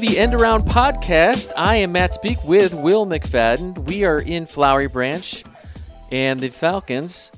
the 0.00 0.18
End 0.18 0.34
Around 0.34 0.62
podcast. 0.62 1.52
I 1.58 1.76
am 1.76 1.92
Matt 1.92 2.12
Tabeek 2.12 2.42
with 2.46 2.72
Will 2.72 3.04
McFadden. 3.04 3.80
We 3.80 4.04
are 4.04 4.18
in 4.18 4.46
Flowery 4.46 4.86
Branch, 4.86 5.44
and 6.10 6.40
the 6.40 6.48
Falcons 6.48 7.30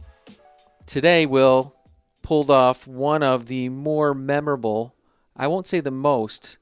today 0.87 1.27
will 1.27 1.74
pulled 2.23 2.52
off 2.52 2.87
one 2.87 3.20
of 3.20 3.46
the 3.46 3.68
more 3.68 4.14
memorable, 4.14 4.95
I 5.37 5.48
won't 5.48 5.66
say 5.66 5.80
the 5.80 5.90
most, 5.90 6.59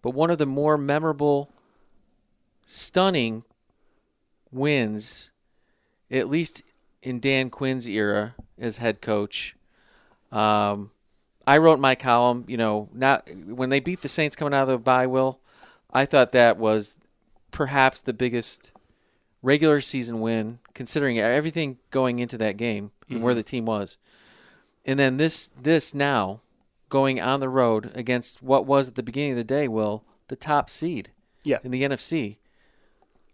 but 0.00 0.14
one 0.14 0.30
of 0.30 0.38
the 0.38 0.46
more 0.46 0.78
memorable, 0.78 1.52
stunning 2.64 3.44
wins, 4.50 5.30
at 6.10 6.30
least 6.30 6.62
in 7.02 7.20
Dan 7.20 7.50
Quinn's 7.50 7.86
era 7.86 8.36
as 8.58 8.78
head 8.78 9.02
coach. 9.02 9.54
Um, 10.30 10.92
I 11.46 11.58
wrote 11.58 11.78
my 11.78 11.94
column, 11.94 12.46
you 12.48 12.56
know, 12.56 12.88
not 12.94 13.28
when 13.28 13.68
they 13.68 13.80
beat 13.80 14.00
the 14.00 14.08
Saints 14.08 14.34
coming 14.34 14.54
out 14.54 14.62
of 14.62 14.68
the 14.68 14.78
bye. 14.78 15.06
Will 15.06 15.40
I 15.92 16.04
thought 16.04 16.32
that 16.32 16.56
was 16.56 16.96
perhaps 17.50 18.00
the 18.00 18.12
biggest 18.12 18.70
regular 19.42 19.80
season 19.80 20.20
win, 20.20 20.58
considering 20.74 21.18
everything 21.18 21.78
going 21.90 22.18
into 22.18 22.38
that 22.38 22.56
game 22.56 22.92
and 23.08 23.16
mm-hmm. 23.16 23.24
where 23.24 23.34
the 23.34 23.42
team 23.42 23.66
was. 23.66 23.98
And 24.84 24.98
then 24.98 25.16
this 25.16 25.48
this 25.60 25.94
now 25.94 26.40
going 26.88 27.20
on 27.20 27.40
the 27.40 27.48
road 27.48 27.90
against 27.94 28.42
what 28.42 28.66
was 28.66 28.88
at 28.88 28.94
the 28.94 29.02
beginning 29.02 29.32
of 29.32 29.36
the 29.36 29.44
day, 29.44 29.68
Will 29.68 30.02
the 30.32 30.36
top 30.36 30.70
seed, 30.70 31.10
yeah. 31.44 31.58
in 31.62 31.70
the 31.70 31.82
NFC. 31.82 32.36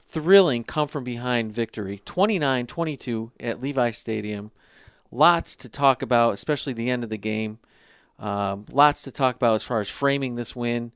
Thrilling 0.05 0.65
come 0.65 0.89
from 0.89 1.05
behind 1.05 1.53
victory, 1.53 2.03
29-22 2.05 3.31
at 3.39 3.63
Levi 3.63 3.93
Stadium. 3.93 4.51
Lots 5.13 5.55
to 5.57 5.69
talk 5.69 6.03
about, 6.03 6.35
especially 6.35 6.73
the 6.73 6.91
end 6.91 7.05
of 7.05 7.11
the 7.11 7.19
game. 7.19 7.61
Um, 8.19 8.67
lots 8.73 9.03
to 9.03 9.13
talk 9.13 9.37
about 9.37 9.55
as 9.55 9.63
far 9.63 9.81
as 9.81 9.89
framing 9.89 10.35
this 10.35 10.57
win 10.57 10.91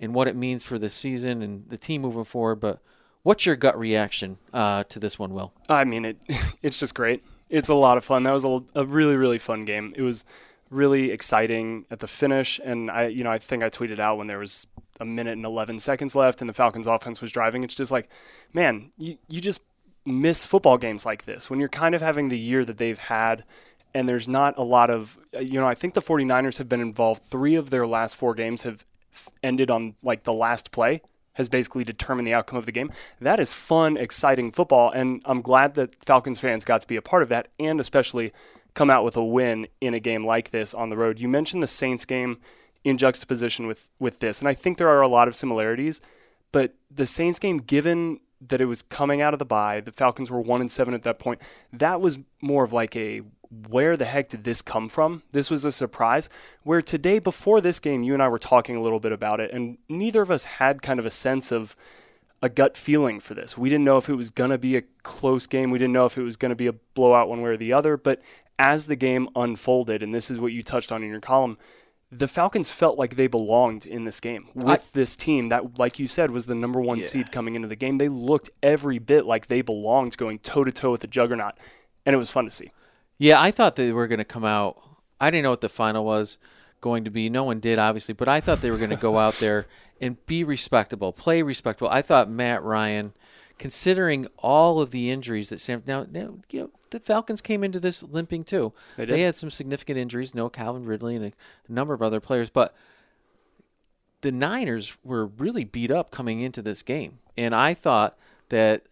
and 0.00 0.14
what 0.14 0.28
it 0.28 0.36
means 0.36 0.62
for 0.62 0.78
the 0.78 0.90
season 0.90 1.42
and 1.42 1.68
the 1.68 1.78
team 1.78 2.02
moving 2.02 2.24
forward. 2.24 2.56
But 2.56 2.80
what's 3.22 3.46
your 3.46 3.56
gut 3.56 3.78
reaction 3.78 4.38
uh, 4.52 4.84
to 4.84 4.98
this 4.98 5.18
one, 5.18 5.32
Will? 5.32 5.52
I 5.68 5.84
mean, 5.84 6.04
it 6.04 6.18
it's 6.62 6.78
just 6.78 6.94
great. 6.94 7.24
It's 7.48 7.68
a 7.68 7.74
lot 7.74 7.98
of 7.98 8.04
fun. 8.04 8.22
That 8.22 8.32
was 8.32 8.44
a, 8.44 8.62
a 8.74 8.84
really 8.84 9.16
really 9.16 9.38
fun 9.38 9.62
game. 9.62 9.92
It 9.96 10.02
was 10.02 10.24
really 10.70 11.10
exciting 11.10 11.86
at 11.90 12.00
the 12.00 12.08
finish, 12.08 12.60
and 12.64 12.90
I 12.90 13.06
you 13.06 13.24
know 13.24 13.30
I 13.30 13.38
think 13.38 13.62
I 13.62 13.68
tweeted 13.70 13.98
out 13.98 14.18
when 14.18 14.26
there 14.26 14.38
was 14.38 14.66
a 15.00 15.04
minute 15.04 15.32
and 15.32 15.44
11 15.44 15.80
seconds 15.80 16.14
left 16.14 16.40
and 16.40 16.48
the 16.48 16.54
Falcons 16.54 16.86
offense 16.86 17.20
was 17.20 17.32
driving. 17.32 17.64
It's 17.64 17.74
just 17.74 17.90
like, 17.90 18.08
man, 18.52 18.92
you, 18.96 19.18
you 19.28 19.40
just 19.40 19.60
miss 20.04 20.46
football 20.46 20.78
games 20.78 21.06
like 21.06 21.24
this 21.24 21.48
when 21.48 21.58
you're 21.58 21.68
kind 21.68 21.94
of 21.94 22.02
having 22.02 22.28
the 22.28 22.38
year 22.38 22.64
that 22.64 22.76
they've 22.76 22.98
had 22.98 23.42
and 23.94 24.08
there's 24.08 24.28
not 24.28 24.58
a 24.58 24.62
lot 24.62 24.90
of 24.90 25.16
you 25.40 25.58
know 25.58 25.66
i 25.66 25.74
think 25.74 25.94
the 25.94 26.02
49ers 26.02 26.58
have 26.58 26.68
been 26.68 26.82
involved 26.82 27.22
three 27.22 27.54
of 27.54 27.70
their 27.70 27.86
last 27.86 28.14
four 28.14 28.34
games 28.34 28.62
have 28.62 28.84
ended 29.42 29.70
on 29.70 29.94
like 30.02 30.24
the 30.24 30.32
last 30.32 30.70
play 30.70 31.02
has 31.34 31.48
basically 31.48 31.84
determined 31.84 32.26
the 32.26 32.34
outcome 32.34 32.58
of 32.58 32.66
the 32.66 32.72
game. 32.72 32.92
That 33.20 33.40
is 33.40 33.52
fun 33.52 33.96
exciting 33.96 34.52
football 34.52 34.90
and 34.90 35.22
i'm 35.24 35.42
glad 35.42 35.74
that 35.74 36.02
falcons 36.04 36.40
fans 36.40 36.64
got 36.64 36.80
to 36.82 36.88
be 36.88 36.96
a 36.96 37.02
part 37.02 37.22
of 37.22 37.28
that 37.28 37.48
and 37.58 37.80
especially 37.80 38.32
come 38.74 38.90
out 38.90 39.04
with 39.04 39.16
a 39.16 39.24
win 39.24 39.66
in 39.80 39.94
a 39.94 40.00
game 40.00 40.26
like 40.26 40.50
this 40.50 40.74
on 40.74 40.90
the 40.90 40.96
road. 40.96 41.20
You 41.20 41.28
mentioned 41.28 41.62
the 41.62 41.68
saints 41.68 42.04
game 42.04 42.38
in 42.82 42.98
juxtaposition 42.98 43.66
with 43.66 43.88
with 43.98 44.18
this 44.20 44.40
and 44.40 44.48
i 44.48 44.54
think 44.54 44.76
there 44.76 44.88
are 44.88 45.00
a 45.00 45.08
lot 45.08 45.26
of 45.26 45.34
similarities 45.34 46.00
but 46.52 46.74
the 46.90 47.06
saints 47.06 47.38
game 47.38 47.58
given 47.58 48.20
that 48.48 48.60
it 48.60 48.66
was 48.66 48.82
coming 48.82 49.20
out 49.20 49.32
of 49.32 49.38
the 49.38 49.44
bye 49.44 49.80
the 49.80 49.92
falcons 49.92 50.30
were 50.30 50.40
1 50.40 50.60
and 50.60 50.70
7 50.70 50.94
at 50.94 51.02
that 51.02 51.18
point 51.18 51.40
that 51.72 52.00
was 52.00 52.18
more 52.42 52.64
of 52.64 52.72
like 52.72 52.96
a 52.96 53.22
where 53.68 53.96
the 53.96 54.04
heck 54.04 54.28
did 54.28 54.44
this 54.44 54.62
come 54.62 54.88
from? 54.88 55.22
This 55.32 55.50
was 55.50 55.64
a 55.64 55.72
surprise. 55.72 56.28
Where 56.62 56.82
today, 56.82 57.18
before 57.18 57.60
this 57.60 57.78
game, 57.78 58.02
you 58.02 58.14
and 58.14 58.22
I 58.22 58.28
were 58.28 58.38
talking 58.38 58.76
a 58.76 58.80
little 58.80 59.00
bit 59.00 59.12
about 59.12 59.40
it, 59.40 59.52
and 59.52 59.78
neither 59.88 60.22
of 60.22 60.30
us 60.30 60.44
had 60.44 60.82
kind 60.82 60.98
of 60.98 61.06
a 61.06 61.10
sense 61.10 61.52
of 61.52 61.76
a 62.42 62.48
gut 62.48 62.76
feeling 62.76 63.20
for 63.20 63.34
this. 63.34 63.56
We 63.56 63.70
didn't 63.70 63.84
know 63.84 63.98
if 63.98 64.08
it 64.08 64.16
was 64.16 64.30
going 64.30 64.50
to 64.50 64.58
be 64.58 64.76
a 64.76 64.82
close 65.02 65.46
game. 65.46 65.70
We 65.70 65.78
didn't 65.78 65.94
know 65.94 66.06
if 66.06 66.18
it 66.18 66.22
was 66.22 66.36
going 66.36 66.50
to 66.50 66.56
be 66.56 66.66
a 66.66 66.72
blowout 66.72 67.28
one 67.28 67.40
way 67.40 67.50
or 67.50 67.56
the 67.56 67.72
other. 67.72 67.96
But 67.96 68.20
as 68.58 68.86
the 68.86 68.96
game 68.96 69.28
unfolded, 69.34 70.02
and 70.02 70.14
this 70.14 70.30
is 70.30 70.40
what 70.40 70.52
you 70.52 70.62
touched 70.62 70.92
on 70.92 71.02
in 71.02 71.10
your 71.10 71.20
column, 71.20 71.58
the 72.18 72.28
Falcons 72.28 72.70
felt 72.70 72.98
like 72.98 73.16
they 73.16 73.26
belonged 73.26 73.86
in 73.86 74.04
this 74.04 74.20
game 74.20 74.48
with 74.54 74.66
I, 74.66 74.78
this 74.92 75.16
team 75.16 75.48
that, 75.48 75.78
like 75.78 75.98
you 75.98 76.06
said, 76.06 76.30
was 76.30 76.46
the 76.46 76.54
number 76.54 76.80
one 76.80 76.98
yeah. 76.98 77.04
seed 77.04 77.32
coming 77.32 77.54
into 77.54 77.68
the 77.68 77.76
game. 77.76 77.98
They 77.98 78.08
looked 78.08 78.50
every 78.62 78.98
bit 78.98 79.26
like 79.26 79.48
they 79.48 79.62
belonged 79.62 80.16
going 80.16 80.38
toe 80.38 80.64
to 80.64 80.72
toe 80.72 80.92
with 80.92 81.00
the 81.00 81.06
juggernaut, 81.06 81.54
and 82.06 82.14
it 82.14 82.18
was 82.18 82.30
fun 82.30 82.44
to 82.44 82.50
see. 82.50 82.70
Yeah, 83.18 83.40
I 83.40 83.50
thought 83.50 83.76
they 83.76 83.92
were 83.92 84.06
going 84.06 84.18
to 84.18 84.24
come 84.24 84.44
out. 84.44 84.80
I 85.20 85.30
didn't 85.30 85.44
know 85.44 85.50
what 85.50 85.60
the 85.60 85.68
final 85.68 86.04
was 86.04 86.38
going 86.80 87.04
to 87.04 87.10
be. 87.10 87.28
No 87.28 87.44
one 87.44 87.60
did, 87.60 87.78
obviously, 87.78 88.14
but 88.14 88.28
I 88.28 88.40
thought 88.40 88.60
they 88.60 88.70
were 88.70 88.78
going 88.78 88.90
to 88.90 88.96
go 88.96 89.18
out 89.18 89.34
there 89.34 89.66
and 90.00 90.24
be 90.26 90.44
respectable, 90.44 91.12
play 91.12 91.42
respectable. 91.42 91.90
I 91.90 92.02
thought 92.02 92.28
Matt 92.30 92.62
Ryan, 92.62 93.12
considering 93.58 94.28
all 94.38 94.80
of 94.80 94.90
the 94.90 95.10
injuries 95.10 95.48
that 95.48 95.60
Sam 95.60 95.82
now, 95.86 96.06
now 96.10 96.38
you 96.50 96.60
know, 96.60 96.70
the 96.94 97.00
Falcons 97.00 97.40
came 97.40 97.64
into 97.64 97.80
this 97.80 98.04
limping 98.04 98.44
too. 98.44 98.72
They, 98.96 99.04
they 99.04 99.22
had 99.22 99.34
some 99.34 99.50
significant 99.50 99.98
injuries. 99.98 100.32
No 100.32 100.48
Calvin 100.48 100.84
Ridley 100.84 101.16
and 101.16 101.24
a, 101.24 101.32
a 101.68 101.72
number 101.72 101.92
of 101.92 102.02
other 102.02 102.20
players, 102.20 102.50
but 102.50 102.72
the 104.20 104.30
Niners 104.30 104.96
were 105.02 105.26
really 105.26 105.64
beat 105.64 105.90
up 105.90 106.12
coming 106.12 106.40
into 106.40 106.62
this 106.62 106.82
game, 106.82 107.18
and 107.36 107.52
I 107.52 107.74
thought 107.74 108.16
that 108.50 108.84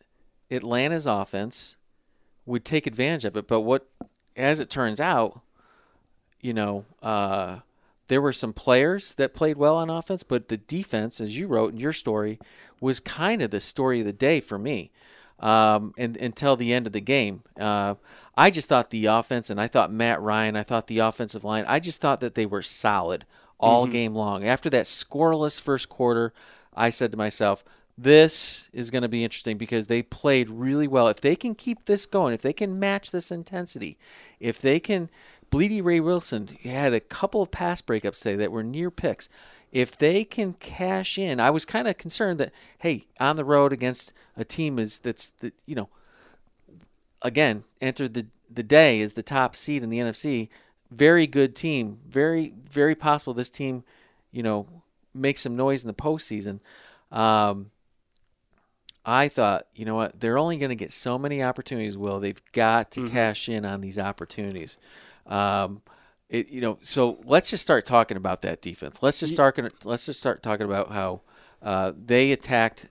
Atlanta's 0.51 1.07
offense 1.07 1.77
would 2.45 2.65
take 2.65 2.89
advantage 2.89 3.25
of 3.25 3.37
it. 3.37 3.47
But 3.47 3.61
what 3.61 3.87
as 4.37 4.59
it 4.59 4.69
turns 4.69 5.01
out, 5.01 5.41
you 6.41 6.53
know, 6.53 6.85
uh, 7.05 7.61
there 8.09 8.21
were 8.21 8.33
some 8.33 8.53
players 8.53 9.15
that 9.15 9.33
played 9.33 9.57
well 9.57 9.77
on 9.77 9.91
offense, 9.91 10.25
but 10.25 10.49
the 10.49 10.57
defense, 10.57 11.21
as 11.21 11.37
you 11.37 11.47
wrote 11.47 11.73
in 11.73 11.79
your 11.79 11.93
story, 11.93 12.41
was 12.81 12.99
kind 12.99 13.41
of 13.43 13.53
the 13.53 13.61
story 13.61 14.01
of 14.01 14.07
the 14.07 14.13
day 14.13 14.41
for 14.41 14.59
me 14.59 14.91
um, 15.43 15.93
and, 15.99 16.17
until 16.17 16.57
the 16.57 16.73
end 16.73 16.87
of 16.87 16.93
the 16.93 17.01
game. 17.01 17.43
Uh, 17.61 17.97
I 18.37 18.51
just 18.51 18.69
thought 18.69 18.91
the 18.91 19.07
offense, 19.07 19.51
and 19.51 19.61
I 19.61 19.67
thought 19.67 19.93
Matt 19.93 20.23
Ryan, 20.23 20.57
I 20.57 20.63
thought 20.63 20.87
the 20.87 21.01
offensive 21.01 21.45
line, 21.45 21.65
I 21.69 21.81
just 21.81 22.01
thought 22.01 22.21
that 22.21 22.35
they 22.35 22.47
were 22.47 22.63
solid 22.63 23.27
all 23.61 23.85
mm-hmm. 23.85 23.93
game 23.93 24.15
long. 24.15 24.45
After 24.45 24.71
that 24.71 24.87
scoreless 24.87 25.61
first 25.61 25.89
quarter, 25.89 26.33
I 26.75 26.89
said 26.89 27.11
to 27.11 27.19
myself, 27.19 27.65
this 27.99 28.71
is 28.73 28.91
going 28.91 29.03
to 29.03 29.09
be 29.09 29.23
interesting 29.23 29.59
because 29.59 29.87
they 29.87 30.03
played 30.03 30.49
really 30.49 30.89
well. 30.89 31.09
If 31.09 31.21
they 31.21 31.37
can 31.37 31.55
keep 31.55 31.85
this 31.85 32.07
going, 32.07 32.33
if 32.33 32.41
they 32.41 32.55
can 32.55 32.79
match 32.79 33.11
this 33.11 33.31
intensity, 33.31 33.99
if 34.41 34.63
they 34.63 34.81
can, 34.81 35.11
Blidi 35.51 35.85
Wreh-Wilson 35.85 36.49
had 36.63 36.95
a 36.95 37.01
couple 37.01 37.43
of 37.43 37.51
pass 37.51 37.83
breakups 37.83 38.23
today 38.23 38.37
that 38.37 38.51
were 38.51 38.63
near 38.63 38.91
picks. 38.91 39.29
If 39.73 39.97
they 39.97 40.25
can 40.25 40.53
cash 40.55 41.19
in, 41.19 41.41
I 41.41 41.51
was 41.51 41.65
kind 41.65 41.89
of 41.89 41.97
concerned 41.97 42.39
that 42.41 42.53
hey, 42.79 43.07
on 43.19 43.37
the 43.37 43.45
road 43.45 43.73
against 43.73 44.13
a 44.37 44.45
team 44.45 44.79
is 44.79 45.01
that's 45.01 45.31
the 45.31 45.53
you 45.67 45.75
know, 45.75 45.89
again 47.23 47.65
entered 47.81 48.15
the 48.15 48.27
the 48.51 48.63
day 48.63 49.01
as 49.01 49.15
the 49.15 49.23
top 49.23 49.57
seed 49.57 49.83
in 49.83 49.91
the 49.91 49.99
NFC. 49.99 50.49
Very 50.91 51.27
good 51.27 51.57
team. 51.57 51.99
Very 52.07 52.53
very 52.71 52.95
possible 52.95 53.33
this 53.33 53.51
team, 53.51 53.83
you 54.31 54.43
know, 54.43 54.67
makes 55.15 55.41
some 55.41 55.57
noise 55.57 55.83
in 55.83 55.89
the 55.89 55.95
postseason. 55.95 56.61
Um, 57.11 57.71
I 59.05 59.29
thought, 59.29 59.67
you 59.75 59.85
know 59.85 59.97
what, 59.97 60.21
they're 60.21 60.39
only 60.39 60.59
going 60.59 60.69
to 60.69 60.77
get 60.77 60.93
so 60.93 61.19
many 61.19 61.43
opportunities. 61.43 61.97
Will 61.97 62.21
they've 62.21 62.43
got 62.53 62.91
to 62.93 63.01
mm-hmm. 63.01 63.13
cash 63.13 63.49
in 63.49 63.65
on 63.65 63.81
these 63.81 63.99
opportunities? 63.99 64.79
Um, 65.27 65.83
it, 66.33 66.49
you 66.49 66.63
know, 66.63 66.79
so 66.81 67.19
let's 67.27 67.51
just 67.51 67.63
start 67.63 67.85
talking 67.85 68.17
about 68.17 68.41
that 68.41 68.63
defense. 68.63 69.03
Let's 69.03 69.21
just 69.21 69.35
start. 69.35 69.59
Let's 69.85 70.07
just 70.07 70.19
start 70.19 70.43
talking 70.43 70.65
about 70.65 70.91
how 70.91 71.21
uh, 71.63 71.93
they 71.95 72.33
attacked 72.33 72.89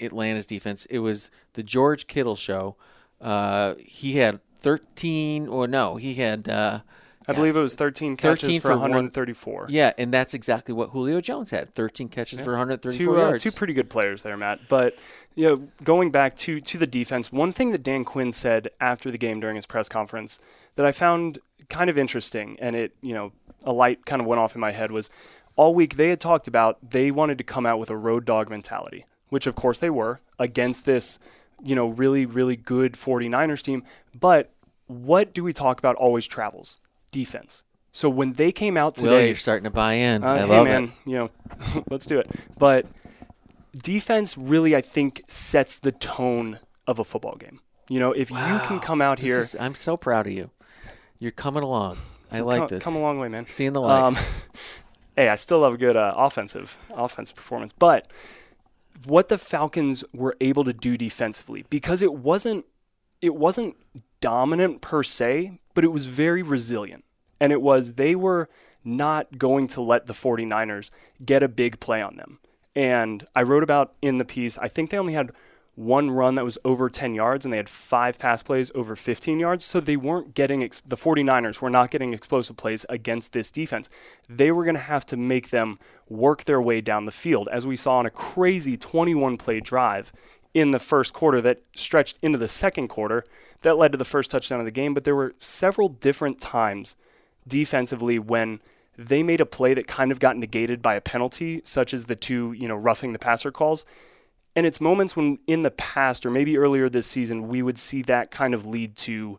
Atlanta's 0.00 0.46
defense. 0.46 0.86
It 0.86 1.00
was 1.00 1.30
the 1.52 1.62
George 1.62 2.06
Kittle 2.06 2.36
show. 2.36 2.76
Uh, 3.20 3.74
he 3.78 4.16
had 4.16 4.40
13, 4.56 5.46
or 5.46 5.68
no, 5.68 5.96
he 5.96 6.14
had 6.14 6.48
uh, 6.48 6.80
I 7.28 7.34
believe 7.34 7.56
it 7.56 7.60
was 7.60 7.74
13 7.74 8.16
catches 8.16 8.46
13 8.46 8.60
for, 8.60 8.68
for 8.68 8.76
134. 8.78 9.60
One, 9.60 9.70
yeah, 9.70 9.92
and 9.98 10.12
that's 10.12 10.32
exactly 10.32 10.72
what 10.72 10.90
Julio 10.90 11.20
Jones 11.20 11.50
had. 11.50 11.72
13 11.74 12.08
catches 12.08 12.38
yeah. 12.38 12.44
for 12.44 12.52
134 12.52 13.14
two, 13.14 13.20
yards. 13.20 13.46
Uh, 13.46 13.50
two 13.50 13.54
pretty 13.54 13.74
good 13.74 13.90
players 13.90 14.22
there, 14.22 14.36
Matt. 14.36 14.60
But 14.68 14.96
you 15.34 15.46
know, 15.46 15.68
going 15.84 16.10
back 16.10 16.34
to 16.36 16.60
to 16.60 16.78
the 16.78 16.86
defense, 16.86 17.30
one 17.30 17.52
thing 17.52 17.70
that 17.72 17.82
Dan 17.82 18.04
Quinn 18.04 18.32
said 18.32 18.70
after 18.80 19.10
the 19.10 19.18
game 19.18 19.40
during 19.40 19.56
his 19.56 19.66
press 19.66 19.90
conference 19.90 20.40
that 20.76 20.86
I 20.86 20.92
found 20.92 21.38
kind 21.68 21.90
of 21.90 21.98
interesting, 21.98 22.56
and 22.60 22.74
it 22.74 22.94
you 23.02 23.12
know 23.12 23.32
a 23.62 23.72
light 23.72 24.06
kind 24.06 24.22
of 24.22 24.26
went 24.26 24.40
off 24.40 24.54
in 24.54 24.60
my 24.60 24.70
head 24.70 24.90
was 24.90 25.10
all 25.54 25.74
week 25.74 25.96
they 25.96 26.08
had 26.08 26.20
talked 26.20 26.48
about 26.48 26.78
they 26.90 27.10
wanted 27.10 27.36
to 27.36 27.44
come 27.44 27.66
out 27.66 27.78
with 27.78 27.90
a 27.90 27.96
road 27.96 28.24
dog 28.24 28.48
mentality, 28.48 29.04
which 29.28 29.46
of 29.46 29.54
course 29.54 29.78
they 29.78 29.90
were 29.90 30.20
against 30.38 30.86
this 30.86 31.18
you 31.62 31.74
know 31.74 31.88
really 31.88 32.24
really 32.24 32.56
good 32.56 32.94
49ers 32.94 33.62
team, 33.62 33.84
but 34.18 34.50
what 34.86 35.34
do 35.34 35.44
we 35.44 35.52
talk 35.52 35.78
about 35.78 35.94
always 35.96 36.26
travels 36.26 36.78
defense. 37.10 37.64
So 37.92 38.08
when 38.08 38.34
they 38.34 38.52
came 38.52 38.76
out 38.76 38.94
today, 38.96 39.08
Will, 39.08 39.26
you're 39.26 39.36
starting 39.36 39.64
to 39.64 39.70
buy 39.70 39.94
in. 39.94 40.22
Uh, 40.22 40.28
I 40.28 40.38
hey 40.38 40.44
love 40.44 40.66
man, 40.66 40.84
it. 40.84 40.90
You 41.06 41.16
know, 41.16 41.30
let's 41.90 42.06
do 42.06 42.18
it. 42.18 42.30
But 42.58 42.86
defense 43.76 44.36
really, 44.36 44.76
I 44.76 44.80
think, 44.80 45.22
sets 45.26 45.78
the 45.78 45.92
tone 45.92 46.60
of 46.86 46.98
a 46.98 47.04
football 47.04 47.36
game. 47.36 47.60
You 47.88 48.00
know, 48.00 48.12
if 48.12 48.30
wow. 48.30 48.54
you 48.54 48.68
can 48.68 48.80
come 48.80 49.00
out 49.00 49.18
here, 49.18 49.38
is, 49.38 49.56
I'm 49.58 49.74
so 49.74 49.96
proud 49.96 50.26
of 50.26 50.32
you. 50.32 50.50
You're 51.18 51.32
coming 51.32 51.62
along. 51.62 51.98
I 52.30 52.40
like 52.40 52.60
come, 52.60 52.68
this. 52.68 52.84
Come 52.84 52.96
a 52.96 53.00
long 53.00 53.18
way, 53.18 53.28
man. 53.28 53.46
Seeing 53.46 53.72
the 53.72 53.80
light. 53.80 54.00
Um, 54.00 54.16
hey, 55.16 55.28
I 55.28 55.34
still 55.34 55.60
love 55.60 55.74
a 55.74 55.78
good 55.78 55.96
uh, 55.96 56.14
offensive 56.16 56.76
offensive 56.94 57.36
performance, 57.36 57.72
but 57.72 58.06
what 59.06 59.28
the 59.28 59.38
Falcons 59.38 60.04
were 60.12 60.36
able 60.40 60.64
to 60.64 60.72
do 60.72 60.96
defensively 60.96 61.64
because 61.70 62.02
it 62.02 62.14
wasn't 62.14 62.64
it 63.20 63.34
wasn't 63.34 63.76
dominant 64.20 64.80
per 64.80 65.02
se, 65.02 65.58
but 65.74 65.84
it 65.84 65.92
was 65.92 66.06
very 66.06 66.42
resilient. 66.42 67.04
And 67.40 67.52
it 67.52 67.62
was 67.62 67.94
they 67.94 68.14
were 68.14 68.48
not 68.84 69.38
going 69.38 69.66
to 69.68 69.80
let 69.80 70.06
the 70.06 70.12
49ers 70.12 70.90
get 71.24 71.42
a 71.42 71.48
big 71.48 71.80
play 71.80 72.00
on 72.02 72.16
them. 72.16 72.38
And 72.74 73.24
I 73.34 73.42
wrote 73.42 73.62
about 73.62 73.94
in 74.02 74.18
the 74.18 74.24
piece, 74.24 74.56
I 74.58 74.68
think 74.68 74.90
they 74.90 74.98
only 74.98 75.14
had 75.14 75.32
one 75.74 76.10
run 76.10 76.34
that 76.34 76.44
was 76.44 76.58
over 76.64 76.90
10 76.90 77.14
yards 77.14 77.44
and 77.44 77.52
they 77.52 77.56
had 77.56 77.68
five 77.68 78.18
pass 78.18 78.42
plays 78.42 78.72
over 78.74 78.96
15 78.96 79.38
yards. 79.38 79.64
So 79.64 79.78
they 79.78 79.96
weren't 79.96 80.34
getting, 80.34 80.64
ex- 80.64 80.80
the 80.80 80.96
49ers 80.96 81.60
were 81.60 81.70
not 81.70 81.92
getting 81.92 82.12
explosive 82.12 82.56
plays 82.56 82.84
against 82.88 83.32
this 83.32 83.52
defense. 83.52 83.88
They 84.28 84.50
were 84.50 84.64
going 84.64 84.74
to 84.74 84.80
have 84.80 85.06
to 85.06 85.16
make 85.16 85.50
them 85.50 85.78
work 86.08 86.44
their 86.44 86.60
way 86.60 86.80
down 86.80 87.04
the 87.04 87.12
field, 87.12 87.48
as 87.52 87.64
we 87.64 87.76
saw 87.76 87.98
on 87.98 88.06
a 88.06 88.10
crazy 88.10 88.76
21 88.76 89.36
play 89.36 89.60
drive 89.60 90.12
in 90.52 90.72
the 90.72 90.80
first 90.80 91.12
quarter 91.12 91.40
that 91.42 91.62
stretched 91.76 92.18
into 92.22 92.38
the 92.38 92.48
second 92.48 92.88
quarter 92.88 93.24
that 93.62 93.76
led 93.76 93.92
to 93.92 93.98
the 93.98 94.04
first 94.04 94.30
touchdown 94.30 94.60
of 94.60 94.66
the 94.66 94.72
game. 94.72 94.94
But 94.94 95.04
there 95.04 95.16
were 95.16 95.34
several 95.38 95.88
different 95.88 96.40
times 96.40 96.96
defensively 97.46 98.18
when 98.18 98.60
they 98.96 99.22
made 99.22 99.40
a 99.40 99.46
play 99.46 99.74
that 99.74 99.86
kind 99.86 100.10
of 100.10 100.18
got 100.18 100.36
negated 100.36 100.82
by 100.82 100.94
a 100.94 101.00
penalty, 101.00 101.62
such 101.64 101.94
as 101.94 102.06
the 102.06 102.16
two, 102.16 102.52
you 102.52 102.66
know, 102.66 102.74
roughing 102.74 103.12
the 103.12 103.18
passer 103.18 103.52
calls. 103.52 103.84
And 104.56 104.66
it's 104.66 104.80
moments 104.80 105.14
when 105.16 105.38
in 105.46 105.62
the 105.62 105.70
past 105.70 106.26
or 106.26 106.30
maybe 106.30 106.58
earlier 106.58 106.88
this 106.88 107.06
season, 107.06 107.46
we 107.46 107.62
would 107.62 107.78
see 107.78 108.02
that 108.02 108.32
kind 108.32 108.54
of 108.54 108.66
lead 108.66 108.96
to 108.96 109.38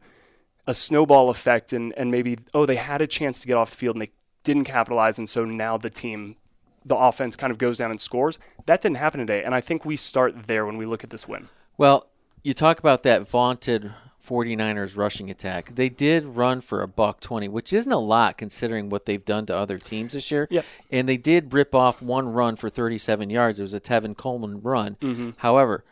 a 0.65 0.73
snowball 0.73 1.29
effect 1.29 1.73
and, 1.73 1.93
and 1.97 2.09
maybe, 2.09 2.37
oh, 2.53 2.65
they 2.65 2.77
had 2.77 3.01
a 3.01 3.07
chance 3.07 3.39
to 3.41 3.47
get 3.47 3.57
off 3.57 3.71
the 3.71 3.75
field 3.75 3.95
and 3.95 4.03
they 4.03 4.11
didn't 4.43 4.63
capitalize. 4.63 5.17
And 5.17 5.29
so 5.29 5.43
now 5.43 5.77
the 5.77 5.89
team, 5.89 6.37
the 6.85 6.95
offense 6.95 7.35
kind 7.35 7.51
of 7.51 7.57
goes 7.57 7.79
down 7.79 7.91
and 7.91 7.99
scores. 7.99 8.39
That 8.65 8.79
didn't 8.79 8.97
happen 8.97 9.19
today. 9.19 9.43
And 9.43 9.53
I 9.53 9.59
think 9.59 9.83
we 9.83 9.97
start 9.97 10.43
there 10.43 10.65
when 10.65 10.77
we 10.77 10.85
look 10.85 11.03
at 11.03 11.09
this 11.09 11.27
win. 11.27 11.49
Well, 11.77 12.07
you 12.43 12.53
talk 12.53 12.79
about 12.79 13.03
that 13.03 13.27
vaunted 13.27 13.91
49ers 14.25 14.95
rushing 14.97 15.29
attack. 15.29 15.73
They 15.75 15.89
did 15.89 16.25
run 16.25 16.61
for 16.61 16.81
a 16.81 16.87
buck 16.87 17.19
20, 17.21 17.47
which 17.47 17.73
isn't 17.73 17.91
a 17.91 17.97
lot 17.99 18.37
considering 18.37 18.89
what 18.89 19.05
they've 19.05 19.23
done 19.23 19.45
to 19.47 19.55
other 19.55 19.77
teams 19.77 20.13
this 20.13 20.29
year. 20.31 20.47
Yep. 20.49 20.65
And 20.91 21.09
they 21.09 21.17
did 21.17 21.53
rip 21.53 21.73
off 21.73 22.01
one 22.01 22.29
run 22.29 22.55
for 22.55 22.69
37 22.69 23.29
yards. 23.29 23.59
It 23.59 23.63
was 23.63 23.73
a 23.73 23.79
Tevin 23.79 24.15
Coleman 24.15 24.61
run. 24.61 24.97
Mm-hmm. 25.01 25.31
However, 25.37 25.83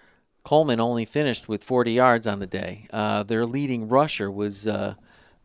Coleman 0.43 0.79
only 0.79 1.05
finished 1.05 1.49
with 1.49 1.63
40 1.63 1.91
yards 1.91 2.27
on 2.27 2.39
the 2.39 2.47
day. 2.47 2.87
Uh, 2.91 3.23
their 3.23 3.45
leading 3.45 3.87
rusher 3.89 4.29
was 4.31 4.67
uh, 4.67 4.95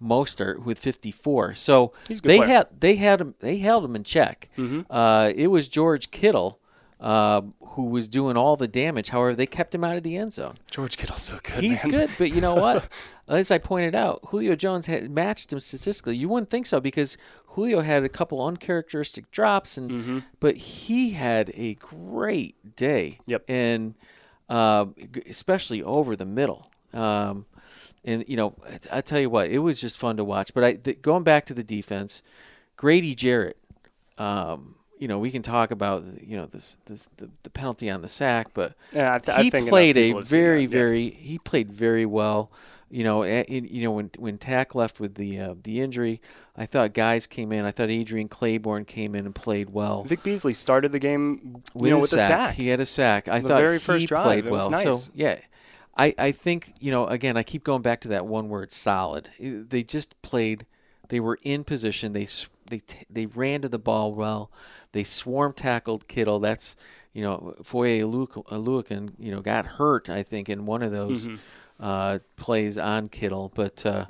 Mostert 0.03 0.65
with 0.65 0.79
54. 0.79 1.55
So 1.55 1.93
He's 2.09 2.19
a 2.19 2.23
good 2.23 2.29
they 2.31 2.37
player. 2.39 2.49
had 2.49 2.67
they 2.81 2.97
had 2.97 3.21
him 3.21 3.35
they 3.41 3.59
held 3.59 3.85
him 3.85 3.97
in 3.97 4.05
check. 4.05 4.49
Mm-hmm. 4.59 4.83
Uh, 4.91 5.31
it 5.35 5.49
was 5.49 5.69
George 5.69 6.11
Kittle 6.11 6.61
uh, 7.03 7.43
who 7.61 7.87
was 7.87 8.07
doing 8.09 8.37
all 8.37 8.57
the 8.57 8.69
damage. 8.69 9.09
However, 9.11 9.35
they 9.35 9.45
kept 9.47 9.75
him 9.75 9.83
out 9.85 9.97
of 9.97 10.03
the 10.05 10.17
end 10.17 10.33
zone. 10.33 10.55
George 10.71 10.97
Kittle's 10.97 11.21
so 11.23 11.39
good. 11.43 11.63
He's 11.63 11.85
man. 11.85 11.91
good, 11.91 12.11
but 12.17 12.33
you 12.33 12.41
know 12.41 12.55
what? 12.55 12.89
As 13.29 13.51
I 13.51 13.59
pointed 13.59 13.95
out, 13.95 14.21
Julio 14.27 14.55
Jones 14.55 14.87
had 14.87 15.11
matched 15.11 15.53
him 15.53 15.59
statistically. 15.61 16.17
You 16.17 16.29
wouldn't 16.29 16.49
think 16.51 16.65
so 16.67 16.81
because 16.81 17.17
Julio 17.49 17.81
had 17.81 18.05
a 18.05 18.09
couple 18.09 18.45
uncharacteristic 18.47 19.31
drops, 19.31 19.77
and 19.77 19.91
Mm-hmm. 19.91 20.19
but 20.41 20.57
he 20.57 21.11
had 21.11 21.51
a 21.55 21.75
great 21.75 22.77
day. 22.77 23.19
Yep. 23.27 23.45
and 23.49 23.95
uh, 24.49 24.87
especially 25.29 25.83
over 25.83 26.15
the 26.15 26.25
middle. 26.27 26.71
Um, 26.95 27.47
and 28.05 28.25
you 28.29 28.37
know, 28.37 28.55
I, 28.93 28.99
I 28.99 29.01
tell 29.01 29.19
you 29.21 29.31
what, 29.31 29.51
it 29.51 29.59
was 29.59 29.81
just 29.81 29.97
fun 29.99 30.17
to 30.19 30.25
watch. 30.25 30.53
But 30.55 30.63
I 30.65 30.73
th- 30.75 31.03
going 31.03 31.23
back 31.25 31.47
to 31.47 31.55
the 31.55 31.63
defense, 31.65 32.23
Grady 32.77 33.15
Jarrett. 33.15 33.57
Um, 34.19 34.75
you 35.03 35.09
know, 35.09 35.19
we 35.19 35.31
can 35.33 35.43
talk 35.43 35.71
about 35.73 36.05
you 36.25 36.37
know 36.37 36.47
this, 36.47 36.77
this 36.87 37.09
the, 37.17 37.29
the 37.43 37.51
penalty 37.51 37.91
on 37.91 38.03
the 38.03 38.09
sack, 38.09 38.49
but 38.55 38.75
Yeah, 38.93 39.19
th- 39.19 39.37
he 39.43 39.51
played 39.51 39.97
a 39.97 40.13
very, 40.23 40.67
that, 40.67 40.73
yeah. 40.77 40.81
very. 40.83 41.11
He 41.11 41.39
played 41.39 41.71
very 41.71 42.07
well. 42.07 42.51
You 42.89 43.05
know, 43.05 43.25
a- 43.25 43.43
in, 43.57 43.65
you 43.65 43.83
know 43.85 43.91
when 43.91 44.11
when 44.19 44.39
Takk 44.39 44.75
left 44.77 45.01
with 45.01 45.15
the 45.17 45.41
uh, 45.41 45.55
the 45.61 45.81
injury, 45.81 46.21
I 46.57 46.67
thought 46.67 46.93
guys 46.95 47.27
came 47.27 47.51
in. 47.51 47.65
I 47.65 47.73
thought 47.73 47.91
Adrian 47.91 48.29
Clayborn 48.29 48.87
came 48.87 49.15
in 49.17 49.25
and 49.27 49.35
played 49.35 49.71
well. 49.71 50.05
Vic 50.05 50.23
Beasley 50.23 50.55
started 50.55 50.93
the 50.93 50.99
game, 51.01 51.57
with 51.75 51.85
you 51.87 51.91
know, 51.91 51.97
a 51.97 52.01
with 52.03 52.11
sack. 52.11 52.21
a 52.21 52.27
sack. 52.29 52.55
He 52.55 52.69
had 52.69 52.81
a 52.81 52.87
sack. 52.87 53.29
I 53.29 53.41
The 53.41 53.49
thought 53.49 53.61
very 53.63 53.79
he 53.81 54.07
drive. 54.07 54.25
played 54.25 54.47
It 54.47 54.51
was 54.53 54.69
well. 54.69 54.85
nice. 54.85 55.05
So 55.07 55.13
yeah, 55.17 55.39
I 55.97 56.15
I 56.19 56.31
think 56.33 56.75
you 56.81 56.91
know 56.93 57.07
again 57.09 57.37
I 57.37 57.43
keep 57.43 57.65
going 57.65 57.83
back 57.83 58.03
to 58.03 58.09
that 58.09 58.27
one 58.27 58.49
word 58.49 58.71
solid. 58.71 59.31
They 59.41 59.83
just 59.83 60.15
played. 60.23 60.67
They 61.09 61.19
were 61.19 61.39
in 61.43 61.65
position. 61.65 62.13
They 62.13 62.27
they 62.67 62.79
t- 62.79 63.07
they 63.11 63.27
ran 63.27 63.63
to 63.63 63.69
the 63.69 63.79
ball 63.79 64.13
well. 64.15 64.51
They 64.93 65.05
swarm 65.05 65.53
tackled 65.53 66.09
Kittle. 66.09 66.39
That's 66.41 66.77
you 67.13 67.23
know 67.23 67.55
Foye 67.63 68.01
Oluokun 68.01 69.13
you 69.19 69.31
know 69.33 69.41
got 69.41 69.67
hurt 69.67 70.09
I 70.09 70.23
think 70.23 70.49
in 70.49 70.67
one 70.67 70.83
of 70.83 70.93
those 70.93 71.27
Mm-hmm. 71.27 71.37
uh, 71.85 72.19
plays 72.37 72.79
on 72.79 73.09
Kittle, 73.09 73.51
but. 73.55 73.85
Uh, 73.87 74.07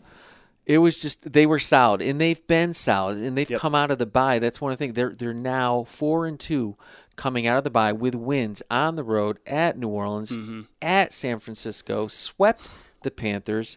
it 0.65 0.79
was 0.79 1.03
just 1.03 1.33
they 1.33 1.45
were 1.45 1.59
solid, 1.59 2.01
and 2.01 2.21
they've 2.21 2.47
been 2.47 2.73
solid, 2.73 3.19
and 3.19 3.37
they've 3.37 3.51
Yep. 3.51 3.59
come 3.59 3.75
out 3.75 3.91
of 3.91 3.99
the 3.99 4.07
bye. 4.07 4.39
That's 4.39 4.61
one 4.61 4.71
of 4.71 4.79
the 4.79 4.85
things. 4.85 4.95
They're 4.95 5.11
they're 5.13 5.35
now 5.35 5.83
four 5.83 6.25
and 6.25 6.39
two, 6.39 6.77
coming 7.17 7.49
out 7.49 7.59
of 7.59 7.65
the 7.65 7.71
bye 7.71 7.91
with 7.91 8.15
wins 8.15 8.63
on 8.71 8.95
the 8.95 9.03
road 9.03 9.41
at 9.45 9.77
New 9.77 9.89
Orleans, 9.89 10.31
Mm-hmm. 10.31 10.61
at 10.81 11.13
San 11.13 11.41
Francisco, 11.41 12.07
swept 12.07 12.69
the 13.03 13.11
Panthers, 13.11 13.77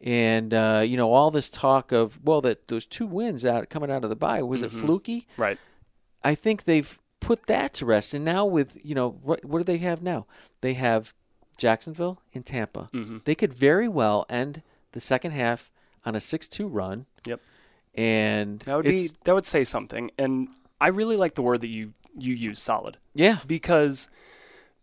and 0.00 0.52
uh, 0.52 0.82
you 0.86 0.96
know 0.96 1.12
all 1.12 1.30
this 1.30 1.48
talk 1.50 1.92
of 1.92 2.22
well 2.24 2.40
that 2.42 2.68
those 2.68 2.86
two 2.86 3.06
wins 3.06 3.44
out 3.44 3.70
coming 3.70 3.90
out 3.90 4.04
of 4.04 4.10
the 4.10 4.16
bye 4.16 4.42
was 4.42 4.62
it 4.62 4.70
fluky? 4.72 5.26
Right. 5.36 5.58
I 6.24 6.34
think 6.34 6.64
they've 6.64 6.98
put 7.20 7.46
that 7.46 7.72
to 7.74 7.86
rest, 7.86 8.14
and 8.14 8.24
now 8.24 8.44
with 8.44 8.76
you 8.82 8.94
know 8.94 9.10
what 9.22 9.44
what 9.44 9.58
do 9.58 9.64
they 9.64 9.78
have 9.78 10.02
now? 10.02 10.26
They 10.60 10.74
have 10.74 11.14
Jacksonville 11.56 12.20
and 12.34 12.44
Tampa. 12.44 12.90
Mm-hmm. 12.92 13.18
They 13.24 13.34
could 13.34 13.52
very 13.52 13.88
well 13.88 14.26
end 14.28 14.62
the 14.92 15.00
second 15.00 15.30
half 15.32 15.70
on 16.04 16.14
a 16.14 16.20
six-two 16.20 16.68
run, 16.68 17.06
Yep. 17.26 17.40
and 17.94 18.60
That 18.60 18.76
would 18.76 18.84
be 18.84 19.08
that 19.24 19.34
would 19.34 19.46
say 19.46 19.64
something. 19.64 20.10
And 20.18 20.48
I 20.80 20.88
really 20.88 21.16
like 21.16 21.34
the 21.34 21.42
word 21.42 21.60
that 21.62 21.68
you 21.68 21.94
you 22.18 22.34
use, 22.34 22.60
solid, 22.60 22.96
yeah. 23.14 23.38
because 23.46 24.08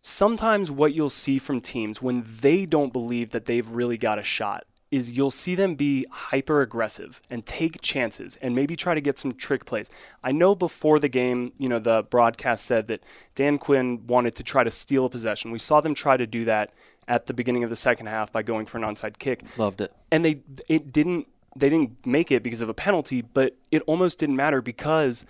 sometimes 0.01 0.69
what 0.69 0.93
you'll 0.93 1.09
see 1.09 1.39
from 1.39 1.61
teams 1.61 2.01
when 2.01 2.23
they 2.41 2.65
don't 2.65 2.91
believe 2.93 3.31
that 3.31 3.45
they've 3.45 3.67
really 3.67 3.97
got 3.97 4.19
a 4.19 4.23
shot 4.23 4.65
is 4.93 5.11
you'll 5.11 5.31
see 5.31 5.55
them 5.55 5.73
be 5.73 6.05
hyper 6.11 6.61
aggressive 6.61 7.19
and 7.27 7.45
take 7.47 7.81
chances 7.81 8.35
and 8.43 8.53
maybe 8.55 8.75
try 8.75 8.93
to 8.93 9.01
get 9.01 9.17
some 9.17 9.31
trick 9.31 9.65
plays. 9.65 9.89
I 10.23 10.31
know 10.31 10.53
before 10.53 10.99
the 10.99 11.09
game, 11.09 11.51
you 11.57 11.67
know, 11.67 11.79
the 11.79 12.03
broadcast 12.03 12.63
said 12.65 12.87
that 12.89 13.01
Dan 13.33 13.57
Quinn 13.57 14.05
wanted 14.05 14.35
to 14.35 14.43
try 14.43 14.63
to 14.63 14.69
steal 14.69 15.05
a 15.05 15.09
possession. 15.09 15.49
We 15.49 15.57
saw 15.57 15.81
them 15.81 15.95
try 15.95 16.15
to 16.17 16.27
do 16.27 16.45
that 16.45 16.71
at 17.07 17.25
the 17.25 17.33
beginning 17.33 17.63
of 17.63 17.71
the 17.71 17.75
second 17.75 18.05
half 18.05 18.31
by 18.31 18.43
going 18.43 18.67
for 18.67 18.77
an 18.77 18.83
onside 18.83 19.17
kick 19.17 19.41
Loved 19.57 19.81
it. 19.81 19.91
and 20.11 20.23
they 20.23 20.41
it 20.69 20.93
didn't 20.93 21.27
they 21.55 21.69
didn't 21.69 22.05
make 22.05 22.31
it 22.31 22.43
because 22.43 22.61
of 22.61 22.69
a 22.69 22.73
penalty, 22.73 23.21
but 23.21 23.55
it 23.71 23.81
almost 23.87 24.19
didn't 24.19 24.35
matter 24.35 24.61
because 24.61 25.25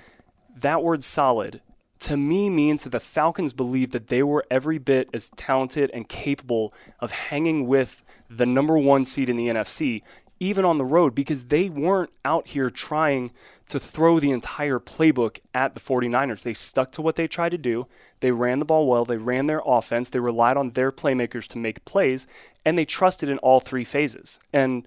that 0.55 0.84
word 0.84 1.03
solid 1.05 1.62
to 2.00 2.17
me 2.17 2.50
means 2.50 2.84
that 2.84 2.89
the 2.89 3.00
Falcons 3.00 3.53
believe 3.53 3.91
that 3.91 4.08
they 4.08 4.22
were 4.24 4.46
every 4.51 4.77
bit 4.77 5.10
as 5.13 5.29
talented 5.38 5.89
and 5.93 6.10
capable 6.10 6.74
of 7.00 7.12
hanging 7.12 7.65
with 7.65 8.02
the 8.37 8.45
number 8.45 8.77
1 8.77 9.05
seed 9.05 9.29
in 9.29 9.35
the 9.35 9.47
NFC 9.47 10.01
even 10.43 10.65
on 10.65 10.77
the 10.77 10.85
road 10.85 11.15
because 11.15 11.45
they 11.45 11.69
weren't 11.69 12.09
out 12.25 12.49
here 12.49 12.69
trying 12.69 13.31
to 13.69 13.79
throw 13.79 14.19
the 14.19 14.31
entire 14.31 14.77
playbook 14.77 15.39
at 15.53 15.73
the 15.73 15.79
49ers. 15.79 16.43
They 16.43 16.53
stuck 16.53 16.91
to 16.91 17.01
what 17.01 17.15
they 17.15 17.27
tried 17.27 17.49
to 17.49 17.57
do. 17.57 17.87
They 18.19 18.31
ran 18.31 18.59
the 18.59 18.65
ball 18.65 18.85
well, 18.85 19.05
they 19.05 19.15
ran 19.15 19.45
their 19.45 19.61
offense, 19.65 20.09
they 20.09 20.19
relied 20.19 20.57
on 20.57 20.71
their 20.71 20.91
playmakers 20.91 21.47
to 21.49 21.57
make 21.57 21.85
plays, 21.85 22.27
and 22.65 22.77
they 22.77 22.83
trusted 22.83 23.29
in 23.29 23.37
all 23.37 23.61
three 23.61 23.85
phases. 23.85 24.39
And 24.51 24.85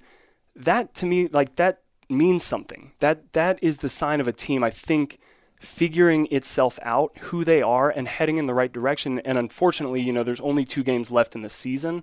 that 0.54 0.94
to 0.96 1.06
me 1.06 1.28
like 1.28 1.56
that 1.56 1.80
means 2.08 2.44
something. 2.44 2.92
That 2.98 3.32
that 3.32 3.58
is 3.62 3.78
the 3.78 3.88
sign 3.88 4.20
of 4.20 4.28
a 4.28 4.32
team 4.32 4.62
I 4.62 4.70
think 4.70 5.18
figuring 5.58 6.28
itself 6.30 6.78
out, 6.82 7.16
who 7.18 7.44
they 7.44 7.62
are 7.62 7.88
and 7.88 8.08
heading 8.08 8.36
in 8.36 8.46
the 8.46 8.54
right 8.54 8.72
direction. 8.72 9.20
And 9.20 9.38
unfortunately, 9.38 10.02
you 10.02 10.12
know, 10.12 10.22
there's 10.22 10.40
only 10.40 10.66
2 10.66 10.84
games 10.84 11.10
left 11.10 11.34
in 11.34 11.40
the 11.40 11.48
season, 11.48 12.02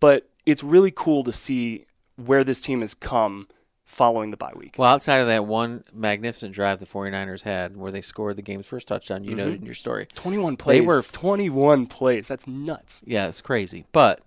but 0.00 0.28
it's 0.46 0.62
really 0.64 0.92
cool 0.94 1.22
to 1.24 1.32
see 1.32 1.84
where 2.16 2.44
this 2.44 2.60
team 2.60 2.80
has 2.80 2.94
come 2.94 3.48
following 3.84 4.30
the 4.30 4.36
bye 4.36 4.52
week. 4.56 4.76
Well, 4.78 4.88
outside 4.90 5.18
of 5.18 5.26
that 5.26 5.44
one 5.46 5.84
magnificent 5.92 6.54
drive 6.54 6.80
the 6.80 6.86
49ers 6.86 7.42
had 7.42 7.76
where 7.76 7.90
they 7.92 8.00
scored 8.00 8.36
the 8.36 8.42
game's 8.42 8.66
first 8.66 8.88
touchdown, 8.88 9.22
you 9.24 9.34
noted 9.34 9.60
in 9.60 9.64
your 9.66 9.74
story. 9.74 10.06
21 10.14 10.56
plays. 10.56 10.80
They 10.80 10.86
were- 10.86 11.02
21 11.02 11.86
plays. 11.86 12.26
That's 12.28 12.46
nuts. 12.46 13.02
Yeah, 13.04 13.28
it's 13.28 13.40
crazy. 13.40 13.84
But 13.92 14.22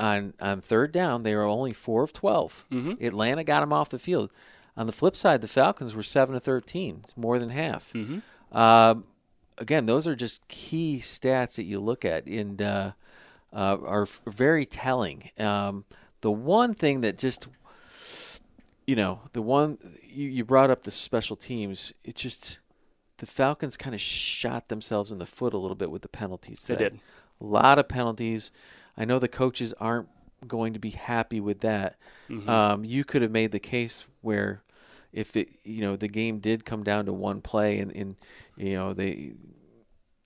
on 0.00 0.34
on 0.40 0.60
third 0.60 0.92
down, 0.92 1.22
they 1.22 1.34
were 1.34 1.42
only 1.44 1.72
four 1.72 2.02
of 2.02 2.12
12 2.12 2.64
Mhm. 2.70 3.00
Atlanta 3.02 3.44
got 3.44 3.60
them 3.60 3.72
off 3.72 3.88
the 3.90 3.98
field. 3.98 4.30
On 4.76 4.86
the 4.86 4.92
flip 4.92 5.14
side, 5.16 5.40
the 5.42 5.48
Falcons 5.48 5.94
were 5.94 6.02
seven 6.02 6.34
to 6.34 6.40
thirteen, 6.40 7.04
more 7.16 7.38
than 7.38 7.50
half. 7.50 7.92
Mhm. 7.92 8.22
Um, 8.56 9.04
again, 9.58 9.86
those 9.86 10.08
are 10.08 10.16
just 10.16 10.46
key 10.48 10.98
stats 11.02 11.56
that 11.56 11.64
you 11.64 11.78
look 11.78 12.04
at 12.04 12.26
and 12.26 12.60
uh, 12.62 12.92
uh, 13.52 13.78
are 13.84 14.06
very 14.26 14.66
telling. 14.66 15.30
Um, 15.38 15.84
the 16.20 16.30
one 16.30 16.74
thing 16.74 17.00
that 17.02 17.18
just 17.18 17.48
you 18.86 18.96
know, 18.96 19.20
the 19.32 19.42
one 19.42 19.78
you, 20.02 20.28
you 20.28 20.44
brought 20.44 20.70
up 20.70 20.82
the 20.82 20.90
special 20.90 21.36
teams. 21.36 21.92
It 22.04 22.16
just 22.16 22.58
the 23.18 23.26
Falcons 23.26 23.76
kind 23.76 23.94
of 23.94 24.00
shot 24.00 24.68
themselves 24.68 25.12
in 25.12 25.18
the 25.18 25.26
foot 25.26 25.54
a 25.54 25.58
little 25.58 25.76
bit 25.76 25.90
with 25.90 26.02
the 26.02 26.08
penalties. 26.08 26.62
They 26.62 26.76
did. 26.76 27.00
a 27.40 27.44
lot 27.44 27.78
of 27.78 27.88
penalties. 27.88 28.50
I 28.96 29.04
know 29.04 29.18
the 29.18 29.28
coaches 29.28 29.72
aren't 29.78 30.08
going 30.46 30.72
to 30.72 30.78
be 30.78 30.90
happy 30.90 31.40
with 31.40 31.60
that. 31.60 31.96
Mm-hmm. 32.28 32.48
Um, 32.48 32.84
you 32.84 33.04
could 33.04 33.22
have 33.22 33.30
made 33.30 33.52
the 33.52 33.60
case 33.60 34.06
where 34.20 34.62
if 35.12 35.36
it, 35.36 35.48
you 35.62 35.82
know, 35.82 35.94
the 35.94 36.08
game 36.08 36.40
did 36.40 36.64
come 36.64 36.82
down 36.82 37.06
to 37.06 37.12
one 37.12 37.40
play 37.40 37.78
and, 37.78 37.94
and 37.94 38.16
you 38.56 38.74
know 38.74 38.92
they, 38.92 39.34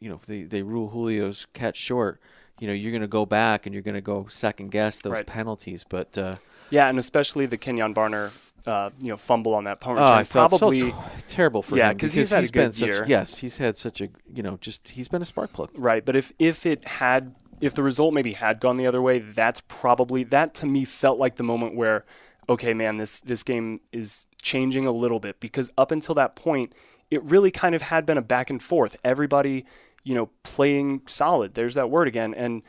you 0.01 0.09
know, 0.09 0.21
they 0.27 0.45
they 0.45 0.63
rule 0.63 0.91
Julio's 0.91 1.47
catch 1.53 1.77
short. 1.77 2.21
You 2.59 2.67
know, 2.69 2.73
you're 2.73 2.93
going 2.93 3.03
to 3.03 3.09
go 3.09 3.27
back 3.27 3.67
and 3.67 3.75
you're 3.75 3.83
going 3.83 3.95
to 3.97 4.01
go 4.01 4.27
second 4.29 4.71
guess 4.71 5.01
those 5.03 5.13
Right. 5.19 5.27
penalties. 5.27 5.85
But 5.85 6.17
uh, 6.17 6.37
Yeah, 6.71 6.89
and 6.89 6.99
especially 6.99 7.47
the 7.47 7.59
Kenjon 7.59 7.95
Barner, 7.95 8.31
uh, 8.67 8.91
you 8.99 9.09
know, 9.09 9.17
fumble 9.17 9.55
on 9.55 9.65
that 9.65 9.81
punt 9.81 9.99
oh. 9.99 10.05
I 10.05 10.25
felt 10.25 10.51
Probably, 10.51 10.79
so 10.79 10.91
t- 10.91 10.95
terrible 11.27 11.63
for 11.63 11.77
Yeah, 11.77 11.91
him 11.91 11.99
'cause 11.99 12.13
he's 12.15 12.31
had 12.31 12.49
a 12.49 12.51
been 12.53 12.73
such 12.73 12.89
year. 12.89 13.05
yes, 13.07 13.39
he's 13.39 13.59
had 13.59 13.77
such 13.77 14.01
a 14.01 14.09
you 14.33 14.43
know 14.43 14.57
just 14.61 14.89
he's 14.89 15.09
been 15.09 15.23
a 15.23 15.27
spark 15.27 15.53
plug. 15.53 15.71
Right, 15.75 16.05
but 16.05 16.17
if 16.17 16.33
if 16.39 16.65
it 16.67 16.85
had 16.85 17.35
if 17.61 17.75
the 17.75 17.83
result 17.83 18.13
maybe 18.15 18.33
had 18.33 18.59
gone 18.61 18.77
the 18.77 18.87
other 18.87 19.01
way, 19.01 19.19
that's 19.21 19.61
probably 19.69 20.25
that 20.25 20.53
to 20.55 20.67
me 20.67 20.85
felt 20.85 21.19
like 21.19 21.37
the 21.37 21.43
moment 21.45 21.75
where 21.77 22.05
okay, 22.49 22.73
man, 22.75 22.97
this 22.97 23.21
this 23.21 23.43
game 23.43 23.81
is 23.93 24.27
changing 24.41 24.87
a 24.87 24.93
little 24.93 25.21
bit 25.21 25.41
because 25.41 25.71
up 25.77 25.91
until 25.91 26.15
that 26.15 26.35
point, 26.37 26.73
it 27.11 27.23
really 27.23 27.51
kind 27.51 27.75
of 27.75 27.83
had 27.83 28.05
been 28.07 28.17
a 28.19 28.23
back 28.23 28.51
and 28.51 28.63
forth. 28.63 28.97
Everybody, 29.05 29.65
you 30.07 30.15
know, 30.15 30.31
playing 30.45 31.03
solid. 31.07 31.55
There's 31.55 31.75
that 31.75 31.91
word 31.91 32.07
again 32.07 32.33
and 32.33 32.63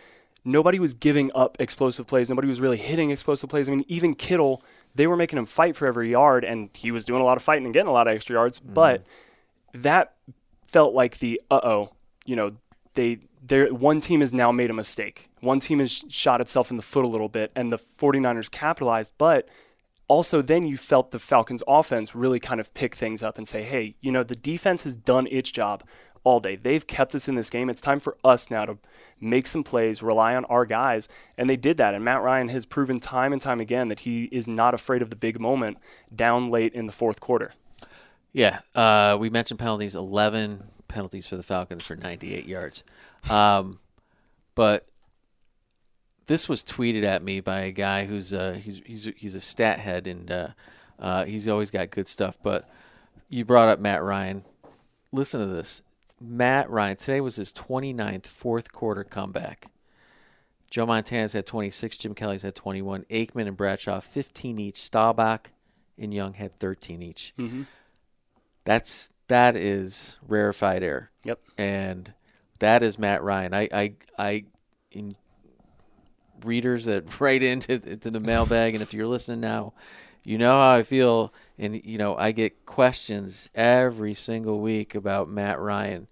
nobody 0.44 0.80
was 0.80 0.96
giving 0.96 1.32
up 1.36 1.56
explosive 1.60 2.08
plays. 2.08 2.32
Nobody 2.32 2.48
was 2.48 2.60
really 2.60 2.78
hitting 2.78 3.12
explosive 3.12 3.48
plays. 3.48 3.70
I 3.70 3.76
mean, 3.76 3.86
even 3.88 4.16
Kittle, 4.16 4.64
they 4.96 5.06
were 5.06 5.16
making 5.16 5.38
him 5.38 5.46
fight 5.46 5.76
for 5.76 5.86
every 5.86 6.10
yard 6.10 6.44
and 6.44 6.72
he 6.74 6.90
was 6.90 7.06
doing 7.06 7.22
a 7.22 7.24
lot 7.24 7.38
of 7.38 7.44
fighting 7.44 7.66
and 7.66 7.74
getting 7.76 7.90
a 7.90 7.94
lot 7.94 8.08
of 8.08 8.16
extra 8.16 8.34
yards, 8.34 8.60
mm-hmm. 8.60 8.74
but 8.74 9.06
that 9.72 10.16
felt 10.66 10.96
like 10.96 11.20
the 11.20 11.40
uh-oh, 11.52 11.92
you 12.26 12.36
know, 12.36 12.54
they 12.96 13.20
there 13.46 13.72
one 13.72 14.02
team 14.02 14.22
has 14.22 14.34
now 14.34 14.52
made 14.52 14.72
a 14.72 14.74
mistake. 14.74 15.30
One 15.40 15.60
team 15.60 15.78
has 15.78 16.04
shot 16.10 16.42
itself 16.42 16.72
in 16.72 16.78
the 16.78 16.84
foot 16.84 17.06
a 17.06 17.08
little 17.08 17.30
bit 17.30 17.52
and 17.56 17.72
the 17.72 17.78
49ers 17.78 18.50
capitalized, 18.50 19.14
but 19.20 19.48
also 20.08 20.42
then 20.42 20.66
you 20.66 20.76
felt 20.76 21.12
the 21.12 21.20
Falcons 21.20 21.62
offense 21.68 22.16
really 22.16 22.40
kind 22.40 22.60
of 22.60 22.74
pick 22.74 22.96
things 22.96 23.22
up 23.22 23.38
and 23.38 23.48
say, 23.48 23.62
"Hey, 23.62 23.94
you 24.02 24.12
know, 24.12 24.24
the 24.24 24.36
defense 24.36 24.84
has 24.86 24.96
done 24.96 25.28
its 25.28 25.52
job 25.52 25.84
all 26.28 26.40
day. 26.40 26.56
They've 26.56 26.86
kept 26.86 27.16
us 27.16 27.28
in 27.28 27.36
this 27.36 27.50
game. 27.50 27.70
It's 27.70 27.82
time 27.82 28.00
for 28.00 28.18
us 28.24 28.52
now 28.52 28.66
to 28.66 28.78
make 29.20 29.48
some 29.48 29.64
plays, 29.64 30.04
rely 30.04 30.36
on 30.36 30.44
our 30.46 30.66
guys." 30.66 31.08
And 31.38 31.50
they 31.50 31.56
did 31.56 31.78
that. 31.78 31.94
And 31.94 32.04
Matt 32.04 32.22
Ryan 32.22 32.50
has 32.50 32.66
proven 32.66 33.00
time 33.00 33.32
and 33.32 33.42
time 33.42 33.60
again 33.60 33.88
that 33.88 34.02
he 34.02 34.26
is 34.26 34.48
not 34.48 34.74
afraid 34.74 35.02
of 35.02 35.10
the 35.10 35.16
big 35.16 35.40
moment 35.40 35.78
down 36.14 36.46
late 36.46 36.74
in 36.74 36.86
the 36.86 36.94
fourth 36.94 37.20
quarter. 37.20 37.54
Yeah, 38.34 38.60
uh, 38.76 39.18
we 39.20 39.30
mentioned 39.30 39.60
penalties. 39.60 39.96
Eleven 39.96 40.64
penalties 40.88 41.28
for 41.28 41.38
the 41.38 41.44
Falcons 41.44 41.84
for 41.84 41.96
98 41.96 42.46
yards. 42.46 42.84
Um, 43.30 43.80
but 44.56 44.88
this 46.28 46.50
was 46.50 46.64
tweeted 46.64 47.04
at 47.04 47.24
me 47.24 47.40
by 47.40 47.62
a 47.62 47.72
guy 47.72 48.06
who's 48.06 48.34
uh, 48.34 48.60
he's 48.62 48.82
he's 48.86 49.10
he's 49.16 49.36
a 49.36 49.42
stat 49.42 49.80
head 49.80 50.08
and 50.08 50.30
uh, 50.30 50.48
uh, 51.00 51.26
he's 51.26 51.48
always 51.48 51.72
got 51.72 51.90
good 51.90 52.08
stuff. 52.08 52.38
But 52.42 52.70
you 53.30 53.46
brought 53.46 53.70
up 53.70 53.80
Matt 53.80 54.04
Ryan. 54.04 54.44
Listen 55.12 55.40
to 55.40 55.48
this. 55.48 55.82
Matt 56.20 56.70
Ryan 56.70 56.96
today 56.98 57.22
was 57.22 57.36
his 57.36 57.52
29th 57.54 58.26
fourth 58.26 58.72
quarter 58.72 59.04
comeback. 59.04 59.68
Joe 60.70 60.86
Montana's 60.86 61.34
had 61.34 61.46
26. 61.46 61.98
Jim 61.98 62.14
Kelly's 62.16 62.42
had 62.42 62.56
21. 62.56 63.04
Aikman 63.10 63.48
and 63.48 63.56
Bradshaw 63.58 64.00
15 64.00 64.60
each. 64.60 64.78
Staubach 64.78 65.52
and 65.98 66.14
Young 66.14 66.34
had 66.34 66.60
13 66.60 67.02
each. 67.02 67.34
Mm-hmm. 67.38 67.64
That's 68.66 69.12
that 69.28 69.56
is 69.56 70.18
rarefied 70.28 70.84
air, 70.84 71.12
Yep. 71.26 71.40
and 71.58 72.14
that 72.60 72.82
is 72.84 72.98
Matt 73.00 73.24
Ryan. 73.24 73.54
I 73.54 73.70
I 73.72 73.94
I 74.18 74.44
in 74.92 75.16
readers 76.44 76.86
that 76.86 77.20
write 77.20 77.44
into 77.44 77.80
to 77.80 78.10
the 78.12 78.20
mailbag, 78.20 78.74
and 78.74 78.82
if 78.82 78.94
you're 78.94 79.08
listening 79.08 79.40
now, 79.40 79.74
you 80.28 80.38
know 80.38 80.60
how 80.60 80.76
I 80.76 80.84
feel, 80.84 81.34
and 81.58 81.82
you 81.86 81.98
know 81.98 82.18
I 82.18 82.32
get 82.32 82.66
questions 82.66 83.48
every 83.56 84.14
single 84.14 84.60
week 84.60 84.94
about 84.94 85.30
Matt 85.30 85.60
Ryan, 85.60 86.08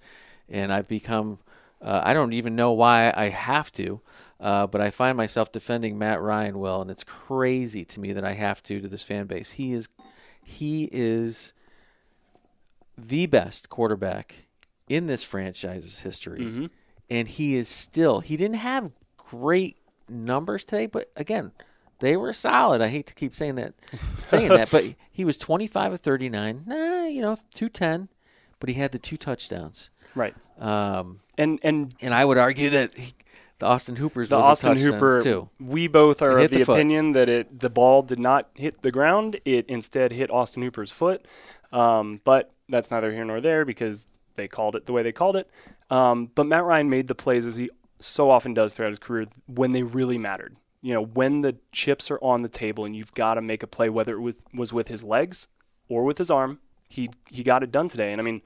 and 0.47 0.71
I've 0.71 0.87
become 0.87 1.39
uh, 1.81 2.01
I 2.03 2.13
don't 2.13 2.33
even 2.33 2.55
know 2.55 2.71
why 2.71 3.13
I 3.15 3.29
have 3.29 3.71
to. 3.73 4.01
Uh, 4.39 4.67
but 4.67 4.81
I 4.81 4.89
find 4.89 5.15
myself 5.15 5.51
defending 5.51 5.97
Matt 5.97 6.21
Ryan 6.21 6.59
well, 6.59 6.81
and 6.81 6.91
it's 6.91 7.03
crazy 7.03 7.85
to 7.85 7.99
me 7.99 8.13
that 8.13 8.25
I 8.25 8.33
have 8.33 8.61
to 8.63 8.81
to 8.81 8.87
this 8.87 9.03
fan 9.03 9.27
base. 9.27 9.51
He 9.51 9.73
is, 9.73 9.87
he 10.43 10.89
is 10.91 11.53
the 12.97 13.27
best 13.27 13.69
quarterback 13.69 14.47
in 14.89 15.07
this 15.07 15.23
franchise's 15.23 15.99
history. 15.99 16.41
Mm-hmm. 16.41 16.65
And 17.09 17.27
he 17.27 17.55
is 17.55 17.69
still, 17.69 18.19
he 18.19 18.35
didn't 18.35 18.57
have 18.57 18.91
great 19.17 19.77
numbers 20.09 20.65
today, 20.65 20.85
but 20.87 21.11
again, 21.15 21.51
they 21.99 22.17
were 22.17 22.33
solid. 22.33 22.81
I 22.81 22.87
hate 22.87 23.07
to 23.07 23.13
keep 23.13 23.33
saying 23.33 23.55
that, 23.55 23.73
saying 24.19 24.49
that, 24.49 24.69
but 24.69 24.85
he 25.11 25.25
was 25.25 25.37
25 25.37 25.93
of 25.93 26.01
39, 26.01 26.63
nah, 26.65 27.05
you 27.05 27.21
know, 27.21 27.35
210, 27.53 28.09
but 28.59 28.69
he 28.69 28.75
had 28.75 28.91
the 28.91 28.99
two 28.99 29.17
touchdowns. 29.17 29.89
Right. 30.13 30.35
Um, 30.59 31.19
And 31.37 31.59
and 31.63 31.93
and 32.01 32.13
I 32.13 32.23
would 32.23 32.37
argue 32.37 32.69
that 32.69 32.93
he, 32.95 33.13
the 33.59 33.65
Austin 33.65 33.97
Hooper's 33.97 34.29
the 34.29 34.37
was 34.37 34.45
a 34.45 34.49
Austin 34.49 34.73
touchdown, 34.73 34.93
Hooper, 34.93 35.21
too. 35.21 35.49
we 35.59 35.87
both 35.87 36.21
are 36.21 36.37
of 36.37 36.49
the, 36.51 36.63
the 36.63 36.71
opinion 36.71 37.11
that 37.13 37.27
it 37.29 37.59
the 37.59 37.69
ball 37.69 38.01
did 38.01 38.19
not 38.19 38.49
hit 38.55 38.81
the 38.81 38.91
ground. 38.91 39.39
It 39.45 39.65
instead 39.67 40.11
hit 40.13 40.29
Austin 40.31 40.63
Hooper's 40.63 40.91
foot. 40.91 41.25
Um, 41.71 42.21
but 42.23 42.51
that's 42.69 42.91
neither 42.91 43.11
here 43.11 43.25
nor 43.25 43.41
there 43.41 43.65
because 43.65 44.07
they 44.35 44.47
called 44.47 44.75
it 44.75 44.85
the 44.85 44.93
way 44.93 45.03
they 45.03 45.11
called 45.11 45.35
it. 45.35 45.49
Um, 45.89 46.31
but 46.33 46.45
Matt 46.47 46.63
Ryan 46.63 46.89
made 46.89 47.07
the 47.07 47.15
plays 47.15 47.45
as 47.45 47.55
he 47.57 47.69
so 47.99 48.29
often 48.29 48.53
does 48.53 48.73
throughout 48.73 48.89
his 48.89 48.99
career 48.99 49.25
when 49.47 49.71
they 49.71 49.83
really 49.83 50.17
mattered. 50.17 50.55
You 50.85 50.93
know, 50.93 51.01
when 51.01 51.41
the 51.41 51.57
chips 51.71 52.11
are 52.11 52.19
on 52.21 52.43
the 52.43 52.49
table 52.49 52.85
and 52.85 52.95
you've 52.95 53.13
got 53.15 53.33
to 53.33 53.41
make 53.41 53.63
a 53.63 53.67
play, 53.67 53.89
whether 53.89 54.13
it 54.13 54.21
was, 54.21 54.37
was 54.53 54.71
with 54.71 54.87
his 54.87 55.03
legs 55.03 55.47
or 55.89 56.03
with 56.03 56.19
his 56.19 56.29
arm, 56.29 56.59
he 56.89 57.09
he 57.29 57.41
got 57.41 57.63
it 57.63 57.71
done 57.71 57.87
today. 57.87 58.11
And 58.11 58.21
I 58.21 58.23
mean, 58.23 58.41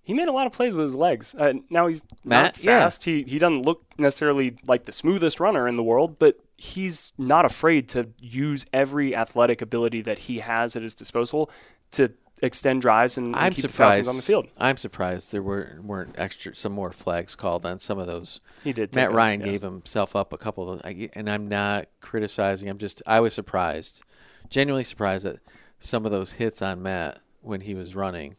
he 0.00 0.14
made 0.14 0.28
a 0.28 0.32
lot 0.32 0.46
of 0.46 0.52
plays 0.52 0.76
with 0.76 0.84
his 0.84 0.94
legs. 0.94 1.34
Uh, 1.34 1.54
now 1.70 1.88
he's 1.88 2.04
Matt, 2.24 2.56
not 2.56 2.64
yeah. 2.64 2.80
fast. 2.80 3.04
He 3.04 3.24
he 3.24 3.38
doesn't 3.38 3.62
look 3.62 3.84
necessarily 3.98 4.56
like 4.66 4.84
the 4.84 4.92
smoothest 4.92 5.40
runner 5.40 5.66
in 5.66 5.74
the 5.74 5.82
world, 5.82 6.20
but 6.20 6.38
he's 6.56 7.12
not 7.18 7.44
afraid 7.44 7.88
to 7.90 8.10
use 8.20 8.64
every 8.72 9.16
athletic 9.16 9.60
ability 9.60 10.02
that 10.02 10.20
he 10.20 10.38
has 10.38 10.76
at 10.76 10.82
his 10.82 10.94
disposal 10.94 11.50
to 11.90 12.12
extend 12.42 12.82
drives 12.82 13.16
and, 13.16 13.28
and 13.28 13.36
I'm 13.36 13.52
keep 13.52 13.62
the 13.62 13.68
Falcons 13.68 14.08
on 14.08 14.16
the 14.16 14.22
field. 14.22 14.48
I'm 14.58 14.76
surprised 14.76 15.32
there 15.32 15.42
were 15.42 15.78
weren't 15.82 16.14
extra 16.18 16.54
some 16.54 16.72
more 16.72 16.90
flags 16.90 17.34
called 17.34 17.64
on 17.64 17.78
some 17.78 17.98
of 17.98 18.06
those. 18.06 18.40
He 18.64 18.72
did. 18.72 18.94
Matt 18.94 19.12
Ryan 19.12 19.40
yeah. 19.40 19.46
gave 19.46 19.62
himself 19.62 20.14
up 20.16 20.32
a 20.32 20.38
couple 20.38 20.70
of, 20.70 20.82
I- 20.84 21.08
and 21.14 21.30
I'm 21.30 21.48
not 21.48 21.86
criticizing. 22.00 22.68
I'm 22.68 22.78
just 22.78 23.00
I 23.06 23.20
was 23.20 23.32
surprised, 23.32 24.02
genuinely 24.50 24.84
surprised 24.84 25.24
that 25.24 25.38
some 25.78 26.04
of 26.04 26.10
those 26.10 26.32
hits 26.32 26.60
on 26.60 26.82
Matt 26.82 27.20
when 27.42 27.60
he 27.60 27.74
was 27.74 27.96
running 27.96 28.36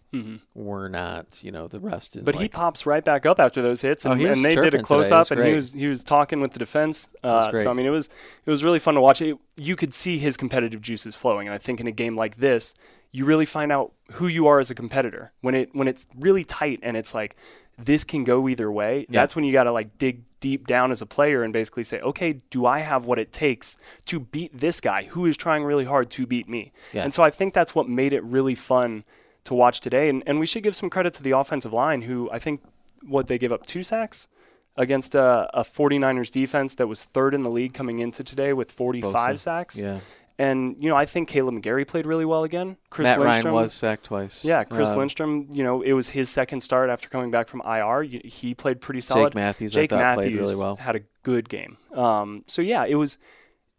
were 0.56 0.88
not, 0.88 1.44
you 1.44 1.52
know, 1.52 1.68
the 1.68 1.80
rest. 1.80 2.16
Mm-hmm. 2.16 2.24
But 2.24 2.36
he 2.36 2.48
pops 2.48 2.86
right 2.86 3.04
back 3.04 3.26
up 3.26 3.38
after 3.38 3.62
those 3.62 3.82
hits, 3.82 4.06
Oh, 4.06 4.12
and, 4.12 4.22
was 4.22 4.38
and 4.38 4.46
they 4.46 4.56
did 4.56 4.74
a 4.74 4.82
close 4.82 5.12
was 5.12 5.12
up, 5.12 5.32
and 5.32 5.46
he 5.46 5.54
was 5.54 5.74
he 5.74 5.88
was 5.88 6.04
talking 6.04 6.40
with 6.40 6.54
the 6.54 6.60
defense. 6.60 7.14
Uh, 7.22 7.54
so 7.54 7.70
I 7.70 7.74
mean, 7.74 7.86
it 7.86 7.90
was 7.90 8.10
it 8.46 8.50
was 8.50 8.64
really 8.64 8.80
fun 8.80 8.96
to 8.96 9.02
watch. 9.02 9.22
It, 9.22 9.38
you 9.58 9.76
could 9.76 9.94
see 9.94 10.18
his 10.20 10.38
competitive 10.38 10.82
juices 10.82 11.16
flowing, 11.16 11.48
and 11.48 11.54
I 11.54 11.58
think 11.58 11.82
in 11.82 11.88
a 11.88 11.92
game 11.92 12.16
like 12.16 12.38
this, 12.38 12.76
you 13.14 13.24
really 13.24 13.46
find 13.46 13.72
out 13.72 13.94
who 14.14 14.28
you 14.28 14.48
are 14.48 14.60
as 14.60 14.70
a 14.70 14.76
competitor 14.76 15.32
when 15.40 15.56
it 15.56 15.70
when 15.74 15.88
it's 15.88 16.06
really 16.20 16.44
tight 16.44 16.80
and 16.84 16.98
it's 16.98 17.14
like 17.14 17.38
this 17.78 18.04
can 18.04 18.24
go 18.24 18.48
either 18.50 18.72
way. 18.72 19.06
That's 19.10 19.36
when 19.36 19.46
you 19.46 19.52
got 19.52 19.64
to 19.64 19.72
like 19.72 19.98
dig 19.98 20.24
deep 20.40 20.68
down 20.68 20.92
as 20.92 21.02
a 21.02 21.06
player 21.06 21.42
and 21.44 21.52
basically 21.52 21.84
say, 21.84 22.00
okay, 22.02 22.42
do 22.50 22.66
I 22.66 22.80
have 22.80 23.06
what 23.06 23.18
it 23.18 23.32
takes 23.32 23.78
to 24.06 24.20
beat 24.20 24.56
this 24.56 24.80
guy 24.80 25.04
who 25.06 25.26
is 25.26 25.38
trying 25.38 25.64
really 25.64 25.86
hard 25.86 26.12
to 26.12 26.28
beat 26.28 26.48
me? 26.48 26.72
Yeah. 26.92 27.04
And 27.04 27.14
so 27.14 27.24
I 27.24 27.32
think 27.32 27.54
that's 27.54 27.74
what 27.74 27.90
made 27.90 28.14
it 28.14 28.24
really 28.24 28.56
fun 28.56 29.06
to 29.46 29.54
watch 29.54 29.82
today. 29.82 30.08
And, 30.10 30.22
and 30.28 30.40
we 30.40 30.46
should 30.46 30.64
give 30.64 30.76
some 30.76 30.90
credit 30.90 31.14
to 31.16 31.24
the 31.24 31.32
offensive 31.32 31.74
line, 31.74 32.04
who 32.04 32.30
I 32.32 32.38
think 32.38 32.62
what 33.02 33.28
they 33.28 33.38
give 33.38 33.52
up 33.52 33.66
two 33.66 33.82
sacks 33.82 34.28
against 34.76 35.16
a, 35.16 35.50
a 35.54 35.64
49ers 35.64 36.32
defense 36.32 36.76
that 36.76 36.88
was 36.88 37.04
third 37.04 37.34
in 37.34 37.44
the 37.44 37.50
league 37.50 37.74
coming 37.74 38.00
into 38.00 38.24
today 38.24 38.54
with 38.54 38.72
45 38.72 39.14
Bosa. 39.14 39.40
sacks. 39.40 39.82
yeah. 39.82 40.00
And, 40.40 40.76
you 40.84 40.90
know, 40.90 40.96
I 40.96 41.06
think 41.06 41.30
Kaleb 41.30 41.62
McGary 41.62 41.88
played 41.88 42.06
really 42.08 42.26
well 42.26 42.44
again. 42.44 42.78
Chris 42.90 43.06
Matt 43.06 43.20
Lindstrom, 43.20 43.54
Ryan 43.54 43.64
was 43.64 43.74
sacked 43.74 44.06
twice. 44.06 44.44
Yeah, 44.44 44.64
Chris 44.64 44.90
Uh, 44.92 44.98
Lindstrom, 44.98 45.48
you 45.52 45.64
know, 45.64 45.82
it 45.84 45.94
was 45.94 46.10
his 46.10 46.30
second 46.30 46.62
start 46.62 46.90
after 46.90 47.08
coming 47.08 47.30
back 47.30 47.48
from 47.48 47.62
IR. 47.66 48.02
He 48.04 48.56
played 48.56 48.82
pretty 48.82 49.02
solid. 49.02 49.30
Jake 49.30 49.36
Matthews, 49.36 49.74
Jake 49.74 49.92
I 49.94 49.96
thought 49.98 50.02
Matthews 50.18 50.26
played 50.26 50.40
really 50.40 50.56
well. 50.56 50.76
had 50.78 50.96
a 50.96 51.02
good 51.22 51.50
game. 51.50 51.78
Um, 51.94 52.44
so 52.48 52.62
yeah, 52.64 52.86
it 52.86 52.96
was 52.96 53.18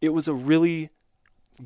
it 0.01 0.11
was 0.11 0.29
a 0.29 0.35
really 0.35 0.91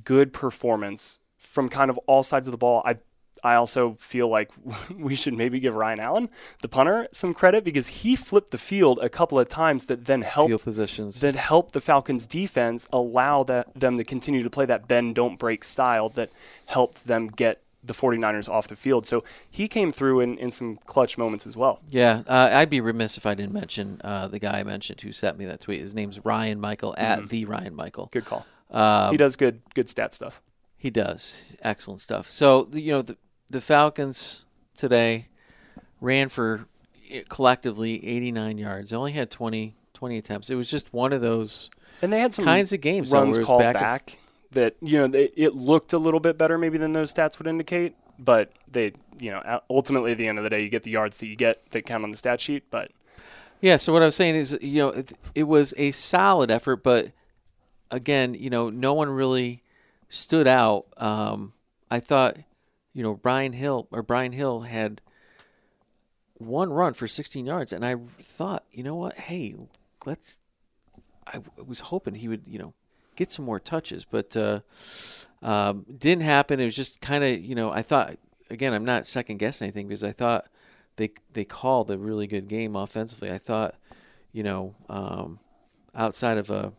good 0.05 0.33
performance 0.33 1.21
from 1.37 1.69
kind 1.69 1.91
of 1.91 1.99
all 2.07 2.23
sides 2.23 2.47
of 2.47 2.53
the 2.53 2.59
ball. 2.59 2.83
I 2.85 2.97
I 3.43 3.55
also 3.55 3.95
feel 3.99 4.29
like 4.29 4.51
we 4.97 5.15
should 5.15 5.35
maybe 5.35 5.61
give 5.61 5.75
Ryan 5.75 6.01
Allen, 6.01 6.29
the 6.63 6.69
punter, 6.69 7.09
some 7.13 7.35
credit 7.35 7.65
because 7.65 7.89
he 7.89 8.17
flipped 8.17 8.51
the 8.51 8.59
field 8.59 8.99
a 9.01 9.09
couple 9.09 9.39
of 9.39 9.49
times 9.49 9.87
that 9.87 10.07
then 10.07 10.23
helped 10.23 10.51
Field 10.51 10.63
positions. 10.63 11.21
that 11.21 11.37
helped 11.37 11.73
the 11.73 11.81
Falcons 11.81 12.27
defense 12.27 12.89
allow 12.93 13.43
that 13.45 13.73
them 13.75 13.97
to 13.97 14.05
continue 14.05 14.43
to 14.43 14.51
play 14.51 14.67
that 14.67 14.89
bend 14.89 15.15
don't 15.15 15.39
break 15.39 15.65
style 15.65 16.09
that 16.11 16.31
helped 16.67 17.07
them 17.07 17.29
get 17.29 17.63
the 17.83 17.95
49ers 17.95 18.49
off 18.49 18.69
the 18.69 18.77
field. 18.77 19.07
So 19.07 19.25
he 19.49 19.69
came 19.69 19.93
through 19.93 20.21
in, 20.21 20.39
in 20.39 20.51
some 20.51 20.79
clutch 20.87 21.17
moments 21.17 21.47
as 21.47 21.57
well. 21.57 21.81
Yeah, 21.89 22.23
uh, 22.27 22.51
I'd 22.53 22.71
be 22.71 22.81
remiss 22.81 23.17
if 23.17 23.27
I 23.27 23.35
didn't 23.35 23.53
mention 23.53 24.01
uh, 24.03 24.29
the 24.29 24.39
guy 24.39 24.61
I 24.61 24.65
mentioned 24.65 25.01
who 25.01 25.13
sent 25.13 25.39
me 25.39 25.47
that 25.47 25.61
tweet. 25.61 25.81
His 25.81 25.95
name's 25.95 26.25
Ryan 26.25 26.61
Michael 26.61 26.95
at 26.99 27.29
the 27.29 27.45
Ryan 27.45 27.75
Michael. 27.75 28.09
Good 28.13 28.25
call. 28.25 28.47
Um, 28.71 29.13
he 29.13 29.17
does 29.17 29.37
good 29.37 29.63
good 29.75 29.89
stat 29.89 30.13
stuff. 30.13 30.43
He 30.77 30.91
does 30.91 31.43
excellent 31.63 32.01
stuff. 32.01 32.31
So 32.31 32.69
you 32.73 32.93
know 32.93 33.03
the 33.03 33.17
the 33.51 33.61
Falcons 33.61 34.45
today 34.75 35.29
ran 36.01 36.29
for 36.29 36.67
collectively 37.29 38.07
89 38.07 38.59
yards. 38.59 38.91
They 38.91 38.97
only 38.97 39.13
had 39.13 39.31
20, 39.31 39.75
20 39.95 40.19
attempts. 40.19 40.51
It 40.51 40.55
was 40.55 40.71
just 40.71 40.93
one 40.93 41.13
of 41.13 41.21
those 41.21 41.71
And 42.03 42.13
they 42.13 42.21
had 42.21 42.35
some 42.35 42.45
kinds 42.45 42.73
of 42.73 42.81
games 42.81 43.13
runs 43.13 43.39
called 43.39 43.63
back 43.63 43.75
back, 43.75 44.11
and- 44.13 44.19
that 44.53 44.77
you 44.81 44.99
know 44.99 45.07
they, 45.07 45.25
it 45.37 45.55
looked 45.55 45.93
a 45.93 45.99
little 45.99 46.21
bit 46.21 46.39
better 46.39 46.57
maybe 46.57 46.79
than 46.79 46.93
those 46.93 47.13
stats 47.13 47.39
would 47.39 47.47
indicate, 47.47 47.95
but 48.19 48.51
they 48.71 48.93
you 49.19 49.31
know 49.31 49.61
ultimately 49.69 50.13
at 50.13 50.19
the 50.19 50.27
end 50.27 50.39
of 50.39 50.45
the 50.45 50.51
day 50.51 50.63
you 50.63 50.71
get 50.71 50.85
the 50.85 50.91
yards 50.91 51.19
that 51.19 51.27
you 51.27 51.37
get 51.37 51.71
that 51.73 51.83
count 51.83 52.03
on 52.05 52.11
the 52.11 52.17
stat 52.17 52.41
sheet. 52.41 52.65
But 52.71 52.91
Yeah. 53.61 53.77
So 53.77 53.93
what 53.93 54.01
I 54.03 54.07
was 54.07 54.15
saying 54.17 54.37
is, 54.37 54.57
you 54.63 54.79
know, 54.83 54.89
it, 54.91 55.13
it 55.35 55.43
was 55.43 55.75
a 55.77 55.91
solid 55.91 56.51
effort, 56.51 56.77
but 56.83 57.13
again, 57.91 58.35
you 58.35 58.49
know, 58.51 58.71
no 58.71 58.95
one 58.95 59.11
really 59.11 59.63
stood 60.09 60.49
out. 60.49 60.87
Um, 60.97 61.53
I 61.91 62.01
thought, 62.01 62.37
you 62.99 63.05
know, 63.05 63.15
Brian 63.15 63.53
Hill 63.53 63.87
or 63.93 64.03
Brian 64.03 64.33
Hill 64.33 64.63
had 64.63 65.01
one 66.35 66.69
run 66.73 66.95
for 66.95 67.07
16 67.07 67.47
yards, 67.47 67.73
and 67.73 67.87
I 67.87 67.95
thought, 68.21 68.65
you 68.73 68.83
know 68.83 68.97
what? 68.97 69.15
Hey, 69.17 69.55
let's. 70.05 70.41
I 71.25 71.41
was 71.65 71.79
hoping 71.79 72.17
he 72.17 72.27
would, 72.27 72.43
you 72.45 72.59
know, 72.59 72.75
get 73.15 73.31
some 73.31 73.45
more 73.45 73.61
touches, 73.61 74.05
but 74.05 74.37
uh, 74.37 74.61
um, 75.43 75.87
didn't 75.97 76.25
happen. 76.25 76.59
It 76.59 76.65
was 76.65 76.75
just 76.75 77.01
kind 77.01 77.23
of, 77.23 77.39
you 77.39 77.55
know, 77.55 77.71
I 77.71 77.83
thought 77.83 78.17
again, 78.51 78.75
I'm 78.75 78.85
not 78.85 79.07
second 79.07 79.37
guessing 79.37 79.67
anything 79.67 79.87
because 79.87 80.03
I 80.03 80.11
thought 80.11 80.47
they 80.97 81.11
they 81.35 81.45
called 81.45 81.93
a 81.93 81.99
really 81.99 82.27
good 82.27 82.49
game 82.49 82.75
offensively. 82.75 83.31
I 83.31 83.39
thought, 83.39 83.77
you 84.33 84.43
know, 84.43 84.75
um, 84.89 85.39
outside 85.95 86.37
of 86.37 86.51
a, 86.51 86.73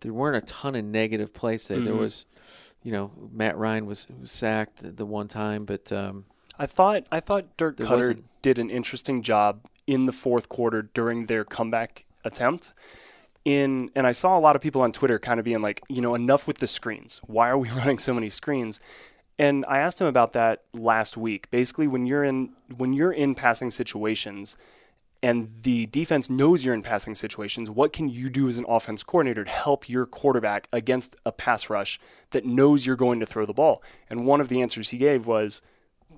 there 0.00 0.14
weren't 0.14 0.42
a 0.42 0.46
ton 0.46 0.74
of 0.74 0.86
negative 0.86 1.34
plays 1.34 1.68
there. 1.68 1.80
There 1.80 1.92
Mhm. 1.92 1.98
was, 1.98 2.24
you 2.82 2.92
know, 2.92 3.10
Matt 3.32 3.56
Ryan 3.56 3.86
was, 3.86 4.06
was 4.20 4.30
sacked 4.32 4.96
the 4.96 5.04
one 5.06 5.28
time, 5.28 5.64
but 5.64 5.92
um, 5.92 6.24
I 6.58 6.66
thought 6.66 7.04
I 7.10 7.20
thought 7.20 7.56
Dirk 7.56 7.76
Koetter 7.76 7.90
wasn't- 7.96 8.42
did 8.42 8.58
an 8.58 8.70
interesting 8.70 9.22
job 9.22 9.66
in 9.86 10.06
the 10.06 10.12
fourth 10.12 10.48
quarter 10.48 10.82
during 10.82 11.26
their 11.26 11.44
comeback 11.44 12.04
attempt. 12.24 12.72
In 13.44 13.90
and 13.94 14.06
I 14.06 14.12
saw 14.12 14.38
a 14.38 14.40
lot 14.40 14.54
of 14.56 14.62
people 14.62 14.82
on 14.82 14.92
Twitter 14.92 15.18
kind 15.18 15.40
of 15.40 15.44
being 15.44 15.62
like, 15.62 15.82
you 15.88 16.02
know, 16.02 16.14
enough 16.14 16.46
with 16.46 16.58
the 16.58 16.66
screens. 16.66 17.20
Why 17.26 17.48
are 17.48 17.58
we 17.58 17.70
running 17.80 17.98
so 17.98 18.12
many 18.12 18.30
screens? 18.30 18.80
And 19.38 19.64
I 19.66 19.78
asked 19.78 20.00
him 20.00 20.06
about 20.06 20.34
that 20.34 20.64
last 20.74 21.16
week. 21.16 21.50
Basically, 21.50 21.86
when 21.86 22.06
you're 22.06 22.24
in 22.24 22.52
when 22.76 22.92
you're 22.92 23.12
in 23.12 23.34
passing 23.34 23.70
situations 23.70 24.56
and 25.22 25.50
the 25.62 25.86
defense 25.86 26.30
knows 26.30 26.64
you're 26.64 26.74
in 26.74 26.82
passing 26.82 27.14
situations, 27.14 27.70
what 27.70 27.92
can 27.92 28.08
you 28.08 28.30
do 28.30 28.48
as 28.48 28.56
an 28.56 28.64
offense 28.66 29.02
coordinator 29.02 29.44
to 29.44 29.50
help 29.50 29.88
your 29.88 30.06
quarterback 30.06 30.66
against 30.72 31.14
a 31.26 31.32
pass 31.32 31.68
rush 31.68 32.00
that 32.30 32.46
knows 32.46 32.86
you're 32.86 32.96
going 32.96 33.20
to 33.20 33.26
throw 33.26 33.44
the 33.44 33.52
ball? 33.52 33.82
And 34.08 34.24
one 34.24 34.40
of 34.40 34.48
the 34.48 34.62
answers 34.62 34.90
he 34.90 34.98
gave 34.98 35.26
was 35.26 35.60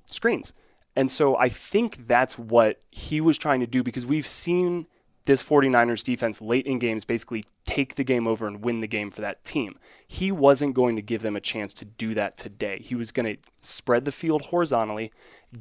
screens. 0.06 0.54
And 0.94 1.10
so 1.10 1.36
I 1.36 1.48
think 1.48 2.06
that's 2.06 2.38
what 2.38 2.80
he 2.90 3.20
was 3.20 3.38
trying 3.38 3.60
to 3.60 3.66
do 3.66 3.82
because 3.82 4.06
we've 4.06 4.26
seen 4.26 4.86
this 5.24 5.42
49ers 5.42 6.04
defense 6.04 6.40
late 6.40 6.66
in 6.66 6.78
games 6.78 7.04
basically 7.04 7.44
take 7.64 7.94
the 7.94 8.04
game 8.04 8.26
over 8.26 8.46
and 8.46 8.62
win 8.62 8.80
the 8.80 8.88
game 8.88 9.10
for 9.10 9.20
that 9.20 9.44
team. 9.44 9.78
He 10.06 10.30
wasn't 10.30 10.74
going 10.74 10.96
to 10.96 11.02
give 11.02 11.22
them 11.22 11.36
a 11.36 11.40
chance 11.40 11.72
to 11.74 11.84
do 11.84 12.14
that 12.14 12.36
today. 12.36 12.80
He 12.82 12.94
was 12.94 13.10
going 13.12 13.36
to 13.36 13.42
spread 13.62 14.04
the 14.04 14.12
field 14.12 14.42
horizontally, 14.42 15.12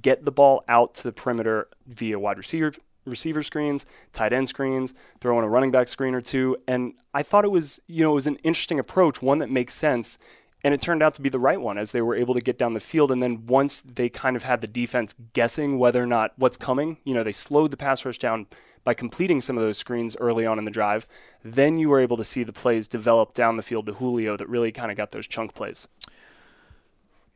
get 0.01 0.25
the 0.25 0.31
ball 0.31 0.63
out 0.67 0.93
to 0.95 1.03
the 1.03 1.11
perimeter 1.11 1.67
via 1.87 2.19
wide 2.19 2.37
receiver 2.37 2.73
receiver 3.05 3.43
screens, 3.43 3.85
tight 4.13 4.33
end 4.33 4.49
screens, 4.49 4.93
throw 5.19 5.37
in 5.37 5.43
a 5.43 5.49
running 5.49 5.71
back 5.71 5.87
screen 5.87 6.13
or 6.13 6.21
two, 6.21 6.57
and 6.67 6.93
I 7.13 7.23
thought 7.23 7.45
it 7.45 7.51
was, 7.51 7.81
you 7.87 8.03
know, 8.03 8.11
it 8.11 8.15
was 8.15 8.27
an 8.27 8.37
interesting 8.43 8.79
approach, 8.79 9.21
one 9.21 9.39
that 9.39 9.49
makes 9.49 9.73
sense 9.73 10.17
and 10.63 10.73
it 10.73 10.81
turned 10.81 11.01
out 11.01 11.13
to 11.15 11.21
be 11.21 11.29
the 11.29 11.39
right 11.39 11.59
one 11.59 11.77
as 11.77 11.91
they 11.91 12.01
were 12.01 12.15
able 12.15 12.33
to 12.33 12.41
get 12.41 12.57
down 12.57 12.73
the 12.73 12.79
field. 12.79 13.11
And 13.11 13.21
then 13.21 13.45
once 13.47 13.81
they 13.81 14.09
kind 14.09 14.35
of 14.35 14.43
had 14.43 14.61
the 14.61 14.67
defense 14.67 15.15
guessing 15.33 15.79
whether 15.79 16.01
or 16.01 16.07
not 16.07 16.33
what's 16.37 16.57
coming, 16.57 16.97
you 17.03 17.13
know, 17.13 17.23
they 17.23 17.31
slowed 17.31 17.71
the 17.71 17.77
pass 17.77 18.05
rush 18.05 18.19
down 18.19 18.47
by 18.83 18.93
completing 18.93 19.41
some 19.41 19.57
of 19.57 19.63
those 19.63 19.77
screens 19.77 20.15
early 20.19 20.45
on 20.45 20.59
in 20.59 20.65
the 20.65 20.71
drive. 20.71 21.07
Then 21.43 21.77
you 21.77 21.89
were 21.89 21.99
able 21.99 22.17
to 22.17 22.23
see 22.23 22.43
the 22.43 22.53
plays 22.53 22.87
develop 22.87 23.33
down 23.33 23.57
the 23.57 23.63
field 23.63 23.85
to 23.87 23.93
Julio 23.93 24.37
that 24.37 24.49
really 24.49 24.71
kind 24.71 24.91
of 24.91 24.97
got 24.97 25.11
those 25.11 25.27
chunk 25.27 25.53
plays. 25.53 25.87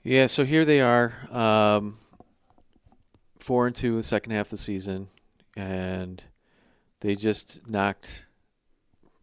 Yeah, 0.03 0.27
so 0.27 0.45
here 0.45 0.65
they 0.65 0.81
are, 0.81 1.13
um, 1.31 1.97
four 3.39 3.65
and 3.65 3.75
two 3.75 3.95
the 3.95 4.03
second 4.03 4.33
half 4.33 4.47
of 4.47 4.51
the 4.51 4.57
season, 4.57 5.07
and 5.55 6.23
they 6.99 7.15
just 7.15 7.67
knocked. 7.67 8.25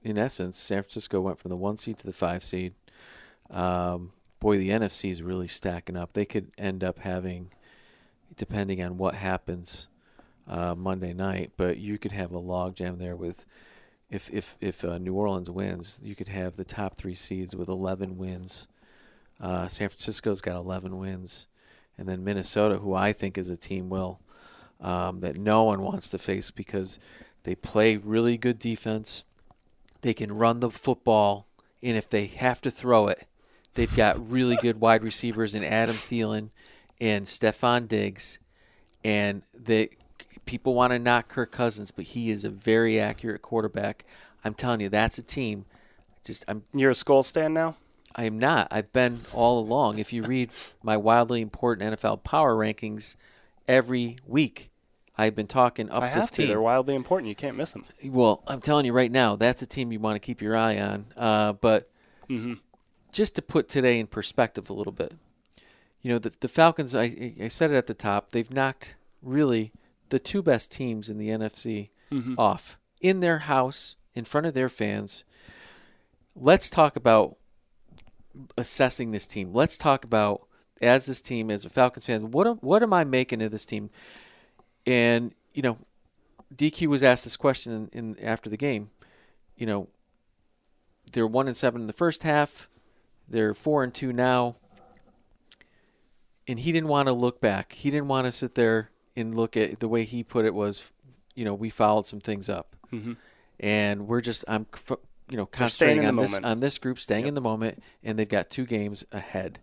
In 0.05 0.19
essence, 0.19 0.57
San 0.57 0.83
Francisco 0.83 1.21
went 1.21 1.39
from 1.39 1.51
the 1.51 1.57
one 1.57 1.77
seed 1.77 1.99
to 1.99 2.07
the 2.07 2.13
five 2.13 2.43
seed. 2.43 2.75
Um, 3.51 4.13
boy, 4.41 4.59
the 4.59 4.71
NFC 4.71 5.11
is 5.11 5.23
really 5.23 5.49
stacking 5.49 5.97
up. 5.97 6.13
They 6.13 6.25
could 6.25 6.51
end 6.59 6.83
up 6.83 6.99
having, 6.99 7.51
depending 8.37 8.83
on 8.83 8.99
what 8.99 9.15
happens 9.15 9.89
uh, 10.49 10.75
Monday 10.75 11.13
night, 11.13 11.53
but 11.57 11.79
you 11.79 11.99
could 11.99 12.13
have 12.13 12.33
a 12.33 12.41
logjam 12.41 12.99
there 12.99 13.17
with. 13.17 13.47
If 14.11 14.31
if 14.31 14.57
if 14.61 14.85
uh, 14.85 14.99
New 14.99 15.15
Orleans 15.15 15.49
wins, 15.49 16.01
you 16.05 16.15
could 16.15 16.29
have 16.29 16.57
the 16.57 16.65
top 16.65 16.97
three 16.97 17.15
seeds 17.15 17.57
with 17.57 17.69
11 17.69 18.19
wins. 18.19 18.69
Uh, 19.41 19.69
San 19.69 19.89
Francisco's 19.89 20.43
got 20.43 20.57
11 20.57 20.99
wins, 20.99 21.47
and 21.97 22.07
then 22.07 22.23
Minnesota, 22.23 22.77
who 22.77 22.93
I 22.93 23.13
think 23.13 23.39
is 23.39 23.49
a 23.49 23.57
team 23.57 23.89
will 23.89 24.21
um, 24.83 25.21
that 25.21 25.39
no 25.39 25.65
one 25.65 25.83
wants 25.83 26.09
to 26.11 26.19
face 26.19 26.51
because 26.51 26.99
they 27.45 27.55
play 27.55 27.97
really 27.97 28.37
good 28.37 28.59
defense. 28.59 29.25
They 30.03 30.13
can 30.13 30.33
run 30.33 30.61
the 30.61 30.71
football, 30.71 31.47
and 31.83 31.97
if 31.97 32.11
they 32.11 32.27
have 32.27 32.61
to 32.63 32.71
throw 32.71 33.07
it, 33.07 33.27
they've 33.75 33.95
got 33.95 34.31
really 34.31 34.57
good 34.57 34.81
wide 34.81 35.03
receivers 35.03 35.55
in 35.55 35.65
Adam 35.65 35.97
Thielen 35.97 36.51
and 37.01 37.27
Stefon 37.27 37.89
Diggs, 37.89 38.39
and 39.05 39.43
they 39.57 39.91
people 40.45 40.75
want 40.75 40.93
to 40.93 40.99
knock 40.99 41.29
Kirk 41.29 41.53
Cousins, 41.53 41.93
but 41.93 42.05
he 42.07 42.31
is 42.31 42.45
a 42.45 42.51
very 42.51 42.99
accurate 42.99 43.43
quarterback. 43.43 44.05
I'm 44.45 44.55
telling 44.55 44.81
you, 44.81 44.89
that's 44.89 45.19
a 45.19 45.23
team. 45.23 45.65
Just 46.25 46.45
I'm 46.49 46.65
You're 46.75 46.91
a 46.91 46.95
Skol 46.95 47.25
stand 47.25 47.55
now? 47.55 47.77
I 48.15 48.25
am 48.25 48.39
not. 48.39 48.69
I've 48.71 48.93
been 48.93 49.21
all 49.33 49.59
along. 49.59 49.99
If 49.99 50.13
you 50.13 50.23
read 50.23 50.51
my 50.83 50.97
wildly 50.97 51.41
important 51.41 51.97
NFL 51.97 52.25
power 52.25 52.55
rankings 52.55 53.17
every 53.67 54.17
week, 54.27 54.72
I've 55.23 55.35
been 55.35 55.47
talking 55.47 55.89
up 55.91 56.03
I 56.03 56.15
this 56.15 56.31
team. 56.31 56.49
They're 56.49 56.61
wildly 56.61 56.95
important. 56.95 57.29
You 57.29 57.35
can't 57.35 57.57
miss 57.57 57.73
them. 57.73 57.85
Well, 58.05 58.43
I'm 58.47 58.61
telling 58.61 58.85
you 58.87 58.93
right 58.93 59.11
now, 59.11 59.37
that's 59.37 59.63
a 59.63 59.67
team 59.67 59.93
you 59.93 60.01
want 60.01 60.17
to 60.17 60.21
keep 60.21 60.43
your 60.43 60.57
eye 60.57 60.79
on. 60.79 61.07
Uh, 61.17 61.53
but 61.55 61.89
Mm-hmm. 62.29 62.55
just 63.13 63.35
to 63.37 63.43
put 63.43 63.69
today 63.69 64.01
in 64.01 64.07
perspective 64.07 64.71
a 64.71 64.73
little 64.73 64.93
bit, 64.93 65.13
you 66.01 66.11
know, 66.13 66.19
the, 66.19 66.33
the 66.41 66.49
Falcons, 66.49 66.95
I, 66.95 67.35
I 67.43 67.49
said 67.49 67.71
it 67.71 67.77
at 67.77 67.87
the 67.87 67.95
top, 67.95 68.31
they've 68.33 68.53
knocked 68.53 68.95
really 69.21 69.73
the 70.09 70.19
two 70.19 70.43
best 70.43 70.73
teams 70.73 71.09
in 71.11 71.19
the 71.19 71.29
NFC 71.29 71.91
Mm-hmm. 72.11 72.35
off 72.39 72.79
in 73.01 73.21
their 73.21 73.39
house, 73.41 73.97
in 74.15 74.25
front 74.25 74.47
of 74.47 74.55
their 74.55 74.69
fans. 74.69 75.25
Let's 76.37 76.69
talk 76.71 76.95
about 76.97 77.37
assessing 78.57 79.11
this 79.11 79.27
team. 79.27 79.53
Let's 79.53 79.77
talk 79.79 80.05
about 80.05 80.43
as 80.81 81.07
this 81.07 81.21
team, 81.23 81.51
as 81.51 81.65
a 81.65 81.69
Falcons 81.71 82.07
fan, 82.07 82.31
what 82.31 82.47
am, 82.47 82.57
what 82.57 82.83
am 82.83 82.93
I 82.93 83.05
making 83.05 83.41
of 83.43 83.51
this 83.51 83.65
team? 83.67 83.91
And 84.87 85.33
you 85.55 85.63
know, 85.63 85.79
DQ 86.55 86.87
was 86.89 87.03
asked 87.03 87.25
this 87.25 87.37
question 87.37 87.89
in, 87.93 88.17
in 88.17 88.25
after 88.25 88.49
the 88.51 88.57
game. 88.57 88.91
You 89.57 89.67
know, 89.67 89.89
they're 91.13 91.27
one 91.27 91.47
and 91.47 91.57
seven 91.57 91.81
in 91.83 91.87
the 91.87 91.93
first 91.93 92.23
half. 92.23 92.69
They're 93.29 93.55
four 93.55 93.83
and 93.85 93.93
two 93.95 94.13
now. 94.13 94.57
And 96.49 96.59
he 96.61 96.73
didn't 96.73 96.89
want 96.89 97.07
to 97.07 97.13
look 97.13 97.41
back. 97.41 97.73
He 97.73 97.91
didn't 97.91 98.09
want 98.09 98.27
to 98.27 98.33
sit 98.33 98.55
there 98.55 98.91
and 99.17 99.35
look 99.37 99.57
at 99.57 99.79
the 99.81 99.89
way 99.89 100.05
he 100.05 100.25
put 100.25 100.45
it 100.45 100.55
was, 100.55 100.91
you 101.35 101.45
know, 101.45 101.55
we 101.55 101.71
followed 101.71 102.07
some 102.07 102.21
things 102.21 102.49
up, 102.49 102.75
Mm-hmm. 102.93 103.13
and 103.61 104.07
we're 104.09 104.21
just 104.21 104.45
I'm, 104.49 104.67
f- 104.75 104.99
you 105.31 105.37
know, 105.37 105.47
concentrating 105.47 106.05
on 106.05 106.17
this 106.17 106.33
moment. 106.33 106.47
on 106.47 106.61
this 106.61 106.79
group, 106.79 106.99
staying 106.99 107.23
Yep. 107.25 107.29
in 107.29 107.35
the 107.35 107.41
moment, 107.41 107.83
and 108.03 108.19
they've 108.19 108.29
got 108.29 108.51
two 108.51 108.67
games 108.67 109.05
ahead. 109.13 109.61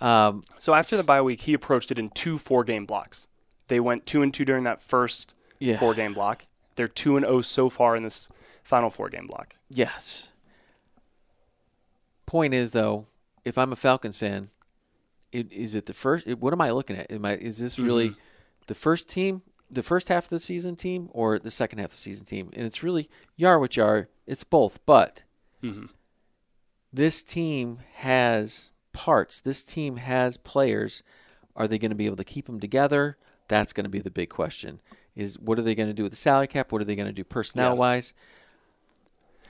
Um, 0.00 0.42
So 0.58 0.74
after 0.74 0.96
the 0.96 1.02
bye 1.04 1.22
week, 1.22 1.40
he 1.42 1.54
approached 1.54 1.90
it 1.90 1.98
in 1.98 2.10
two 2.10 2.36
four 2.38 2.62
game 2.64 2.84
blocks. 2.84 3.26
They 3.68 3.80
went 3.80 4.06
two 4.06 4.22
and 4.22 4.32
two 4.32 4.44
during 4.44 4.64
that 4.64 4.82
first 4.82 5.34
Yeah. 5.58 5.78
four 5.78 5.94
game 5.94 6.12
block. 6.14 6.46
They're 6.76 6.88
two 6.88 7.16
and 7.16 7.24
zero 7.24 7.40
so 7.40 7.68
far 7.70 7.96
in 7.96 8.02
this 8.02 8.28
final 8.62 8.90
four 8.90 9.08
game 9.08 9.26
block. 9.26 9.56
Yes. 9.70 10.30
Point 12.26 12.54
is 12.54 12.72
though, 12.72 13.06
if 13.44 13.56
I'm 13.58 13.72
a 13.72 13.76
Falcons 13.76 14.16
fan, 14.16 14.48
it, 15.32 15.52
is 15.52 15.74
it 15.74 15.86
the 15.86 15.94
first? 15.94 16.26
It, 16.26 16.40
what 16.40 16.52
am 16.52 16.60
I 16.60 16.70
looking 16.70 16.96
at? 16.96 17.10
Am 17.12 17.24
I 17.24 17.34
is 17.36 17.58
this 17.58 17.78
really 17.78 18.10
Mm-hmm. 18.10 18.18
the 18.66 18.74
first 18.74 19.08
team, 19.08 19.42
the 19.70 19.82
first 19.82 20.08
half 20.08 20.24
of 20.24 20.30
the 20.30 20.40
season 20.40 20.76
team, 20.76 21.08
or 21.12 21.38
the 21.38 21.50
second 21.50 21.78
half 21.78 21.86
of 21.86 21.92
the 21.92 21.96
season 21.98 22.24
team? 22.26 22.50
And 22.54 22.64
it's 22.64 22.82
really 22.82 23.08
you 23.36 23.46
are 23.46 23.58
what 23.58 23.76
you 23.76 23.84
are. 23.84 24.08
It's 24.26 24.44
both, 24.44 24.78
but 24.86 25.22
Mm-hmm. 25.62 25.86
this 26.92 27.22
team 27.22 27.78
has 27.94 28.70
parts. 28.92 29.40
This 29.40 29.64
team 29.64 29.96
has 29.96 30.36
players. 30.36 31.02
Are 31.56 31.66
they 31.68 31.78
going 31.78 31.90
to 31.90 31.94
be 31.96 32.06
able 32.06 32.16
to 32.16 32.24
keep 32.24 32.46
them 32.46 32.60
together? 32.60 33.16
That's 33.48 33.72
going 33.72 33.84
to 33.84 33.90
be 33.90 34.00
the 34.00 34.10
big 34.10 34.30
question. 34.30 34.80
Is 35.14 35.38
what 35.38 35.58
are 35.58 35.62
they 35.62 35.74
going 35.74 35.88
to 35.88 35.92
do 35.94 36.02
with 36.02 36.12
the 36.12 36.16
salary 36.16 36.46
cap? 36.48 36.72
What 36.72 36.80
are 36.80 36.84
they 36.84 36.96
going 36.96 37.06
to 37.06 37.12
do 37.12 37.24
personnel 37.24 37.76
wise? 37.76 38.12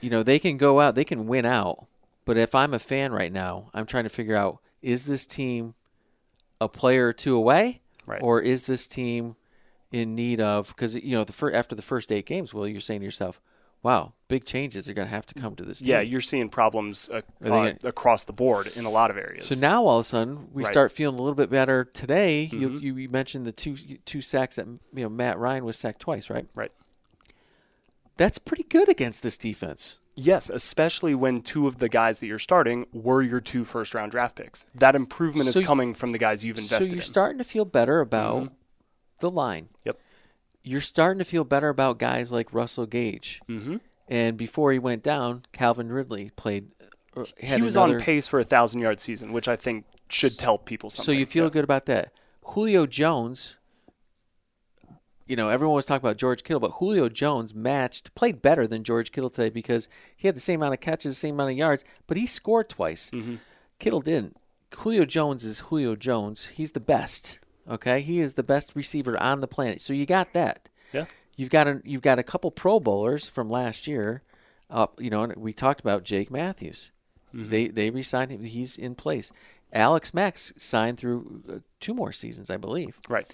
You 0.01 0.09
know, 0.09 0.23
they 0.23 0.39
can 0.39 0.57
go 0.57 0.79
out, 0.81 0.95
they 0.95 1.05
can 1.05 1.27
win 1.27 1.45
out. 1.45 1.87
But 2.25 2.37
if 2.37 2.53
I'm 2.55 2.73
a 2.73 2.79
fan 2.79 3.11
right 3.13 3.31
now, 3.31 3.69
I'm 3.73 3.85
trying 3.85 4.03
to 4.03 4.09
figure 4.09 4.35
out 4.35 4.59
is 4.81 5.05
this 5.05 5.25
team 5.25 5.73
a 6.61 6.67
player 6.69 7.07
or 7.07 7.13
two 7.13 7.35
away, 7.35 7.79
Right. 8.05 8.21
or 8.21 8.41
is 8.41 8.67
this 8.67 8.87
team 8.87 9.35
in 9.91 10.13
need 10.15 10.39
of? 10.39 10.67
Because 10.69 10.95
you 10.95 11.15
know, 11.15 11.23
the 11.23 11.33
fir- 11.33 11.53
after 11.53 11.75
the 11.75 11.81
first 11.81 12.11
eight 12.11 12.25
games, 12.25 12.53
well, 12.53 12.67
you're 12.67 12.79
saying 12.81 12.99
to 13.01 13.05
yourself, 13.05 13.41
"Wow, 13.85 14.13
big 14.27 14.45
changes 14.45 14.89
are 14.89 14.93
going 14.93 15.07
to 15.07 15.13
have 15.13 15.25
to 15.27 15.35
come 15.35 15.55
to 15.57 15.63
this 15.63 15.79
team." 15.79 15.89
Yeah, 15.89 16.01
you're 16.01 16.19
seeing 16.21 16.49
problems 16.49 17.07
uh, 17.09 17.21
uh, 17.45 17.71
across 17.83 18.23
the 18.23 18.33
board 18.33 18.67
in 18.75 18.83
a 18.85 18.89
lot 18.89 19.11
of 19.11 19.17
areas. 19.17 19.45
So 19.45 19.55
now 19.55 19.85
all 19.85 19.99
of 19.99 20.05
a 20.05 20.09
sudden 20.09 20.49
we 20.53 20.63
Right. 20.63 20.71
start 20.71 20.91
feeling 20.91 21.19
a 21.19 21.21
little 21.21 21.35
bit 21.35 21.49
better 21.51 21.85
today. 21.85 22.41
You, 22.51 22.69
Mhm. 22.69 22.81
you 22.81 22.95
you 22.95 23.09
mentioned 23.09 23.45
the 23.45 23.51
two 23.51 23.75
two 24.05 24.21
sacks 24.21 24.55
that 24.55 24.65
you 24.67 24.79
know 25.03 25.09
Matt 25.09 25.37
Ryan 25.37 25.63
was 25.65 25.77
sacked 25.77 25.99
twice, 25.99 26.29
right? 26.29 26.47
Right. 26.55 26.71
That's 28.17 28.37
pretty 28.37 28.63
good 28.63 28.87
against 28.89 29.23
this 29.23 29.37
defense. 29.37 29.99
Yes, 30.15 30.49
especially 30.49 31.13
when 31.13 31.41
two 31.41 31.67
of 31.67 31.79
the 31.79 31.89
guys 31.89 32.19
that 32.19 32.27
you're 32.27 32.39
starting 32.39 32.85
were 32.93 33.21
your 33.21 33.41
two 33.41 33.65
first 33.65 33.93
round 33.93 34.11
draft 34.13 34.37
picks. 34.37 34.65
That 34.73 34.95
improvement 34.95 35.49
So 35.49 35.59
is 35.59 35.65
coming 35.65 35.93
from 35.93 36.13
the 36.13 36.17
guys 36.17 36.43
you've 36.45 36.57
invested 36.57 36.85
in. 36.85 36.89
So 36.89 36.95
you're 36.95 37.01
in. 37.01 37.07
starting 37.07 37.37
to 37.39 37.43
feel 37.43 37.65
better 37.65 37.99
about 37.99 38.43
Mhm. 38.43 38.51
the 39.19 39.29
line. 39.29 39.67
Yep. 39.83 39.99
You're 40.65 40.81
starting 40.81 41.19
to 41.19 41.25
feel 41.25 41.43
better 41.43 41.69
about 41.69 41.99
guys 41.99 42.31
like 42.31 42.53
Russell 42.53 42.85
Gage. 42.85 43.39
mm-hmm. 43.47 43.77
And 44.07 44.37
before 44.37 44.71
he 44.71 44.77
went 44.79 45.01
down, 45.01 45.45
Calvin 45.51 45.91
Ridley 45.91 46.29
played. 46.35 46.67
uh, 47.17 47.23
He 47.39 47.61
was 47.61 47.75
another- 47.75 47.95
on 47.95 47.99
pace 48.01 48.27
for 48.27 48.39
a 48.39 48.43
thousand 48.43 48.81
yard 48.81 48.99
season, 48.99 49.31
which 49.33 49.47
I 49.47 49.55
think 49.55 49.85
should 50.09 50.37
tell 50.37 50.57
people 50.59 50.89
something. 50.89 51.13
So 51.13 51.17
you 51.17 51.25
feel 51.25 51.45
Yeah. 51.45 51.49
good 51.51 51.63
about 51.63 51.85
that. 51.85 52.11
Julio 52.43 52.85
Jones, 52.85 53.55
you 55.25 55.35
know, 55.35 55.49
everyone 55.49 55.75
was 55.75 55.85
talking 55.87 56.05
about 56.05 56.17
George 56.17 56.43
Kittle, 56.43 56.59
but 56.59 56.73
Julio 56.73 57.09
Jones 57.09 57.55
matched, 57.55 58.13
played 58.13 58.41
better 58.43 58.67
than 58.67 58.83
George 58.83 59.11
Kittle 59.11 59.31
today 59.31 59.49
because 59.49 59.87
he 60.15 60.27
had 60.27 60.35
the 60.35 60.39
same 60.41 60.61
amount 60.61 60.75
of 60.75 60.81
catches, 60.81 61.13
the 61.13 61.19
same 61.19 61.33
amount 61.35 61.51
of 61.51 61.57
yards, 61.57 61.83
but 62.05 62.17
he 62.17 62.27
scored 62.27 62.69
twice. 62.69 63.09
Mhm. 63.11 63.39
Kittle 63.79 64.01
didn't. 64.01 64.37
Julio 64.75 65.05
Jones 65.05 65.43
is 65.43 65.59
Julio 65.61 65.95
Jones. 65.95 66.47
He's 66.49 66.73
the 66.73 66.79
best. 66.79 67.39
Okay, 67.69 68.01
he 68.01 68.19
is 68.19 68.35
the 68.35 68.43
best 68.43 68.75
receiver 68.75 69.19
on 69.21 69.39
the 69.39 69.47
planet. 69.47 69.81
So 69.81 69.93
you 69.93 70.05
got 70.05 70.33
that. 70.33 70.69
Yeah. 70.93 71.05
You've 71.35 71.49
got 71.49 71.67
a 71.67 71.81
you've 71.83 72.01
got 72.01 72.19
a 72.19 72.23
couple 72.23 72.51
Pro 72.51 72.79
Bowlers 72.79 73.27
from 73.27 73.49
last 73.49 73.87
year. 73.87 74.21
Up, 74.69 74.99
you 74.99 75.09
know, 75.09 75.23
and 75.23 75.35
we 75.35 75.53
talked 75.53 75.79
about 75.79 76.03
Jake 76.03 76.31
Matthews. 76.31 76.91
They 77.33 77.67
they 77.67 77.89
re-signed 77.89 78.31
him. 78.31 78.43
He's 78.43 78.77
in 78.77 78.95
place. 78.95 79.31
Alex 79.73 80.13
Mack's 80.13 80.53
signed 80.55 80.97
through 80.97 81.43
uh, 81.51 81.59
two 81.81 81.93
more 81.93 82.13
seasons, 82.13 82.49
I 82.49 82.55
believe. 82.57 82.97
Right. 83.09 83.27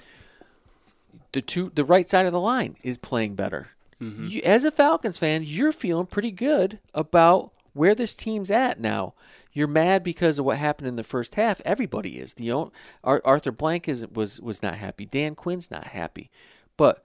The 1.34 1.41
two 1.41 1.72
the 1.76 1.86
right 1.86 2.10
side 2.10 2.26
of 2.26 2.32
the 2.32 2.39
line 2.39 2.78
is 2.82 2.98
playing 2.98 3.36
better. 3.36 3.70
You, 4.00 4.41
as 4.41 4.63
a 4.63 4.72
Falcons 4.72 5.20
fan, 5.20 5.44
you're 5.46 5.72
feeling 5.72 6.08
pretty 6.08 6.32
good 6.32 6.80
about 6.96 7.52
where 7.74 7.94
this 7.94 8.15
team's 8.15 8.50
at 8.50 8.80
now. 8.80 9.13
You're 9.54 9.68
mad 9.68 10.04
because 10.04 10.40
of 10.40 10.46
what 10.46 10.58
happened 10.58 10.88
in 10.88 10.96
the 10.96 11.04
first 11.04 11.36
half. 11.36 11.62
Everybody 11.66 12.20
is. 12.20 12.34
The 12.34 12.52
own, 12.52 12.72
Ar- 13.04 13.22
Arthur 13.26 13.52
Blank 13.52 13.88
is 13.88 14.08
was 14.08 14.40
was 14.40 14.64
not 14.64 14.76
happy. 14.76 15.06
Dan 15.06 15.36
Quinn's 15.36 15.70
not 15.70 15.88
happy. 15.88 16.30
But 16.78 17.04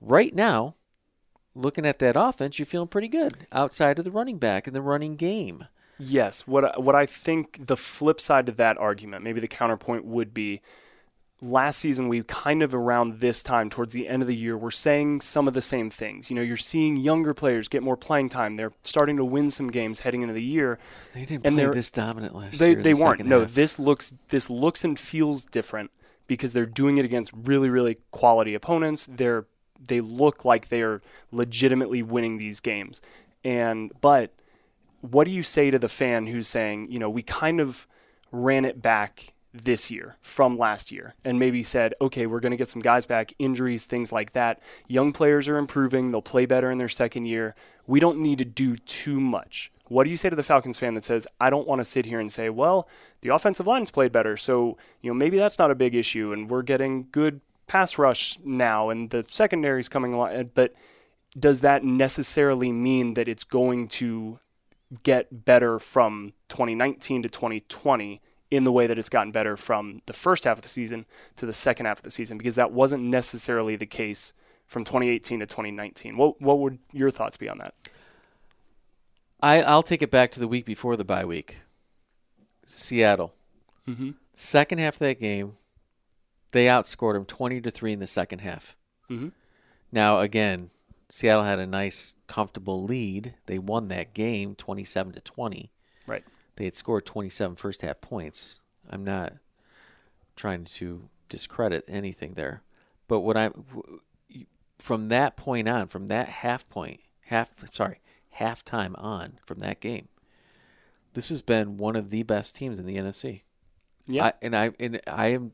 right 0.00 0.34
now, 0.34 0.74
looking 1.54 1.86
at 1.86 1.98
that 2.00 2.16
offense, 2.16 2.58
you're 2.58 2.66
feeling 2.66 2.88
pretty 2.88 3.08
good 3.08 3.46
outside 3.50 3.98
of 3.98 4.04
the 4.04 4.10
running 4.10 4.38
back 4.38 4.66
and 4.66 4.76
the 4.76 4.82
running 4.82 5.16
game. 5.16 5.66
Yes. 5.98 6.46
What 6.46 6.82
what 6.82 6.94
I 6.94 7.06
think 7.06 7.66
the 7.66 7.76
flip 7.76 8.20
side 8.20 8.46
to 8.46 8.52
that 8.52 8.76
argument, 8.78 9.24
maybe 9.24 9.40
the 9.40 9.48
counterpoint 9.48 10.04
would 10.04 10.34
be 10.34 10.60
last 11.42 11.78
season 11.78 12.08
we 12.08 12.22
kind 12.22 12.62
of 12.62 12.74
around 12.74 13.20
this 13.20 13.42
time 13.42 13.68
towards 13.68 13.92
the 13.92 14.08
end 14.08 14.22
of 14.22 14.28
the 14.28 14.34
year 14.36 14.56
we're 14.56 14.70
saying 14.70 15.20
some 15.20 15.46
of 15.46 15.54
the 15.54 15.62
same 15.62 15.90
things. 15.90 16.30
You 16.30 16.36
know, 16.36 16.42
you're 16.42 16.56
seeing 16.56 16.96
younger 16.96 17.34
players 17.34 17.68
get 17.68 17.82
more 17.82 17.96
playing 17.96 18.30
time. 18.30 18.56
They're 18.56 18.72
starting 18.82 19.16
to 19.18 19.24
win 19.24 19.50
some 19.50 19.68
games 19.68 20.00
heading 20.00 20.22
into 20.22 20.34
the 20.34 20.42
year. 20.42 20.78
They 21.14 21.24
didn't 21.26 21.46
And 21.46 21.56
play 21.56 21.66
this 21.66 21.90
dominant 21.90 22.34
last 22.34 22.58
They 22.58 22.70
year. 22.72 22.82
they 22.82 22.92
the 22.94 23.04
weren't. 23.04 23.26
No, 23.26 23.40
half. 23.40 23.54
this 23.54 23.78
looks 23.78 24.14
this 24.28 24.48
looks 24.48 24.84
and 24.84 24.98
feels 24.98 25.44
different 25.44 25.90
because 26.26 26.52
they're 26.54 26.66
doing 26.66 26.96
it 26.96 27.04
against 27.04 27.32
really 27.34 27.68
really 27.68 27.98
quality 28.10 28.54
opponents. 28.54 29.06
They're 29.06 29.44
they 29.88 30.00
look 30.00 30.44
like 30.44 30.68
they 30.68 30.80
are 30.82 31.02
legitimately 31.30 32.02
winning 32.02 32.38
these 32.38 32.60
games. 32.60 33.02
And 33.44 33.92
but 34.00 34.32
what 35.02 35.24
do 35.24 35.30
you 35.30 35.42
say 35.42 35.70
to 35.70 35.78
the 35.78 35.88
fan 35.88 36.26
who's 36.26 36.48
saying, 36.48 36.90
you 36.90 36.98
know, 36.98 37.10
we 37.10 37.22
kind 37.22 37.60
of 37.60 37.86
ran 38.32 38.64
it 38.64 38.80
back 38.82 39.34
this 39.64 39.90
year 39.90 40.16
from 40.20 40.58
last 40.58 40.90
year 40.92 41.14
and 41.24 41.38
maybe 41.38 41.62
said, 41.62 41.94
okay, 42.00 42.26
we're 42.26 42.40
going 42.40 42.50
to 42.50 42.56
get 42.56 42.68
some 42.68 42.82
guys 42.82 43.06
back, 43.06 43.32
injuries, 43.38 43.84
things 43.84 44.12
like 44.12 44.32
that. 44.32 44.60
Young 44.88 45.12
players 45.12 45.48
are 45.48 45.58
improving, 45.58 46.10
they'll 46.10 46.22
play 46.22 46.46
better 46.46 46.70
in 46.70 46.78
their 46.78 46.88
second 46.88 47.26
year. 47.26 47.54
We 47.86 48.00
don't 48.00 48.18
need 48.18 48.38
to 48.38 48.44
do 48.44 48.76
too 48.76 49.20
much. 49.20 49.70
What 49.88 50.04
do 50.04 50.10
you 50.10 50.16
say 50.16 50.28
to 50.28 50.36
the 50.36 50.42
Falcons 50.42 50.78
fan 50.78 50.94
that 50.94 51.04
says, 51.04 51.28
I 51.40 51.50
don't 51.50 51.68
want 51.68 51.80
to 51.80 51.84
sit 51.84 52.06
here 52.06 52.18
and 52.18 52.32
say, 52.32 52.50
well, 52.50 52.88
the 53.20 53.28
offensive 53.28 53.66
line's 53.66 53.90
played 53.90 54.10
better, 54.10 54.36
so 54.36 54.76
you 55.00 55.10
know 55.10 55.14
maybe 55.14 55.38
that's 55.38 55.58
not 55.58 55.70
a 55.70 55.76
big 55.76 55.94
issue, 55.94 56.32
and 56.32 56.50
we're 56.50 56.62
getting 56.62 57.06
good 57.12 57.40
pass 57.68 57.98
rush 57.98 58.38
now, 58.44 58.90
and 58.90 59.10
the 59.10 59.24
secondary's 59.28 59.88
coming 59.88 60.12
along. 60.12 60.50
But 60.54 60.74
does 61.38 61.60
that 61.60 61.84
necessarily 61.84 62.72
mean 62.72 63.14
that 63.14 63.28
it's 63.28 63.44
going 63.44 63.88
to 63.88 64.40
get 65.02 65.44
better 65.44 65.78
from 65.78 66.32
2019 66.48 67.22
to 67.22 67.28
2020 67.28 68.20
in 68.56 68.64
the 68.64 68.72
way 68.72 68.86
that 68.86 68.98
it's 68.98 69.08
gotten 69.08 69.30
better 69.32 69.56
from 69.56 70.00
the 70.06 70.12
first 70.12 70.44
half 70.44 70.58
of 70.58 70.62
the 70.62 70.68
season 70.68 71.06
to 71.36 71.46
the 71.46 71.52
second 71.52 71.86
half 71.86 71.98
of 71.98 72.02
the 72.04 72.10
season? 72.10 72.38
Because 72.38 72.54
that 72.56 72.72
wasn't 72.72 73.02
necessarily 73.04 73.76
the 73.76 73.86
case 73.86 74.32
from 74.66 74.84
2018 74.84 75.40
to 75.40 75.46
2019. 75.46 76.16
What 76.16 76.40
what 76.40 76.58
would 76.58 76.78
your 76.92 77.10
thoughts 77.10 77.36
be 77.36 77.48
on 77.48 77.58
that? 77.58 77.74
I, 79.40 79.62
I'll 79.62 79.82
take 79.82 80.02
it 80.02 80.10
back 80.10 80.32
to 80.32 80.40
the 80.40 80.48
week 80.48 80.64
before 80.64 80.96
the 80.96 81.04
bye 81.04 81.24
week. 81.24 81.58
Seattle. 82.66 83.34
Mm-hmm. 83.86 84.12
Second 84.34 84.78
half 84.78 84.94
of 84.94 84.98
that 85.00 85.20
game, 85.20 85.52
they 86.52 86.66
outscored 86.66 87.14
them 87.14 87.24
20 87.24 87.60
to 87.60 87.70
3 87.70 87.92
in 87.92 87.98
the 88.00 88.06
second 88.06 88.40
half. 88.40 88.76
Mhm. 89.10 89.32
Now, 89.92 90.18
again, 90.20 90.70
Seattle 91.08 91.44
had 91.44 91.58
a 91.58 91.66
nice, 91.66 92.16
comfortable 92.26 92.82
lead. 92.82 93.34
They 93.46 93.58
won 93.58 93.88
that 93.88 94.14
game 94.14 94.54
27 94.54 95.12
to 95.12 95.20
20. 95.20 95.70
They 96.56 96.64
had 96.64 96.74
scored 96.74 97.06
27 97.06 97.56
first 97.56 97.82
half 97.82 98.00
points. 98.00 98.60
I'm 98.88 99.04
not 99.04 99.34
trying 100.34 100.64
to 100.64 101.08
discredit 101.28 101.84
anything 101.88 102.34
there. 102.34 102.62
But 103.08 103.20
what 103.20 103.36
I 103.36 103.50
from 104.78 105.08
that 105.08 105.36
point 105.36 105.68
on, 105.68 105.86
from 105.88 106.06
that 106.08 106.28
half 106.28 106.68
point, 106.68 107.00
half 107.26 107.52
sorry, 107.72 108.00
halftime 108.38 108.94
on 109.02 109.38
from 109.44 109.58
that 109.60 109.80
game, 109.80 110.08
this 111.14 111.28
has 111.28 111.42
been 111.42 111.76
one 111.76 111.96
of 111.96 112.10
the 112.10 112.22
best 112.22 112.56
teams 112.56 112.78
in 112.78 112.86
the 112.86 112.96
NFC. 112.96 113.42
Yeah. 114.06 114.26
I, 114.26 114.32
and 114.42 114.56
I 114.56 114.72
and 114.78 115.00
I 115.06 115.28
am 115.28 115.52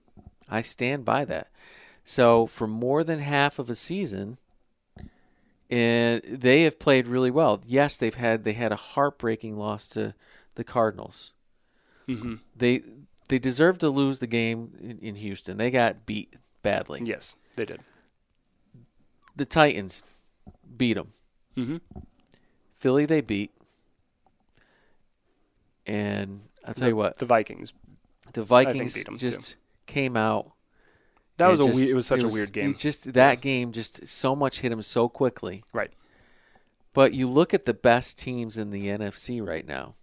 I 0.48 0.62
stand 0.62 1.04
by 1.04 1.24
that. 1.24 1.48
So 2.04 2.46
for 2.46 2.66
more 2.66 3.04
than 3.04 3.20
half 3.20 3.58
of 3.58 3.70
a 3.70 3.74
season, 3.74 4.38
and 5.70 6.20
they 6.28 6.64
have 6.64 6.78
played 6.78 7.06
really 7.06 7.30
well. 7.30 7.62
Yes, 7.66 7.96
they've 7.96 8.14
had 8.14 8.44
they 8.44 8.52
had 8.52 8.72
a 8.72 8.76
heartbreaking 8.76 9.56
loss 9.56 9.88
to 9.90 10.14
the 10.54 10.64
Cardinals. 10.64 11.32
mm-hmm. 12.08 12.34
They 12.56 12.82
they 13.28 13.38
deserved 13.38 13.80
to 13.80 13.88
lose 13.88 14.18
the 14.18 14.26
game 14.26 14.72
in, 14.80 14.98
in 14.98 15.14
Houston. 15.16 15.56
They 15.56 15.70
got 15.70 16.04
beat 16.06 16.34
badly. 16.62 17.00
Yes, 17.04 17.36
they 17.56 17.64
did. 17.64 17.80
The 19.36 19.44
Titans 19.46 20.02
beat 20.76 20.94
them. 20.94 21.08
Mm-hmm. 21.56 21.76
Philly 22.76 23.06
they 23.06 23.20
beat. 23.22 23.52
And 25.86 26.40
I'll 26.64 26.74
tell 26.74 26.84
the, 26.84 26.88
you 26.90 26.96
what, 26.96 27.18
the 27.18 27.26
Vikings. 27.26 27.72
the 28.32 28.42
Vikings 28.42 28.94
beat 28.94 29.08
'em, 29.08 29.16
too. 29.16 29.30
just 29.30 29.56
came 29.86 30.16
out 30.16 30.52
That 31.38 31.48
was 31.48 31.60
a 31.60 31.64
just- 31.64 31.80
we- 31.80 31.90
it 31.90 31.94
was 31.94 32.06
such 32.06 32.20
it 32.20 32.24
a 32.24 32.28
weird 32.28 32.52
game. 32.52 32.74
Just 32.76 33.12
that 33.14 33.40
game, 33.40 33.72
just 33.72 34.06
so 34.06 34.36
much 34.36 34.60
hit 34.60 34.70
him 34.72 34.82
so 34.82 35.08
quickly. 35.08 35.64
Right. 35.72 35.90
But 36.92 37.14
you 37.14 37.28
look 37.28 37.52
at 37.54 37.64
the 37.64 37.74
best 37.74 38.18
teams 38.18 38.58
in 38.58 38.70
the 38.70 38.86
NFC 38.88 39.40
right 39.44 39.66
now: 39.66 39.94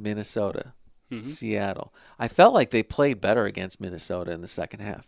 Minnesota, 0.00 0.72
Mhm. 1.10 1.24
Seattle. 1.24 1.92
I 2.18 2.28
felt 2.28 2.54
like 2.54 2.70
they 2.70 2.82
played 2.82 3.20
better 3.20 3.44
against 3.46 3.80
Minnesota 3.80 4.30
in 4.32 4.40
the 4.40 4.46
second 4.48 4.80
half. 4.80 5.06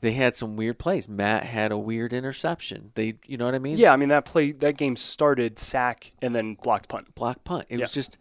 They 0.00 0.12
had 0.12 0.36
some 0.36 0.56
weird 0.56 0.78
plays. 0.78 1.08
Matt 1.08 1.44
had 1.44 1.72
a 1.72 1.78
weird 1.78 2.12
interception. 2.12 2.92
They, 2.94 3.14
you 3.26 3.36
know 3.36 3.46
what 3.46 3.54
I 3.54 3.58
mean? 3.58 3.76
Yeah, 3.78 3.92
I 3.92 3.96
mean 3.96 4.10
that 4.10 4.24
play 4.24 4.52
that 4.52 4.76
game 4.76 4.94
started 4.96 5.58
sack 5.58 6.12
and 6.22 6.34
then 6.34 6.54
blocked 6.54 6.88
punt. 6.88 7.14
Blocked 7.16 7.42
punt. 7.44 7.66
It 7.68 7.80
was 7.80 7.92
just, 7.92 8.16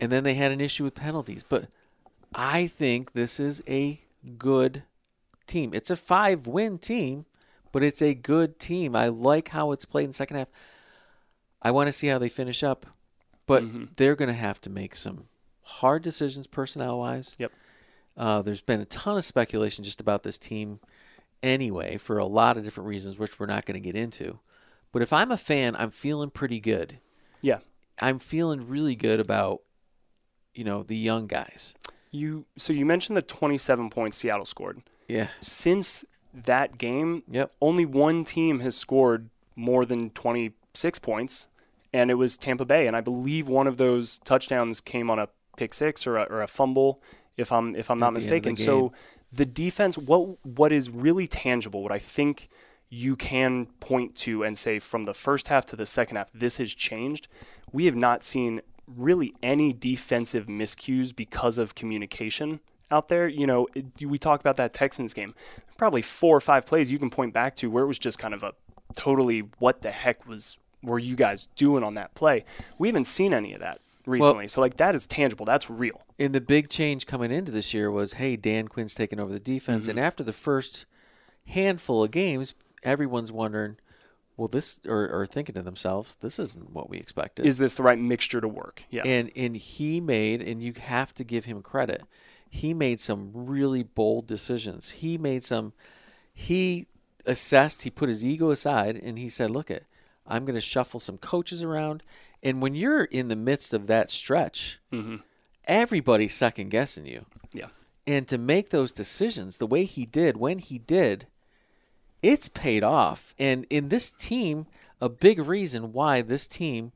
and 0.00 0.12
then 0.12 0.22
they 0.24 0.34
had 0.34 0.52
an 0.52 0.60
issue 0.60 0.84
with 0.84 0.94
penalties. 0.94 1.42
But 1.42 1.68
I 2.34 2.66
think 2.66 3.12
this 3.12 3.40
is 3.40 3.62
a 3.66 4.00
good 4.36 4.82
team. 5.46 5.72
It's 5.72 5.88
a 5.88 5.96
five 5.96 6.46
win 6.46 6.78
team, 6.78 7.24
but 7.72 7.82
it's 7.82 8.02
a 8.02 8.12
good 8.12 8.58
team. 8.58 8.94
I 8.94 9.08
like 9.08 9.48
how 9.48 9.72
it's 9.72 9.86
played 9.86 10.04
in 10.04 10.10
the 10.10 10.14
second 10.14 10.36
half. 10.36 10.48
I 11.62 11.70
want 11.70 11.88
to 11.88 11.92
see 11.92 12.08
how 12.08 12.18
they 12.18 12.28
finish 12.28 12.62
up, 12.62 12.84
but 13.48 13.64
Mm-hmm. 13.64 13.84
they're 13.96 14.14
going 14.14 14.28
to 14.28 14.34
have 14.34 14.60
to 14.60 14.70
make 14.70 14.94
some 14.94 15.24
hard 15.62 16.02
decisions 16.02 16.46
personnel 16.46 16.98
wise. 17.00 17.34
Yep. 17.38 17.50
Uh, 18.16 18.42
there's 18.42 18.60
been 18.62 18.80
a 18.80 18.84
ton 18.84 19.16
of 19.16 19.24
speculation 19.24 19.82
just 19.84 20.00
about 20.00 20.22
this 20.22 20.38
team 20.38 20.78
anyway 21.42 21.96
for 21.96 22.18
a 22.18 22.24
lot 22.26 22.56
of 22.56 22.64
different 22.64 22.88
reasons, 22.88 23.18
which 23.18 23.38
we're 23.40 23.46
not 23.46 23.64
going 23.64 23.74
to 23.80 23.80
get 23.80 23.96
into. 23.96 24.38
But 24.92 25.02
if 25.02 25.12
I'm 25.12 25.30
a 25.30 25.36
fan, 25.36 25.76
I'm 25.76 25.90
feeling 25.90 26.30
pretty 26.30 26.60
good. 26.60 26.98
Yeah. 27.42 27.58
I'm 28.00 28.18
feeling 28.18 28.66
really 28.68 28.94
good 28.96 29.20
about, 29.20 29.60
you 30.54 30.64
know, 30.64 30.82
the 30.82 30.96
young 30.96 31.26
guys. 31.26 31.74
You 32.10 32.46
so 32.56 32.72
you 32.72 32.86
mentioned 32.86 33.16
the 33.16 33.22
27 33.22 33.90
points 33.90 34.16
Seattle 34.16 34.46
scored. 34.46 34.80
Yeah. 35.08 35.28
Since 35.40 36.04
that 36.32 36.78
game, 36.78 37.22
Yep. 37.30 37.52
only 37.60 37.84
one 37.84 38.24
team 38.24 38.60
has 38.60 38.76
scored 38.76 39.28
more 39.54 39.84
than 39.84 40.10
26 40.10 40.98
points, 41.00 41.48
and 41.92 42.10
it 42.10 42.14
was 42.14 42.36
Tampa 42.36 42.64
Bay. 42.64 42.86
And 42.86 42.96
I 42.96 43.00
believe 43.00 43.48
one 43.48 43.66
of 43.66 43.76
those 43.76 44.18
touchdowns 44.20 44.80
came 44.80 45.10
on 45.10 45.18
a 45.18 45.28
pick 45.56 45.74
six 45.74 46.06
or 46.06 46.16
a, 46.16 46.22
or 46.24 46.42
a 46.42 46.46
fumble, 46.46 47.02
if 47.36 47.52
I'm 47.52 47.74
if 47.76 47.90
I'm 47.90 47.98
not 47.98 48.10
the 48.10 48.20
the 48.20 48.20
mistaken. 48.20 48.56
So 48.56 48.92
the 49.32 49.46
defense, 49.46 49.98
what 49.98 50.44
what 50.44 50.72
is 50.72 50.90
really 50.90 51.26
tangible, 51.26 51.82
what 51.82 51.92
I 51.92 51.98
think 51.98 52.48
you 52.90 53.16
can 53.16 53.66
point 53.80 54.16
to 54.16 54.42
and 54.42 54.56
say 54.56 54.78
from 54.78 55.04
the 55.04 55.14
first 55.14 55.48
half 55.48 55.66
to 55.66 55.76
the 55.76 55.86
second 55.86 56.16
half, 56.16 56.30
this 56.32 56.56
has 56.56 56.72
changed. 56.74 57.28
We 57.70 57.84
have 57.84 57.96
not 57.96 58.22
seen 58.22 58.60
really 58.86 59.34
any 59.42 59.74
defensive 59.74 60.46
miscues 60.46 61.14
because 61.14 61.58
of 61.58 61.74
communication 61.74 62.60
out 62.90 63.08
there. 63.08 63.28
You 63.28 63.46
know, 63.46 63.68
it, 63.74 63.86
we 64.02 64.16
talk 64.16 64.40
about 64.40 64.56
that 64.56 64.72
Texans 64.72 65.12
game. 65.12 65.34
Probably 65.76 66.00
four 66.00 66.36
or 66.36 66.40
five 66.40 66.64
plays 66.64 66.90
you 66.90 66.98
can 66.98 67.10
point 67.10 67.34
back 67.34 67.54
to 67.56 67.70
where 67.70 67.84
it 67.84 67.86
was 67.86 67.98
just 67.98 68.18
kind 68.18 68.32
of 68.32 68.42
a 68.42 68.54
totally 68.96 69.40
what 69.58 69.82
the 69.82 69.90
heck 69.90 70.26
was 70.26 70.58
were 70.82 70.98
you 70.98 71.16
guys 71.16 71.48
doing 71.56 71.82
on 71.82 71.94
that 71.94 72.14
play? 72.14 72.44
We 72.78 72.88
haven't 72.88 73.06
seen 73.06 73.32
any 73.32 73.52
of 73.52 73.60
that 73.60 73.78
recently. 74.06 74.48
so 74.48 74.60
like 74.60 74.76
that 74.76 74.94
is 74.94 75.06
tangible. 75.06 75.44
That's 75.44 75.70
real. 75.70 76.02
And 76.18 76.34
the 76.34 76.40
big 76.40 76.68
change 76.68 77.06
coming 77.06 77.30
into 77.30 77.52
this 77.52 77.72
year 77.74 77.90
was, 77.90 78.14
hey, 78.14 78.36
Dan 78.36 78.68
Quinn's 78.68 78.94
taking 78.94 79.20
over 79.20 79.32
the 79.32 79.40
defense. 79.40 79.84
Mm-hmm. 79.84 79.90
And 79.90 80.00
after 80.00 80.24
the 80.24 80.32
first 80.32 80.86
handful 81.46 82.04
of 82.04 82.10
games, 82.10 82.54
everyone's 82.82 83.30
wondering, 83.32 83.76
well, 84.36 84.48
this, 84.48 84.80
or, 84.86 85.08
or 85.10 85.26
thinking 85.26 85.54
to 85.56 85.62
themselves, 85.62 86.16
this 86.16 86.38
isn't 86.38 86.70
what 86.70 86.88
we 86.88 86.98
expected. 86.98 87.44
Is 87.44 87.58
this 87.58 87.74
the 87.74 87.82
right 87.82 87.98
mixture 87.98 88.40
to 88.40 88.48
work? 88.48 88.84
Yeah. 88.88 89.02
and 89.04 89.30
and 89.34 89.56
he 89.56 90.00
made, 90.00 90.40
and 90.40 90.62
you 90.62 90.74
have 90.80 91.12
to 91.14 91.24
give 91.24 91.44
him 91.44 91.60
credit. 91.60 92.04
He 92.48 92.72
made 92.72 93.00
some 93.00 93.30
really 93.34 93.82
bold 93.82 94.26
decisions. 94.26 94.90
He 94.90 95.18
made 95.18 95.42
some. 95.42 95.72
He 96.32 96.86
assessed. 97.26 97.82
He 97.82 97.90
put 97.90 98.08
his 98.08 98.24
ego 98.24 98.50
aside, 98.50 98.94
and 98.94 99.18
he 99.18 99.28
said, 99.28 99.50
"Look, 99.50 99.72
it, 99.72 99.86
I'm 100.28 100.44
going 100.44 100.54
to 100.54 100.60
shuffle 100.60 101.00
some 101.00 101.18
coaches 101.18 101.62
around." 101.62 102.02
And 102.42 102.62
when 102.62 102.74
you're 102.74 103.04
in 103.04 103.28
the 103.28 103.36
midst 103.36 103.74
of 103.74 103.86
that 103.88 104.10
stretch, 104.10 104.78
mm-hmm. 104.92 105.16
everybody's 105.64 106.34
second 106.34 106.68
guessing 106.70 107.06
you. 107.06 107.26
yeah. 107.52 107.68
And 108.06 108.26
to 108.28 108.38
make 108.38 108.70
those 108.70 108.92
decisions 108.92 109.58
the 109.58 109.66
way 109.66 109.84
he 109.84 110.06
did, 110.06 110.36
when 110.38 110.60
he 110.60 110.78
did, 110.78 111.26
it's 112.22 112.48
paid 112.48 112.82
off. 112.82 113.34
And 113.38 113.66
in 113.68 113.88
this 113.88 114.10
team, 114.10 114.66
a 115.00 115.08
big 115.08 115.38
reason 115.38 115.92
why 115.92 116.22
this 116.22 116.48
team, 116.48 116.92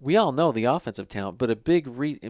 we 0.00 0.16
all 0.16 0.32
know 0.32 0.52
the 0.52 0.64
offensive 0.64 1.08
talent, 1.08 1.38
but 1.38 1.50
a 1.50 1.56
big 1.56 1.86
re- 1.86 2.20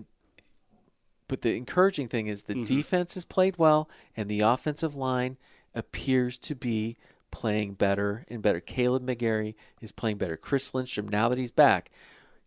but 1.28 1.40
the 1.40 1.56
encouraging 1.56 2.08
thing 2.08 2.28
is 2.28 2.44
the 2.44 2.54
mm-hmm. 2.54 2.64
defense 2.64 3.14
has 3.14 3.24
played 3.24 3.58
well 3.58 3.88
and 4.16 4.28
the 4.28 4.40
offensive 4.40 4.94
line 4.94 5.36
appears 5.74 6.38
to 6.38 6.54
be 6.54 6.96
playing 7.30 7.74
better 7.74 8.24
and 8.28 8.42
better. 8.42 8.60
Kaleb 8.60 9.00
McGary 9.04 9.54
is 9.80 9.92
playing 9.92 10.18
better. 10.18 10.36
Chris 10.36 10.74
Lindstrom, 10.74 11.08
now 11.08 11.28
that 11.28 11.38
he's 11.38 11.50
back, 11.50 11.90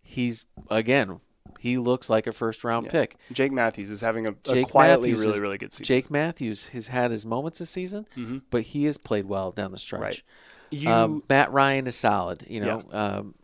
he's 0.02 0.46
again, 0.70 1.20
he 1.60 1.78
looks 1.78 2.10
like 2.10 2.26
a 2.28 2.32
first 2.32 2.64
round 2.64 2.90
pick. 2.90 3.18
Jake 3.32 3.52
Matthews 3.52 3.90
is 3.90 4.02
having 4.02 4.28
a, 4.28 4.32
a 4.52 4.64
quietly 4.64 5.10
Matthews 5.12 5.20
really, 5.26 5.34
is- 5.34 5.40
really 5.40 5.58
good 5.58 5.72
season. 5.74 5.86
Jake 5.86 6.10
Matthews 6.12 6.68
has 6.70 6.88
had 6.88 7.12
his 7.12 7.26
moments 7.26 7.60
this 7.60 7.70
season, 7.70 8.06
but 8.50 8.62
he 8.62 8.86
has 8.86 8.98
played 8.98 9.26
well 9.26 9.52
down 9.52 9.72
the 9.72 9.78
stretch. 9.80 10.02
Right. 10.02 10.22
You 10.72 10.90
um, 10.90 11.24
Matt 11.28 11.52
Ryan 11.52 11.88
is 11.88 11.96
solid. 11.96 12.46
You 12.48 12.62
know, 12.62 12.84
um, 12.92 13.36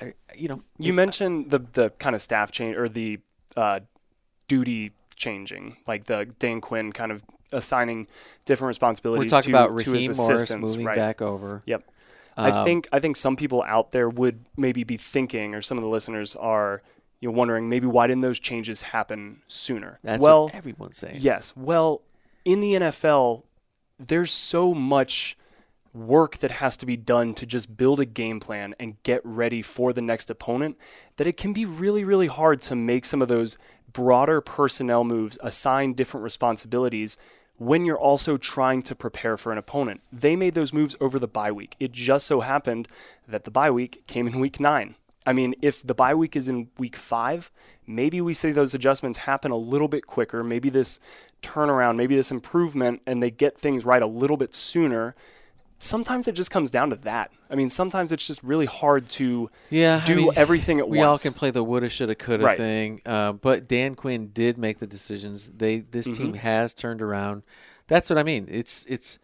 I, 0.00 0.14
you 0.34 0.48
know, 0.48 0.60
you 0.78 0.92
mentioned 0.94 1.50
the 1.50 1.58
the 1.58 1.90
kind 1.90 2.14
of 2.14 2.22
staff 2.22 2.50
change 2.50 2.76
or 2.76 2.88
the 2.88 3.18
uh, 3.56 3.80
duty 4.48 4.92
changing, 5.16 5.76
like 5.86 6.04
the 6.04 6.26
Dan 6.38 6.62
Quinn 6.62 6.92
kind 6.92 7.12
of 7.12 7.22
assigning 7.52 8.06
different 8.44 8.66
we're 8.66 8.68
responsibilities 8.68 9.30
talking 9.30 9.52
to, 9.52 9.58
about 9.58 9.74
Raheem 9.74 10.12
Morris 10.16 10.18
assistants. 10.18 10.72
moving 10.72 10.86
right. 10.86 10.96
back 10.96 11.22
over. 11.22 11.62
Yep. 11.66 11.84
I 12.36 12.50
Um, 12.50 12.64
think 12.64 12.88
I 12.92 13.00
think 13.00 13.16
some 13.16 13.36
people 13.36 13.62
out 13.66 13.90
there 13.90 14.08
would 14.08 14.44
maybe 14.56 14.84
be 14.84 14.96
thinking, 14.96 15.54
or 15.54 15.62
some 15.62 15.76
of 15.78 15.82
the 15.82 15.90
listeners 15.90 16.36
are, 16.36 16.82
you 17.20 17.28
know, 17.28 17.36
wondering 17.36 17.68
maybe 17.68 17.86
why 17.86 18.06
didn't 18.06 18.22
those 18.22 18.40
changes 18.40 18.82
happen 18.82 19.42
sooner? 19.46 19.98
That's 20.02 20.22
well, 20.22 20.44
what 20.44 20.54
everyone's 20.54 20.96
saying. 20.96 21.16
Yes. 21.20 21.54
Well, 21.56 22.02
in 22.44 22.60
the 22.60 22.74
NFL, 22.74 23.42
there's 23.98 24.32
so 24.32 24.72
much 24.74 25.36
work 25.92 26.38
that 26.38 26.52
has 26.52 26.76
to 26.78 26.86
be 26.86 26.96
done 26.96 27.34
to 27.34 27.44
just 27.44 27.76
build 27.76 28.00
a 28.00 28.04
game 28.04 28.38
plan 28.40 28.74
and 28.78 29.02
get 29.02 29.20
ready 29.24 29.60
for 29.60 29.92
the 29.92 30.00
next 30.00 30.30
opponent 30.30 30.78
that 31.16 31.26
it 31.26 31.36
can 31.36 31.52
be 31.52 31.64
really, 31.64 32.04
really 32.04 32.28
hard 32.28 32.62
to 32.62 32.76
make 32.76 33.04
some 33.04 33.20
of 33.20 33.28
those 33.28 33.58
broader 33.92 34.40
personnel 34.40 35.02
moves, 35.02 35.36
assign 35.42 35.92
different 35.94 36.22
responsibilities 36.22 37.16
when 37.60 37.84
you're 37.84 37.98
also 37.98 38.38
trying 38.38 38.82
to 38.82 38.94
prepare 38.94 39.36
for 39.36 39.52
an 39.52 39.58
opponent. 39.58 40.00
They 40.10 40.34
made 40.34 40.54
those 40.54 40.72
moves 40.72 40.96
over 40.98 41.18
the 41.18 41.28
bye 41.28 41.52
week. 41.52 41.76
It 41.78 41.92
just 41.92 42.26
so 42.26 42.40
happened 42.40 42.88
that 43.28 43.44
the 43.44 43.50
bye 43.50 43.70
week 43.70 44.02
came 44.06 44.26
in 44.26 44.40
week 44.40 44.60
nine. 44.60 44.94
I 45.26 45.34
mean, 45.34 45.54
if 45.60 45.86
the 45.86 45.94
bye 45.94 46.14
week 46.14 46.36
is 46.36 46.48
in 46.48 46.70
week 46.78 46.96
five, 46.96 47.50
maybe 47.86 48.18
we 48.22 48.32
see 48.32 48.50
those 48.50 48.72
adjustments 48.72 49.18
happen 49.18 49.50
a 49.50 49.58
little 49.58 49.88
bit 49.88 50.06
quicker. 50.06 50.42
Maybe 50.42 50.70
this 50.70 51.00
turnaround, 51.42 51.96
maybe 51.96 52.16
this 52.16 52.30
improvement, 52.30 53.02
and 53.06 53.22
they 53.22 53.30
get 53.30 53.58
things 53.58 53.84
right 53.84 54.02
a 54.02 54.06
little 54.06 54.38
bit 54.38 54.54
sooner. 54.54 55.14
Sometimes 55.82 56.28
it 56.28 56.32
just 56.32 56.50
comes 56.50 56.70
down 56.70 56.90
to 56.90 56.96
that. 56.96 57.30
I 57.50 57.54
mean, 57.54 57.70
sometimes 57.70 58.12
it's 58.12 58.26
just 58.26 58.42
really 58.42 58.66
hard 58.66 59.08
to 59.10 59.50
Yeah, 59.70 60.00
I 60.04 60.06
do 60.06 60.16
mean, 60.16 60.32
everything 60.36 60.78
at 60.78 60.88
we 60.88 60.98
once. 60.98 61.06
We 61.06 61.10
all 61.10 61.18
can 61.18 61.32
play 61.32 61.50
the 61.50 61.64
woulda, 61.64 61.88
shoulda, 61.88 62.14
coulda 62.14 62.44
Right. 62.44 62.56
thing, 62.56 63.00
uh, 63.06 63.32
but 63.32 63.66
Dan 63.66 63.94
Quinn 63.94 64.28
did 64.32 64.58
make 64.58 64.78
the 64.78 64.86
decisions. 64.86 65.50
They 65.50 65.78
this 65.80 66.06
Mm-hmm. 66.06 66.12
team 66.24 66.34
has 66.34 66.74
turned 66.74 67.00
around. 67.02 67.42
That's 67.88 68.08
what 68.10 68.18
I 68.18 68.22
mean. 68.22 68.46
It's 68.50 68.84
it's 68.88 69.18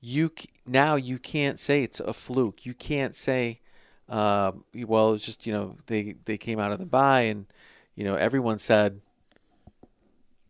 you 0.00 0.30
now 0.66 0.94
you 0.96 1.18
can't 1.18 1.58
say 1.58 1.82
it's 1.82 1.98
a 1.98 2.12
fluke. 2.12 2.66
You 2.66 2.74
can't 2.74 3.14
say, 3.14 3.60
uh, 4.08 4.52
well, 4.74 5.14
it's 5.14 5.24
just 5.24 5.46
you 5.46 5.52
know 5.52 5.76
they 5.86 6.14
they 6.26 6.36
came 6.36 6.58
out 6.60 6.72
of 6.72 6.78
the 6.78 6.86
bye 6.86 7.22
and 7.22 7.46
you 7.94 8.04
know 8.04 8.14
everyone 8.16 8.58
said, 8.58 9.00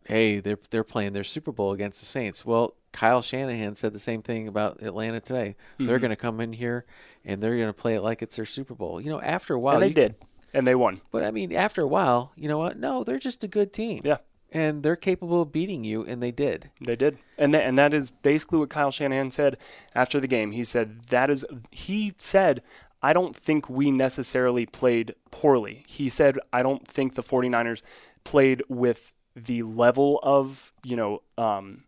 hey, 0.05 0.39
they're 0.39 0.59
they're 0.69 0.83
playing 0.83 1.13
their 1.13 1.23
Super 1.23 1.51
Bowl 1.51 1.71
against 1.71 1.99
the 1.99 2.05
Saints. 2.05 2.45
Well, 2.45 2.75
Kyle 2.91 3.21
Shanahan 3.21 3.75
said 3.75 3.93
the 3.93 3.99
same 3.99 4.21
thing 4.21 4.47
about 4.47 4.81
Atlanta 4.81 5.19
today. 5.19 5.55
Mm-hmm. 5.73 5.85
They're 5.85 5.99
going 5.99 6.11
to 6.11 6.15
come 6.15 6.39
in 6.39 6.53
here 6.53 6.85
and 7.25 7.41
they're 7.41 7.57
going 7.57 7.67
to 7.67 7.73
play 7.73 7.95
it 7.95 8.01
like 8.01 8.21
it's 8.21 8.35
their 8.35 8.45
Super 8.45 8.75
Bowl. 8.75 9.01
You 9.01 9.09
know, 9.09 9.21
after 9.21 9.53
a 9.53 9.59
while, 9.59 9.75
and 9.75 9.83
they 9.83 9.89
did, 9.89 10.15
and 10.53 10.65
they 10.65 10.75
won. 10.75 11.01
but 11.11 11.23
I 11.23 11.31
mean, 11.31 11.53
after 11.53 11.81
a 11.81 11.87
while, 11.87 12.31
you 12.35 12.47
know 12.47 12.57
what? 12.57 12.77
No, 12.77 13.03
they're 13.03 13.19
just 13.19 13.43
a 13.43 13.47
good 13.47 13.73
team. 13.73 14.01
Yeah. 14.03 14.17
And 14.51 14.83
they're 14.83 14.95
capable 14.95 15.41
of 15.41 15.51
beating 15.51 15.83
you, 15.83 16.05
and 16.05 16.21
they 16.21 16.29
did. 16.29 16.69
They 16.79 16.95
did, 16.95 17.17
and 17.39 17.55
that, 17.55 17.63
and 17.63 17.75
that 17.79 17.91
is 17.91 18.11
basically 18.11 18.59
what 18.59 18.69
Kyle 18.69 18.91
Shanahan 18.91 19.31
said 19.31 19.57
after 19.95 20.19
the 20.19 20.27
game. 20.27 20.51
He 20.51 20.63
said 20.63 21.05
that 21.05 21.31
is 21.31 21.43
he 21.71 22.13
said 22.17 22.61
I 23.01 23.13
don't 23.13 23.35
think 23.35 23.67
we 23.67 23.89
necessarily 23.89 24.67
played 24.67 25.15
poorly. 25.31 25.83
He 25.87 26.07
said 26.07 26.37
I 26.53 26.61
don't 26.61 26.87
think 26.87 27.15
the 27.15 27.23
49ers 27.23 27.81
played 28.23 28.61
with 28.69 29.11
the 29.35 29.63
level 29.63 30.19
of 30.23 30.71
you 30.83 30.95
know 30.95 31.21
um, 31.37 31.83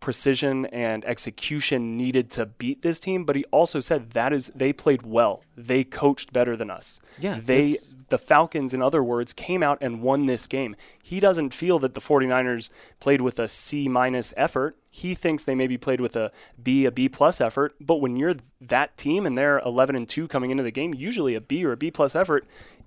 precision 0.00 0.66
and 0.66 1.04
execution 1.04 1.96
needed 1.96 2.30
to 2.30 2.46
beat 2.46 2.82
this 2.82 3.00
team. 3.00 3.24
But 3.24 3.36
he 3.36 3.44
also 3.46 3.80
said 3.80 4.10
that 4.10 4.32
is 4.32 4.48
they 4.54 4.72
played 4.72 5.02
well. 5.02 5.42
They 5.56 5.84
coached 5.84 6.32
better 6.32 6.56
than 6.56 6.70
us. 6.70 7.00
Yeah, 7.18 7.40
they 7.42 7.72
this- 7.72 7.92
the 8.08 8.18
Falcons, 8.18 8.72
in 8.72 8.80
other 8.80 9.02
words, 9.02 9.32
came 9.32 9.64
out 9.64 9.78
and 9.80 10.00
won 10.00 10.26
this 10.26 10.46
game. 10.46 10.76
He 11.02 11.18
doesn't 11.18 11.52
feel 11.52 11.80
that 11.80 11.94
the 11.94 12.00
49ers 12.00 12.70
played 13.00 13.20
with 13.20 13.40
a 13.40 13.48
C 13.48 13.88
minus 13.88 14.32
effort. 14.36 14.76
He 14.92 15.12
thinks 15.16 15.42
they 15.42 15.56
maybe 15.56 15.76
played 15.76 16.00
with 16.00 16.14
a 16.14 16.30
B, 16.62 16.84
a 16.84 16.92
B 16.92 17.08
plus 17.08 17.40
effort. 17.40 17.74
But 17.80 17.96
when 17.96 18.14
you're 18.14 18.36
that 18.60 18.96
team 18.96 19.26
and 19.26 19.36
they're 19.36 19.58
11 19.58 19.96
and 19.96 20.08
2 20.08 20.28
coming 20.28 20.52
into 20.52 20.62
the 20.62 20.70
game, 20.70 20.94
usually 20.94 21.34
a 21.34 21.40
B 21.40 21.64
or 21.66 21.72
a 21.72 21.76
B 21.76 21.90
plus 21.90 22.14
effort 22.14 22.46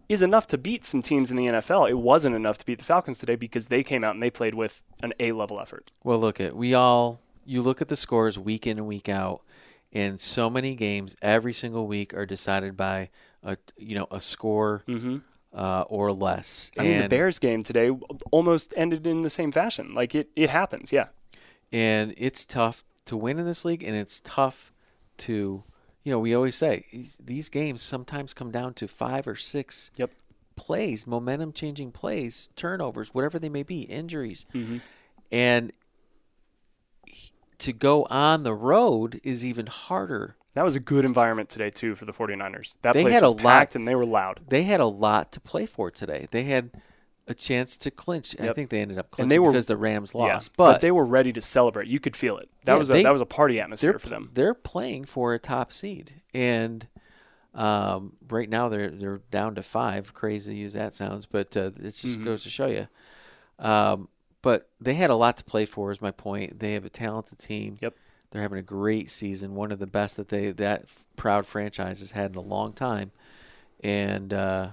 is 0.10 0.22
enough 0.22 0.48
to 0.48 0.58
beat 0.58 0.84
some 0.84 1.02
teams 1.02 1.30
in 1.32 1.38
the 1.38 1.45
NFL. 1.45 1.89
It 1.89 2.00
wasn't 2.00 2.36
enough 2.36 2.58
to 2.58 2.65
beat 2.65 2.80
the 2.80 2.84
Falcons 2.84 3.19
today 3.19 3.36
because 3.36 3.67
they 3.67 3.84
came 3.84 4.04
out 4.04 4.15
and 4.15 4.22
they 4.24 4.32
played 4.32 4.56
with 4.56 4.82
an 5.04 5.13
A 5.19 5.32
level 5.32 5.60
effort. 5.62 5.91
Well, 6.04 6.19
look 6.19 6.41
at 6.41 6.56
we 6.56 6.74
all. 6.74 7.22
You 7.45 7.62
look 7.62 7.82
at 7.82 7.88
the 7.88 7.95
scores 7.95 8.38
week 8.38 8.67
in 8.67 8.78
and 8.78 8.88
week 8.88 9.08
out, 9.08 9.41
and 9.93 10.19
so 10.19 10.50
many 10.50 10.76
games 10.76 11.15
every 11.22 11.54
single 11.54 11.88
week 11.88 12.13
are 12.13 12.26
decided 12.26 12.76
by 12.76 13.10
a 13.43 13.58
you 13.78 13.95
know 13.95 14.08
a 14.12 14.19
score 14.19 14.84
uh, 15.54 15.82
or 15.88 16.12
less. 16.12 16.72
I 16.78 16.84
mean, 16.84 17.02
the 17.04 17.10
Bears 17.10 17.39
game 17.39 17.63
today 17.63 17.91
almost 18.32 18.74
ended 18.76 19.08
in 19.08 19.22
the 19.22 19.30
same 19.30 19.52
fashion. 19.52 19.93
Like 19.93 20.13
it, 20.15 20.30
it 20.36 20.50
happens. 20.50 20.91
Yeah. 20.91 21.08
and 21.72 22.13
it's 22.17 22.45
tough 22.45 22.84
to 23.06 23.15
win 23.17 23.39
in 23.39 23.45
this 23.45 23.63
league, 23.65 23.84
and 23.84 23.95
it's 23.95 24.22
tough 24.24 24.72
to, 25.17 25.63
you 26.10 26.15
know, 26.15 26.19
we 26.19 26.34
always 26.34 26.56
say 26.56 26.86
these- 27.24 27.50
games 27.50 27.84
sometimes 27.84 28.34
come 28.34 28.50
down 28.50 28.74
to 28.74 28.88
five 28.88 29.28
or 29.28 29.36
six 29.36 29.91
Yep. 29.95 30.10
plays, 30.56 31.06
momentum 31.06 31.54
changing 31.54 31.91
plays, 31.91 32.50
turnovers, 32.56 33.10
whatever 33.13 33.38
they 33.38 33.48
may 33.48 33.62
be, 33.62 33.82
injuries, 33.82 34.43
Mm-hmm. 34.56 34.78
and 35.32 35.72
to 37.60 37.72
go 37.74 38.06
on 38.06 38.41
the 38.41 38.56
road 38.56 39.22
is 39.24 39.45
even 39.45 39.67
harder. 39.67 40.36
That 40.56 40.63
was 40.63 40.76
a 40.76 40.80
good 40.80 41.06
environment 41.06 41.48
today 41.50 41.69
too 41.69 41.93
for 41.93 42.06
the 42.06 42.12
49ers. 42.13 42.76
That 42.82 42.93
They 42.93 43.04
place 43.04 43.13
had 43.13 43.22
was 43.24 43.34
a 43.34 43.36
lot- 43.36 43.43
packed 43.43 43.76
and 43.76 43.88
they 43.88 43.93
were 43.93 44.06
loud. 44.06 44.39
They 44.50 44.63
had 44.63 44.80
a 44.80 44.88
lot 44.88 45.32
to 45.34 45.39
play 45.39 45.67
for 45.67 45.91
today. 45.91 46.28
They 46.32 46.45
had 46.45 46.72
a 47.29 47.33
chance 47.33 47.77
to 47.77 47.91
clinch. 47.91 48.35
I 48.39 48.51
think 48.53 48.69
they 48.71 48.81
ended 48.81 48.97
up 48.97 49.05
And 49.05 49.11
clinching 49.11 49.29
they 49.29 49.39
were- 49.39 49.51
because 49.51 49.67
the 49.67 49.77
Rams 49.77 50.11
Yeah, 50.13 50.21
lost. 50.33 50.57
but, 50.57 50.65
but 50.73 50.81
they 50.81 50.91
were 50.91 51.05
ready 51.05 51.31
to 51.31 51.39
celebrate. 51.41 51.87
You 51.87 51.99
could 51.99 52.15
feel 52.17 52.37
it. 52.37 52.49
That 52.65 52.73
Yeah, 52.73 52.77
was 52.79 52.89
a 52.89 52.93
they- 52.93 53.03
that 53.03 53.13
was 53.13 53.21
a 53.21 53.25
party 53.25 53.59
atmosphere 53.61 53.97
for 53.99 54.09
them. 54.09 54.29
They're 54.33 54.53
playing 54.55 55.05
for 55.05 55.33
a 55.33 55.39
top 55.39 55.71
seed, 55.71 56.21
and 56.33 56.87
um, 57.53 58.13
right 58.29 58.49
now 58.49 58.69
they're 58.69 58.89
they're 58.91 59.21
down 59.31 59.55
to 59.55 59.61
five. 59.63 60.13
Crazy 60.13 60.63
as 60.63 60.73
that 60.73 60.93
sounds, 60.93 61.25
but 61.25 61.55
uh, 61.57 61.71
it 61.79 61.91
just 61.91 62.05
Mm-hmm. 62.05 62.25
goes 62.25 62.43
to 62.43 62.49
show 62.49 62.67
you. 62.67 62.87
Um, 63.57 64.07
but 64.41 64.69
they 64.79 64.93
had 64.93 65.09
a 65.09 65.15
lot 65.15 65.37
to 65.37 65.43
play 65.43 65.65
for. 65.65 65.91
Is 65.91 66.01
my 66.01 66.11
point. 66.11 66.59
They 66.59 66.73
have 66.73 66.85
a 66.85 66.89
talented 66.89 67.39
team. 67.39 67.75
Yep. 67.81 67.95
They're 68.31 68.41
having 68.43 68.59
a 68.59 68.63
great 68.63 69.09
season, 69.09 69.55
one 69.55 69.71
of 69.71 69.79
the 69.79 69.87
best 69.87 70.15
that 70.17 70.29
they 70.29 70.51
that 70.51 70.85
proud 71.15 71.45
franchise 71.45 71.99
has 71.99 72.11
had 72.11 72.31
in 72.31 72.37
a 72.37 72.41
long 72.41 72.73
time, 72.73 73.11
and 73.83 74.31
uh, 74.31 74.69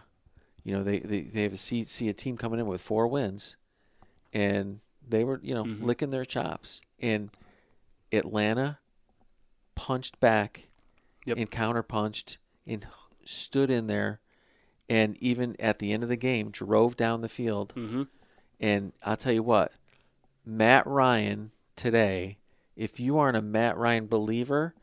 you 0.66 0.72
know 0.76 0.82
they, 0.82 0.98
they, 0.98 1.20
they 1.22 1.42
have 1.44 1.52
a 1.52 1.56
see, 1.56 1.84
see 1.84 2.08
a 2.08 2.12
team 2.12 2.36
coming 2.36 2.58
in 2.58 2.66
with 2.66 2.80
four 2.80 3.06
wins, 3.06 3.54
and 4.32 4.80
they 5.06 5.22
were 5.22 5.38
you 5.42 5.54
know 5.54 5.64
Mm-hmm. 5.64 5.84
licking 5.86 6.10
their 6.10 6.24
chops, 6.24 6.80
and 7.00 7.30
Atlanta 8.12 8.78
punched 9.74 10.18
back 10.20 10.68
Yep. 11.24 11.38
and 11.38 11.50
counterpunched 11.50 12.36
and 12.66 12.86
stood 13.24 13.70
in 13.70 13.86
there, 13.88 14.20
and 14.88 15.16
even 15.20 15.56
at 15.60 15.78
the 15.80 15.92
end 15.92 16.02
of 16.02 16.08
the 16.08 16.16
game 16.16 16.50
drove 16.50 16.96
down 16.96 17.20
the 17.20 17.28
field, 17.28 17.72
Mm-hmm. 17.76 18.02
and 18.60 18.92
I'll 19.04 19.16
tell 19.16 19.32
you 19.32 19.42
what, 19.42 19.72
Matt 20.44 20.86
Ryan 20.86 21.50
today, 21.74 22.38
if 22.76 23.00
you 23.00 23.18
aren't 23.18 23.36
a 23.36 23.42
Matt 23.42 23.76
Ryan 23.76 24.06
believer, 24.06 24.74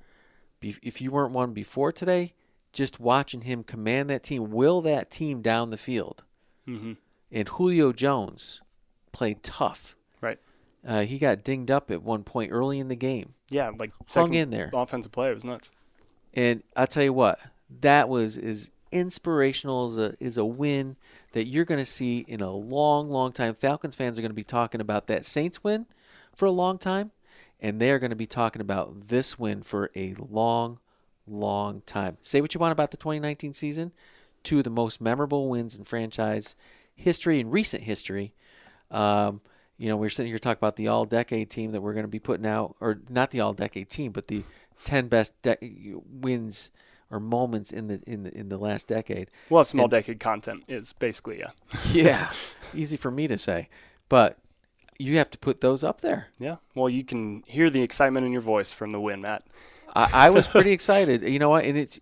if 0.61 1.01
you 1.01 1.11
weren't 1.11 1.33
one 1.33 1.53
before 1.53 1.91
today, 1.91 2.33
just 2.73 2.99
watching 2.99 3.41
him 3.41 3.63
command 3.63 4.09
that 4.09 4.23
team, 4.23 4.51
will 4.51 4.81
that 4.81 5.09
team 5.09 5.41
down 5.41 5.69
the 5.69 5.77
field. 5.77 6.23
Mm-hmm. 6.67 6.93
And 7.31 7.47
Julio 7.47 7.93
Jones 7.93 8.61
played 9.11 9.43
tough. 9.43 9.95
Right. 10.21 10.39
Uh, 10.85 11.01
he 11.03 11.17
got 11.17 11.43
dinged 11.43 11.71
up 11.71 11.89
at 11.91 12.03
one 12.03 12.23
point 12.23 12.51
early 12.51 12.79
in 12.79 12.89
the 12.89 12.95
game, 12.95 13.35
Yeah, 13.49 13.71
like 13.77 13.91
hung 14.13 14.33
in 14.33 14.49
there. 14.49 14.69
offensive 14.73 15.11
play. 15.11 15.29
It 15.29 15.35
was 15.35 15.45
nuts. 15.45 15.71
And 16.33 16.63
I'll 16.75 16.87
tell 16.87 17.03
you 17.03 17.13
what, 17.13 17.39
that 17.81 18.09
was 18.09 18.37
as 18.37 18.71
inspirational 18.91 19.85
as 19.85 19.97
a 19.97 20.15
is 20.19 20.37
a 20.37 20.45
win 20.45 20.95
that 21.33 21.47
you're 21.47 21.65
going 21.65 21.79
to 21.79 21.85
see 21.85 22.25
in 22.27 22.41
a 22.41 22.51
long, 22.51 23.09
long 23.09 23.31
time. 23.31 23.53
Falcons 23.55 23.95
fans 23.95 24.17
are 24.17 24.21
going 24.21 24.31
to 24.31 24.35
be 24.35 24.43
talking 24.43 24.81
about 24.81 25.07
that 25.07 25.25
Saints 25.25 25.63
win 25.63 25.85
for 26.35 26.45
a 26.45 26.51
long 26.51 26.77
time, 26.77 27.11
and 27.59 27.79
they're 27.79 27.99
going 27.99 28.09
to 28.11 28.15
be 28.15 28.27
talking 28.27 28.61
about 28.61 29.07
this 29.09 29.37
win 29.39 29.61
for 29.63 29.89
a 29.95 30.13
long, 30.15 30.79
long 31.27 31.81
time. 31.85 32.17
Say 32.21 32.41
what 32.41 32.53
you 32.53 32.59
want 32.59 32.71
about 32.71 32.91
the 32.91 32.97
2019 32.97 33.53
season, 33.53 33.91
two 34.43 34.57
of 34.59 34.63
the 34.63 34.69
most 34.69 34.99
memorable 35.01 35.49
wins 35.49 35.75
in 35.75 35.83
franchise 35.83 36.55
history 36.95 37.39
and 37.39 37.51
recent 37.51 37.83
history. 37.83 38.33
Um, 38.91 39.41
you 39.77 39.89
know, 39.89 39.97
we're 39.97 40.09
sitting 40.09 40.31
here 40.31 40.37
talking 40.39 40.59
about 40.59 40.75
the 40.75 40.87
all-decade 40.87 41.49
team 41.49 41.71
that 41.71 41.81
we're 41.81 41.93
going 41.93 42.03
to 42.05 42.07
be 42.09 42.19
putting 42.19 42.45
out, 42.45 42.75
or 42.79 42.99
not 43.09 43.31
the 43.31 43.39
all-decade 43.41 43.89
team, 43.89 44.11
but 44.11 44.27
the 44.27 44.43
10 44.85 45.07
best 45.07 45.33
de- 45.41 45.95
wins 46.09 46.71
or 47.09 47.19
moments 47.19 47.71
in 47.71 47.87
the 47.87 48.01
in 48.07 48.23
the 48.23 48.35
in 48.37 48.49
the 48.49 48.57
last 48.57 48.87
decade. 48.87 49.29
We'll 49.49 49.59
have 49.61 49.67
some 49.67 49.79
And- 49.79 49.83
all 49.83 49.87
decade 49.87 50.19
content. 50.19 50.63
Is 50.67 50.93
basically 50.93 51.39
yeah, 51.39 51.51
Yeah, 51.91 52.31
easy 52.73 52.97
for 52.97 53.11
me 53.11 53.27
to 53.27 53.37
say, 53.37 53.69
but 54.09 54.37
you 54.99 55.17
have 55.17 55.29
to 55.31 55.37
put 55.37 55.61
those 55.61 55.83
up 55.83 56.01
there. 56.01 56.27
yeah. 56.39 56.57
Well, 56.75 56.89
you 56.89 57.03
can 57.03 57.43
hear 57.47 57.69
the 57.69 57.81
excitement 57.81 58.25
in 58.25 58.31
your 58.31 58.41
voice 58.41 58.71
from 58.71 58.91
the 58.91 58.99
win, 58.99 59.21
Matt. 59.21 59.43
I, 59.95 60.09
I 60.13 60.29
was 60.29 60.47
pretty 60.47 60.71
excited. 60.79 61.21
You 61.23 61.39
know 61.39 61.49
what? 61.49 61.65
And 61.65 61.77
it's 61.77 61.99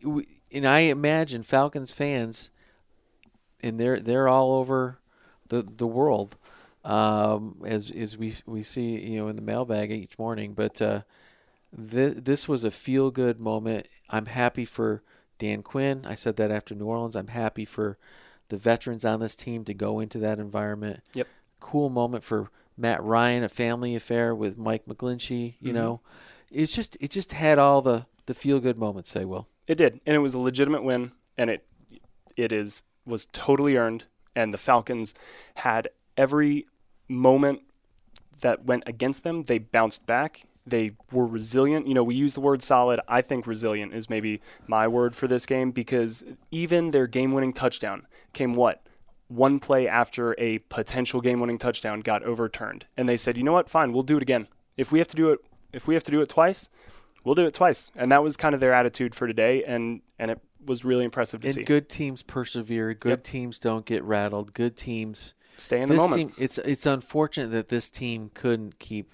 and 0.51 0.65
I 0.67 0.80
imagine 0.82 1.43
Falcons 1.43 1.91
fans, 1.91 2.49
and 3.62 3.80
they're 3.80 3.99
they're 3.99 4.27
all 4.27 4.54
over 4.54 4.99
the 5.49 5.62
the 5.62 5.88
world, 5.88 6.38
um, 6.84 7.62
as 7.65 7.91
as 7.91 8.17
we 8.17 8.36
we 8.45 8.63
see 8.63 8.99
you 8.99 9.17
know 9.19 9.27
in 9.27 9.36
the 9.36 9.41
mailbag 9.41 9.91
each 9.91 10.17
morning. 10.17 10.54
But 10.54 10.82
uh, 10.82 11.01
this 11.71 12.15
this 12.17 12.47
was 12.47 12.63
a 12.63 12.71
feel 12.71 13.12
good 13.12 13.39
moment. 13.39 13.88
I'm 14.10 14.25
happy 14.27 14.65
for 14.65 15.04
Dan 15.38 15.63
Quinn. 15.63 16.06
I 16.08 16.15
said 16.15 16.36
that 16.38 16.51
after 16.51 16.75
New 16.75 16.86
Orleans. 16.86 17.15
I'm 17.15 17.27
happy 17.27 17.65
for 17.65 17.97
the 18.49 18.58
veterans 18.58 19.06
on 19.06 19.19
this 19.21 19.36
team 19.36 19.63
to 19.65 19.73
go 19.73 19.99
into 19.99 20.17
that 20.19 20.39
environment. 20.39 21.01
Yep. 21.13 21.27
Cool 21.62 21.89
moment 21.89 22.23
for 22.23 22.49
Matt 22.77 23.01
Ryan, 23.04 23.43
a 23.43 23.49
family 23.49 23.95
affair 23.95 24.36
with 24.36 24.58
Mike 24.58 24.86
McGlinchey. 24.86 25.56
You 25.62 25.71
Mhm. 25.71 25.75
know, 25.75 26.01
it's 26.52 26.76
just 26.76 26.98
it 27.00 27.12
just 27.12 27.34
had 27.34 27.58
all 27.58 27.82
the 27.82 28.06
the 28.26 28.34
feel 28.34 28.60
good 28.60 28.78
moments. 28.78 29.10
Say, 29.10 29.26
Will. 29.26 29.48
It 29.68 29.76
did, 29.76 30.02
and 30.06 30.16
it 30.16 30.20
was 30.20 30.34
a 30.34 30.40
legitimate 30.40 30.84
win, 30.84 31.12
and 31.38 31.50
it 31.50 31.66
it 32.36 32.52
is 32.52 32.84
was 33.06 33.28
totally 33.28 33.78
earned. 33.78 34.06
And 34.34 34.54
the 34.54 34.58
Falcons 34.58 35.14
had 35.56 35.90
every 36.16 36.66
moment 37.10 37.64
that 38.40 38.64
went 38.64 38.84
against 38.88 39.24
them. 39.24 39.44
They 39.44 39.58
bounced 39.58 40.06
back. 40.06 40.46
They 40.66 40.92
were 41.12 41.26
resilient. 41.26 41.88
You 41.88 41.94
know, 41.94 42.04
we 42.04 42.16
use 42.16 42.34
the 42.34 42.40
word 42.40 42.62
solid. 42.62 43.02
I 43.10 43.22
think 43.22 43.46
resilient 43.46 43.94
is 43.94 44.10
maybe 44.10 44.42
my 44.68 44.88
word 44.88 45.16
for 45.16 45.28
this 45.28 45.46
game 45.46 45.72
because 45.72 46.24
even 46.50 46.92
their 46.92 47.08
game-winning 47.08 47.52
touchdown 47.52 48.08
came 48.32 48.54
what 48.54 48.88
one 49.28 49.60
play 49.60 49.88
after 49.88 50.34
a 50.38 50.60
potential 50.60 51.20
game-winning 51.20 51.58
touchdown 51.58 52.00
got 52.00 52.24
overturned, 52.24 52.86
and 52.96 53.10
they 53.10 53.18
said, 53.18 53.38
"You 53.38 53.44
know 53.44 53.54
what? 53.54 53.70
Fine, 53.70 53.92
we'll 53.92 54.04
do 54.04 54.18
it 54.18 54.24
again. 54.24 54.48
If 54.78 54.92
we 54.92 55.00
have 55.00 55.08
to 55.10 55.16
do 55.16 55.32
it, 55.32 55.40
if 55.73 55.88
we 55.88 55.93
have 55.93 56.03
to 56.03 56.12
do 56.12 56.21
it 56.21 56.29
twice, 56.29 56.69
we'll 57.23 57.36
do 57.36 57.45
it 57.45 57.53
twice." 57.53 57.91
And 57.95 58.12
that 58.12 58.23
was 58.23 58.38
kind 58.38 58.53
of 58.53 58.60
their 58.60 58.73
attitude 58.73 59.13
for 59.15 59.27
today, 59.27 59.63
and 59.63 60.01
and 60.19 60.31
it 60.31 60.39
was 60.65 60.86
really 60.86 61.03
impressive 61.05 61.41
to 61.41 61.47
And 61.47 61.55
see. 61.55 61.63
good 61.63 61.89
teams 61.89 62.21
persevere. 62.23 62.93
Good 62.93 63.10
Yep. 63.10 63.23
teams 63.23 63.60
don't 63.60 63.86
get 63.86 64.03
rattled. 64.03 64.53
Good 64.53 64.77
teams. 64.77 65.34
Stay 65.57 65.81
in 65.81 65.89
the 65.89 65.95
moment. 65.95 66.15
team. 66.17 66.34
It's 66.38 66.57
it's 66.60 66.86
unfortunate 66.86 67.47
that 67.51 67.67
this 67.69 67.89
team 67.89 68.31
couldn't 68.34 68.79
keep 68.79 69.13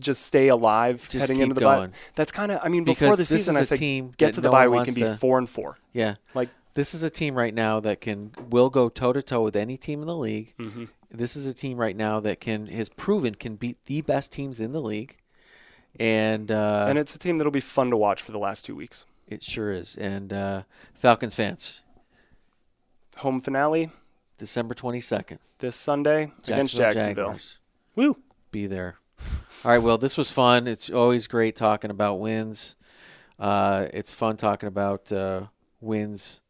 Just 0.00 0.22
stay 0.22 0.46
alive 0.46 1.08
Just 1.10 1.22
heading 1.28 1.40
into 1.42 1.56
the 1.56 1.60
going. 1.60 1.90
bye. 1.90 1.96
That's 2.14 2.30
kind 2.30 2.52
of. 2.52 2.60
I 2.62 2.68
mean, 2.68 2.84
before 2.84 3.08
because 3.16 3.18
the 3.18 3.24
season, 3.26 3.56
I 3.56 3.62
said 3.62 3.78
team 3.78 4.12
get 4.16 4.34
to 4.34 4.40
the 4.40 4.46
no 4.48 4.52
bye 4.52 4.68
week 4.68 4.86
and 4.86 4.94
be 4.94 5.02
to- 5.02 5.16
four 5.16 5.38
and 5.38 5.48
four. 5.48 5.76
Yeah, 5.92 6.16
Like 6.34 6.50
this 6.74 6.94
is 6.94 7.02
a 7.02 7.10
team 7.10 7.34
right 7.34 7.52
now 7.52 7.80
that 7.80 8.00
can 8.00 8.30
will 8.48 8.70
go 8.70 8.88
toe 8.88 9.12
to 9.12 9.20
toe 9.22 9.42
with 9.42 9.56
any 9.56 9.76
team 9.76 10.00
in 10.00 10.06
the 10.06 10.16
league. 10.16 10.54
hmm 10.56 10.84
This 11.10 11.34
is 11.34 11.48
a 11.48 11.54
team 11.54 11.78
right 11.78 11.96
now 11.96 12.20
that 12.20 12.38
can 12.38 12.68
has 12.68 12.88
proven 12.88 13.34
can 13.34 13.56
beat 13.56 13.84
the 13.86 14.02
best 14.02 14.30
teams 14.30 14.60
in 14.60 14.70
the 14.70 14.80
league, 14.80 15.16
and 15.98 16.50
uh, 16.50 16.86
and 16.88 16.98
it's 16.98 17.14
a 17.14 17.18
team 17.18 17.36
that'll 17.36 17.50
be 17.50 17.60
fun 17.60 17.90
to 17.90 17.96
watch 17.96 18.22
for 18.22 18.32
the 18.32 18.38
last 18.38 18.64
two 18.64 18.74
weeks. 18.74 19.04
it 19.26 19.42
sure 19.42 19.70
is. 19.72 19.96
And 19.96 20.32
uh, 20.32 20.62
Falcons 20.94 21.34
fans, 21.34 21.82
Home 23.18 23.40
finale 23.40 23.90
December 24.38 24.74
twenty 24.74 25.00
second, 25.00 25.40
this 25.58 25.76
Sunday 25.76 26.32
against 26.44 26.76
Jacksonville. 26.76 27.26
Jaguars. 27.26 27.58
Woo! 27.96 28.16
be 28.50 28.66
there. 28.66 28.96
All 29.64 29.72
right, 29.72 29.78
well, 29.82 29.98
this 29.98 30.16
was 30.16 30.30
fun. 30.30 30.66
It's 30.68 30.88
always 30.88 31.26
great 31.26 31.56
talking 31.56 31.90
about 31.90 32.20
wins. 32.20 32.76
Uh, 33.38 33.86
it's 33.92 34.12
fun 34.12 34.36
talking 34.36 34.68
about 34.68 35.12
uh, 35.12 35.46
wins. 35.80 36.40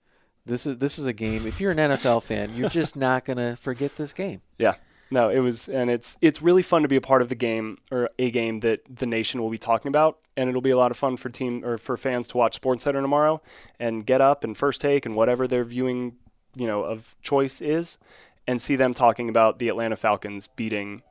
This 0.45 0.67
is 0.67 0.79
this 0.79 0.99
is 0.99 1.07
a 1.07 1.13
game. 1.13 1.47
If 1.47 1.61
you're 1.61 1.71
an 1.73 1.79
NFL 1.79 2.23
fan, 2.23 2.55
you're 2.55 2.69
just 2.69 2.97
not 2.97 3.25
gonna 3.25 3.57
forget 3.57 3.97
this 3.97 4.13
game. 4.13 4.43
Yeah. 4.59 4.75
No, 5.11 5.31
it 5.31 5.39
was, 5.39 5.69
and 5.69 5.91
it's 5.91 6.19
it's 6.21 6.43
really 6.43 6.63
fun 6.63 6.83
to 6.83 6.89
be 6.89 6.97
a 6.97 7.01
part 7.01 7.23
of 7.23 7.29
the 7.29 7.35
game 7.35 7.79
or 7.91 8.11
a 8.19 8.31
game 8.31 8.61
that 8.61 8.81
the 8.95 9.07
nation 9.07 9.41
will 9.41 9.51
be 9.51 9.59
talking 9.59 9.89
about, 9.89 10.19
and 10.37 10.49
it'll 10.49 10.61
be 10.61 10.71
a 10.71 10.77
lot 10.77 10.91
of 10.91 10.97
fun 10.97 11.17
for 11.17 11.31
team 11.31 11.65
or 11.65 11.79
for 11.79 11.97
fans 11.97 12.29
to 12.29 12.37
watch 12.37 12.61
SportsCenter 12.61 13.01
tomorrow 13.01 13.41
and 13.81 14.05
get 14.05 14.21
up 14.21 14.45
and 14.45 14.57
first 14.57 14.81
take 14.81 15.07
and 15.07 15.15
whatever 15.15 15.49
their 15.49 15.65
viewing, 15.65 16.17
you 16.57 16.67
know, 16.67 16.83
of 16.83 17.17
choice 17.23 17.61
is, 17.63 17.99
and 18.47 18.61
see 18.61 18.77
them 18.77 18.93
talking 18.93 19.29
about 19.29 19.59
the 19.59 19.69
Atlanta 19.69 19.97
Falcons 19.97 20.47
beating 20.47 21.03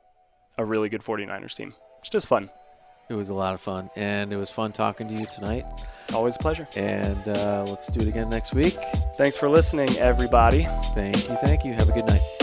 a 0.56 0.64
really 0.64 0.88
good 0.88 1.02
49ers 1.02 1.54
team. 1.54 1.74
It's 2.00 2.10
just 2.10 2.26
fun. 2.26 2.50
It 3.08 3.14
was 3.14 3.30
a 3.30 3.34
lot 3.34 3.54
of 3.54 3.60
fun, 3.60 3.90
and 3.96 4.32
it 4.32 4.36
was 4.36 4.50
fun 4.50 4.70
talking 4.70 5.08
to 5.08 5.14
you 5.14 5.26
tonight. 5.32 5.64
Always 6.12 6.36
a 6.36 6.38
pleasure. 6.38 6.68
And 6.76 7.26
uh, 7.26 7.64
let's 7.66 7.88
do 7.88 8.00
it 8.00 8.08
again 8.08 8.28
next 8.28 8.54
week. 8.54 8.76
Thanks 9.16 9.36
for 9.36 9.48
listening, 9.48 9.88
everybody. 9.96 10.68
Thank 10.94 11.28
you, 11.28 11.36
thank 11.36 11.64
you. 11.64 11.72
Have 11.72 11.88
a 11.88 11.92
good 11.92 12.06
night. 12.06 12.37